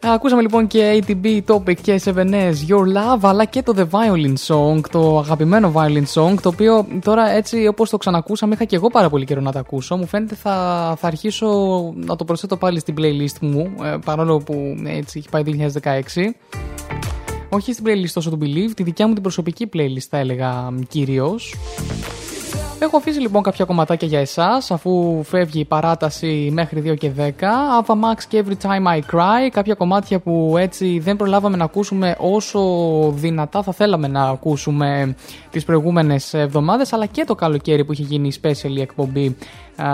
Ακούσαμε 0.00 0.42
λοιπόν 0.42 0.66
και 0.66 1.02
ATB, 1.06 1.40
Topic 1.46 1.74
και 1.82 2.00
7S, 2.04 2.52
Your 2.68 2.82
Love, 2.96 3.18
αλλά 3.20 3.44
και 3.44 3.62
το 3.62 3.74
The 3.76 3.86
Violin 3.90 4.34
Song, 4.46 4.80
το 4.90 5.18
αγαπημένο 5.18 5.72
Violin 5.76 6.04
Song, 6.14 6.34
το 6.42 6.48
οποίο 6.48 6.86
τώρα 7.04 7.30
έτσι 7.30 7.66
όπως 7.66 7.90
το 7.90 7.96
ξανακούσαμε 7.96 8.54
είχα 8.54 8.64
και 8.64 8.76
εγώ 8.76 8.88
πάρα 8.88 9.08
πολύ 9.08 9.24
καιρό 9.24 9.40
να 9.40 9.52
το 9.52 9.58
ακούσω. 9.58 9.96
Μου 9.96 10.06
φαίνεται 10.06 10.34
θα, 10.34 10.52
θα 10.98 11.06
αρχίσω 11.06 11.48
να 11.94 12.16
το 12.16 12.24
προσθέτω 12.24 12.56
πάλι 12.56 12.78
στην 12.78 12.94
playlist 12.98 13.38
μου, 13.40 13.72
ε, 13.82 13.96
παρόλο 14.04 14.38
που 14.38 14.76
έτσι 14.84 15.18
έχει 15.18 15.28
πάει 15.28 15.70
2016. 15.82 15.90
Όχι 17.48 17.72
στην 17.72 17.84
playlist 17.86 18.10
τόσο 18.12 18.30
του 18.30 18.38
Believe, 18.40 18.70
τη 18.74 18.82
δικιά 18.82 19.06
μου 19.06 19.12
την 19.12 19.22
προσωπική 19.22 19.68
playlist 19.72 20.06
θα 20.10 20.18
έλεγα 20.18 20.74
κυρίως. 20.88 21.54
Έχω 22.80 22.96
αφήσει 22.96 23.20
λοιπόν 23.20 23.42
κάποια 23.42 23.64
κομματάκια 23.64 24.08
για 24.08 24.20
εσάς, 24.20 24.70
αφού 24.70 25.22
φεύγει 25.24 25.60
η 25.60 25.64
παράταση 25.64 26.50
μέχρι 26.52 26.82
2 26.86 26.96
και 26.96 27.10
10. 27.18 27.22
Ava 27.82 27.92
Max 27.92 28.22
και 28.28 28.44
Every 28.46 28.66
Time 28.66 28.98
I 28.98 29.16
Cry. 29.16 29.48
Κάποια 29.50 29.74
κομμάτια 29.74 30.18
που 30.18 30.54
έτσι 30.58 30.98
δεν 30.98 31.16
προλάβαμε 31.16 31.56
να 31.56 31.64
ακούσουμε 31.64 32.16
όσο 32.18 32.60
δυνατά 33.14 33.62
θα 33.62 33.72
θέλαμε 33.72 34.08
να 34.08 34.22
ακούσουμε 34.22 35.14
τις 35.50 35.64
προηγούμενες 35.64 36.34
εβδομάδες, 36.34 36.92
αλλά 36.92 37.06
και 37.06 37.24
το 37.24 37.34
καλοκαίρι 37.34 37.84
που 37.84 37.92
είχε 37.92 38.02
γίνει 38.02 38.28
η 38.28 38.40
special 38.42 38.70
η 38.76 38.80
εκπομπή 38.80 39.36
α, 39.76 39.86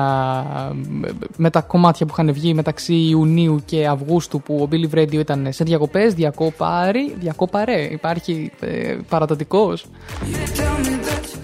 με 1.36 1.50
τα 1.50 1.60
κομμάτια 1.60 2.06
που 2.06 2.12
είχαν 2.12 2.32
βγει 2.32 2.54
μεταξύ 2.54 2.94
Ιουνίου 2.94 3.62
και 3.64 3.86
Αυγούστου 3.86 4.40
που 4.40 4.54
ο 4.62 4.68
Billy 4.72 4.98
Radio 4.98 5.14
ήταν 5.14 5.46
σε 5.50 5.64
διακοπές, 5.64 6.14
διακόπαρη, 6.14 7.14
διακόπαρε, 7.18 7.88
υπάρχει 7.90 8.52
ε, 8.60 8.96
παρατατικός. 9.08 9.86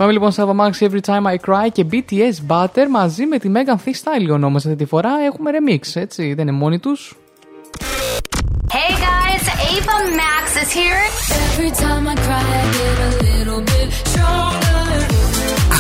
Πάμε 0.01 0.13
λοιπόν 0.13 0.33
σε 0.33 0.43
Ava 0.47 0.57
Max 0.57 0.89
Every 0.89 1.01
Time 1.07 1.23
I 1.23 1.37
Cry 1.47 1.69
και 1.73 1.87
BTS 1.93 2.35
Butter 2.49 2.87
μαζί 2.91 3.27
με 3.27 3.39
τη 3.39 3.51
Megan 3.55 3.75
Thee 3.85 3.95
Stallion 4.03 4.41
όμως 4.43 4.65
αυτή 4.65 4.77
τη 4.77 4.85
φορά 4.85 5.11
έχουμε 5.27 5.51
remix, 5.55 6.01
έτσι, 6.01 6.35
δεν 6.35 6.49
είναι 6.49 6.57
μόνοι 6.57 6.79
τους. 6.79 7.17
Hey 8.73 8.93
guys, 9.07 9.45
Ava 9.73 9.99
Max 10.21 10.45
is 10.63 10.71
here. 10.79 11.03
Every 11.49 11.71
time 11.83 12.05
I 12.13 12.17
cry, 12.27 12.45
I 12.61 12.65
get 12.79 12.99
a 13.09 13.13
little 13.27 13.61
bit 13.73 13.91
stronger. 14.03 15.07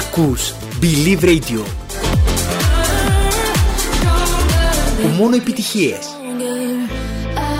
Ακούς 0.00 0.54
Believe 0.80 1.24
Radio. 1.24 1.62
Που 5.02 5.08
μόνο 5.18 5.36
επιτυχίες. 5.36 6.16
I, 7.36 7.52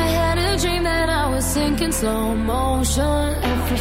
I 0.00 0.04
had 0.18 0.38
a 0.38 0.56
dream 0.62 0.82
that 0.90 1.08
I 1.22 1.24
was 1.34 1.44
sinking 1.54 1.92
slow 2.00 2.24
motion. 2.52 3.47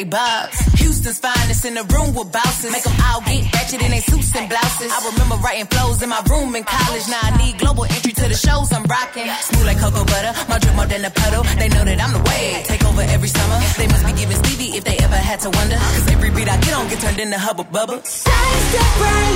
they 0.00 0.08
bobs. 0.08 0.56
Houston's 0.80 1.18
finest 1.18 1.64
in 1.64 1.74
the 1.74 1.84
room 1.92 2.14
with 2.14 2.32
bouncers. 2.32 2.72
Make 2.72 2.84
them 2.84 2.96
all 3.04 3.20
get 3.20 3.52
ratchet 3.52 3.82
in 3.82 3.90
their 3.90 4.00
suits 4.00 4.34
and 4.36 4.48
blouses. 4.48 4.92
I 4.92 4.98
remember 5.12 5.36
writing 5.44 5.66
flows 5.66 6.02
in 6.02 6.08
my 6.08 6.22
room 6.30 6.54
in 6.56 6.64
college. 6.64 7.04
Now 7.08 7.20
I 7.22 7.30
need 7.36 7.58
global 7.58 7.84
entry 7.84 8.12
to 8.12 8.28
the 8.28 8.34
shows 8.34 8.72
I'm 8.72 8.84
rocking. 8.84 9.28
Smooth 9.28 9.66
like 9.66 9.78
cocoa 9.78 10.04
butter, 10.04 10.32
my 10.48 10.58
drip 10.58 10.74
more 10.76 10.86
than 10.86 11.04
a 11.04 11.10
puddle. 11.10 11.44
They 11.60 11.68
know 11.68 11.84
that 11.84 12.00
I'm 12.00 12.12
the 12.16 12.22
way. 12.28 12.62
Take 12.64 12.84
over 12.84 13.02
every 13.02 13.28
summer. 13.28 13.58
They 13.76 13.88
must 13.88 14.04
be 14.06 14.12
giving 14.12 14.38
Stevie 14.42 14.70
if 14.78 14.84
they 14.84 14.96
ever 14.98 15.16
had 15.16 15.40
to 15.40 15.50
wonder. 15.50 15.76
Cause 15.76 16.08
every 16.08 16.30
beat 16.30 16.48
I 16.48 16.56
get 16.60 16.74
on 16.74 16.88
get 16.88 17.00
turned 17.00 17.20
into 17.20 17.38
hubba 17.38 17.64
bubba. 17.64 18.04
Stay, 18.04 18.30
separate. 18.72 19.29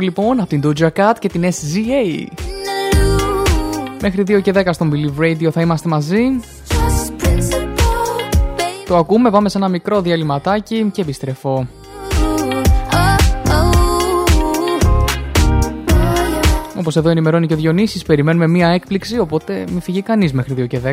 Λοιπόν 0.00 0.40
από 0.40 0.48
την 0.48 0.62
Doja 0.64 0.88
Cat 0.96 1.12
και 1.18 1.28
την 1.28 1.42
SGA. 1.42 2.26
Μέχρι 4.00 4.22
2 4.22 4.40
και 4.42 4.52
10 4.54 4.68
στον 4.70 4.92
Believe 4.92 5.22
Radio 5.22 5.50
θα 5.52 5.60
είμαστε 5.60 5.88
μαζί. 5.88 6.20
Το 8.86 8.96
ακούμε, 8.96 9.30
πάμε 9.30 9.48
σε 9.48 9.58
ένα 9.58 9.68
μικρό 9.68 10.00
διαλυματάκι 10.00 10.90
και 10.92 11.00
επιστρεφώ. 11.00 11.66
Όπως 16.78 16.96
εδώ 16.96 17.08
ενημερώνει 17.08 17.46
και 17.46 17.54
ο 17.54 17.56
Διονύσης, 17.56 18.02
περιμένουμε 18.02 18.46
μία 18.46 18.68
έκπληξη, 18.68 19.18
οπότε 19.18 19.64
μην 19.70 19.80
φυγεί 19.80 20.02
κανείς 20.02 20.32
μέχρι 20.32 20.54
2 20.54 20.66
και 20.66 20.78
10. 20.78 20.90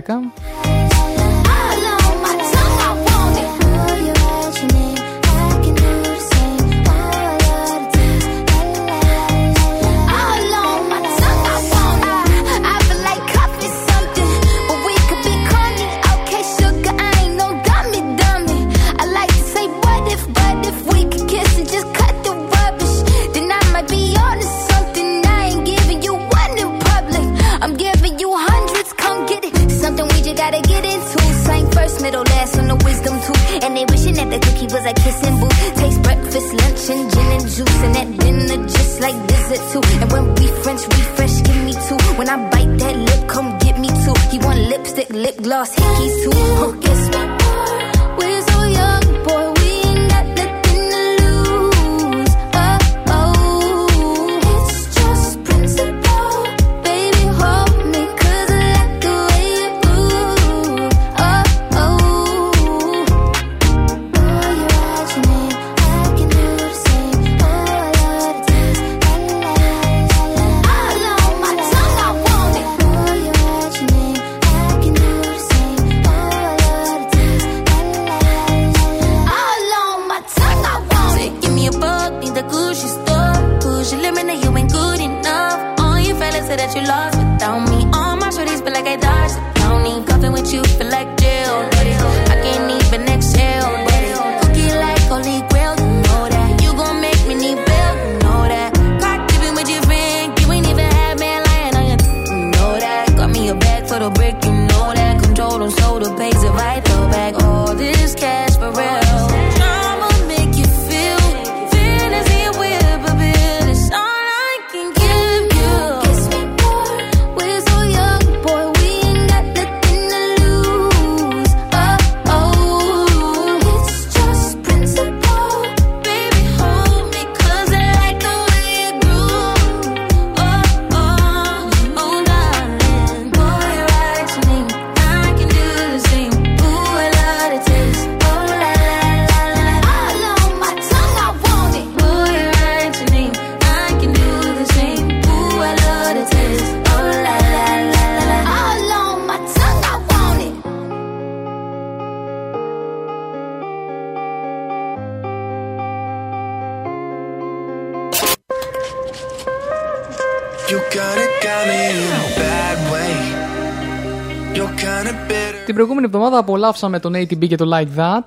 εβδομάδα 166.27 166.37
απολαύσαμε 166.37 166.99
τον 166.99 167.13
ATB 167.15 167.47
και 167.47 167.55
το 167.55 167.65
Like 167.73 167.99
That 167.99 168.25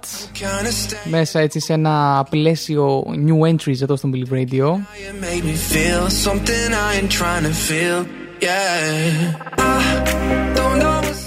μέσα 1.04 1.40
έτσι 1.40 1.60
σε 1.60 1.72
ένα 1.72 2.26
πλαίσιο 2.30 3.02
new 3.06 3.48
entries 3.48 3.80
εδώ 3.82 3.96
στο 3.96 4.10
Believe 4.12 4.32
Radio. 4.32 4.74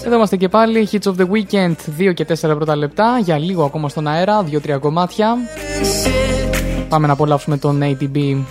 Εδώ 0.05 0.15
είμαστε 0.15 0.37
και 0.37 0.49
πάλι, 0.49 0.89
Hits 0.91 1.11
of 1.11 1.15
the 1.15 1.27
Weekend 1.29 1.75
2 1.99 2.13
και 2.13 2.25
4 2.29 2.35
πρώτα 2.41 2.75
λεπτά 2.75 3.19
για 3.23 3.37
λίγο 3.37 3.63
ακόμα 3.63 3.89
στον 3.89 4.07
αέρα, 4.07 4.45
2-3 4.51 4.79
κομμάτια. 4.79 5.37
Πάμε 6.89 7.07
να 7.07 7.13
απολαύσουμε 7.13 7.57
τον 7.57 7.81
ATB. 7.83 8.43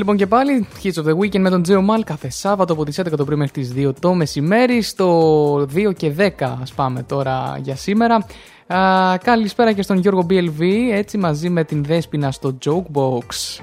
Λοιπόν 0.00 0.16
και 0.16 0.26
πάλι. 0.26 0.66
Hits 0.82 1.02
of 1.02 1.04
the 1.04 1.16
Weekend 1.18 1.38
με 1.38 1.50
τον 1.50 1.62
Τζέο 1.62 1.82
Μαλ 1.82 2.04
κάθε 2.04 2.30
Σάββατο 2.30 2.72
από 2.72 2.84
τις 2.84 3.00
11 3.00 3.04
το 3.16 3.24
πρωί 3.24 3.36
μέχρι 3.36 3.52
τις 3.52 3.72
2 3.76 3.92
το 4.00 4.14
μεσημέρι. 4.14 4.82
Στο 4.82 5.52
2 5.56 5.92
και 5.96 6.12
10 6.18 6.30
ας 6.62 6.72
πάμε 6.72 7.02
τώρα 7.02 7.58
για 7.62 7.76
σήμερα. 7.76 8.26
Α, 8.66 9.16
καλησπέρα 9.16 9.72
και 9.72 9.82
στον 9.82 9.98
Γιώργο 9.98 10.26
BLV, 10.30 10.62
έτσι 10.92 11.18
μαζί 11.18 11.50
με 11.50 11.64
την 11.64 11.84
Δέσποινα 11.84 12.30
στο 12.30 12.58
Jokebox. 12.64 13.60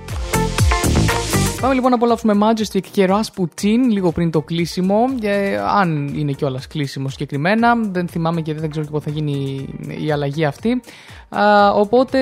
Πάμε 1.67 1.79
λοιπόν 1.79 1.97
να 1.97 2.05
απολαύσουμε 2.05 2.33
Majestic 2.41 2.81
και 2.91 3.09
Rasputin 3.09 3.77
λίγο 3.89 4.11
πριν 4.11 4.31
το 4.31 4.41
κλείσιμο. 4.41 5.05
Και, 5.19 5.59
αν 5.75 6.07
είναι 6.07 6.31
κιόλας 6.31 6.67
κλείσιμο 6.67 7.09
συγκεκριμένα, 7.09 7.75
δεν 7.75 8.07
θυμάμαι 8.07 8.41
και 8.41 8.53
δεν 8.53 8.69
ξέρω 8.69 8.85
και 8.85 8.91
πότε 8.91 9.09
θα 9.09 9.15
γίνει 9.15 9.67
η 10.05 10.11
αλλαγή 10.11 10.45
αυτή. 10.45 10.81
Α, 11.29 11.71
οπότε 11.71 12.19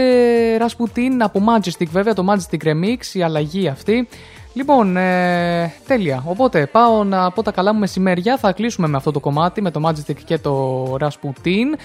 Rasputin 0.58 1.12
από 1.20 1.42
Majestic 1.48 1.88
βέβαια, 1.92 2.14
το 2.14 2.26
Majestic 2.30 2.68
Remix, 2.68 3.14
η 3.14 3.24
αλλαγή 3.24 3.68
αυτή. 3.68 4.08
Λοιπόν, 4.54 4.98
ε, 4.98 5.74
τέλεια. 5.88 6.24
Οπότε 6.28 6.66
πάω 6.66 7.04
να 7.04 7.32
πω 7.32 7.42
τα 7.44 7.52
καλά 7.52 7.74
μου 7.74 7.80
μεσημέρια. 7.80 8.38
Θα 8.38 8.52
κλείσουμε 8.52 8.88
με 8.88 8.98
αυτό 8.98 9.12
το 9.12 9.20
κομμάτι, 9.20 9.62
με 9.62 9.72
το 9.72 9.82
Majestic 9.86 10.18
και 10.26 10.38
το 10.38 10.96
Rasputin. 11.00 11.78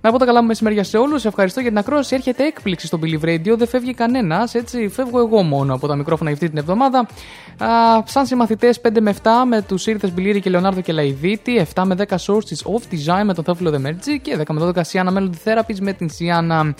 Να 0.00 0.10
πω 0.12 0.18
τα 0.18 0.24
καλά 0.24 0.40
μου 0.40 0.46
μεσημέρια 0.46 0.84
σε 0.84 0.96
όλους. 0.96 1.24
Ευχαριστώ 1.24 1.60
για 1.60 1.68
την 1.68 1.78
ακρόαση. 1.78 2.14
Έρχεται 2.14 2.44
έκπληξη 2.44 2.86
στο 2.86 2.98
Believe 3.02 3.24
Radio. 3.24 3.56
Δεν 3.56 3.68
φεύγει 3.68 3.94
κανένας. 3.94 4.54
Έτσι, 4.54 4.88
φεύγω 4.88 5.18
εγώ 5.18 5.42
μόνο 5.42 5.74
από 5.74 5.86
τα 5.86 5.96
μικρόφωνα 5.96 6.30
αυτή 6.30 6.48
την 6.48 6.58
εβδομάδα. 6.58 6.98
Α, 6.98 7.66
σαν 8.04 8.26
συμμαθητές 8.26 8.80
5 8.80 9.00
με 9.00 9.10
7 9.10 9.44
με 9.46 9.62
τους 9.62 9.86
ήρθες 9.86 10.12
Μπιλίρη 10.12 10.40
και 10.40 10.50
Λεωνάρδο 10.50 10.80
και 10.80 10.92
Λαϊδίτη. 10.92 11.66
7 11.74 11.82
με 11.84 11.94
10 11.94 12.16
sources 12.16 12.72
of 12.72 12.94
design 12.94 13.24
με 13.24 13.34
τον 13.34 13.44
Θόφιλο 13.44 13.70
Δεμέρτζη. 13.70 14.20
Και 14.20 14.36
10 14.36 14.54
με 14.54 14.60
12 14.60 14.82
Siana 14.82 15.16
Melody 15.16 15.30
Therapies 15.44 15.78
με 15.80 15.92
την 15.92 16.08
Siana. 16.18 16.72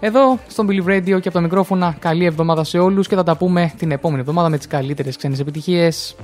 Εδώ 0.00 0.38
στον 0.48 0.68
Believe 0.70 0.88
Radio 0.88 1.20
και 1.20 1.28
από 1.28 1.30
τα 1.30 1.40
μικρόφωνα. 1.40 1.96
Καλή 1.98 2.24
εβδομάδα 2.24 2.64
σε 2.64 2.78
όλους 2.78 3.08
και 3.08 3.14
θα 3.14 3.22
τα 3.22 3.36
πούμε 3.36 3.72
την 3.78 3.90
επόμενη 3.90 4.20
εβδομάδα 4.20 4.48
με 4.48 4.56
τις 4.56 4.66
καλύτερες 4.66 5.16
ξένες 5.16 5.40
επιτυχίες. 5.40 6.16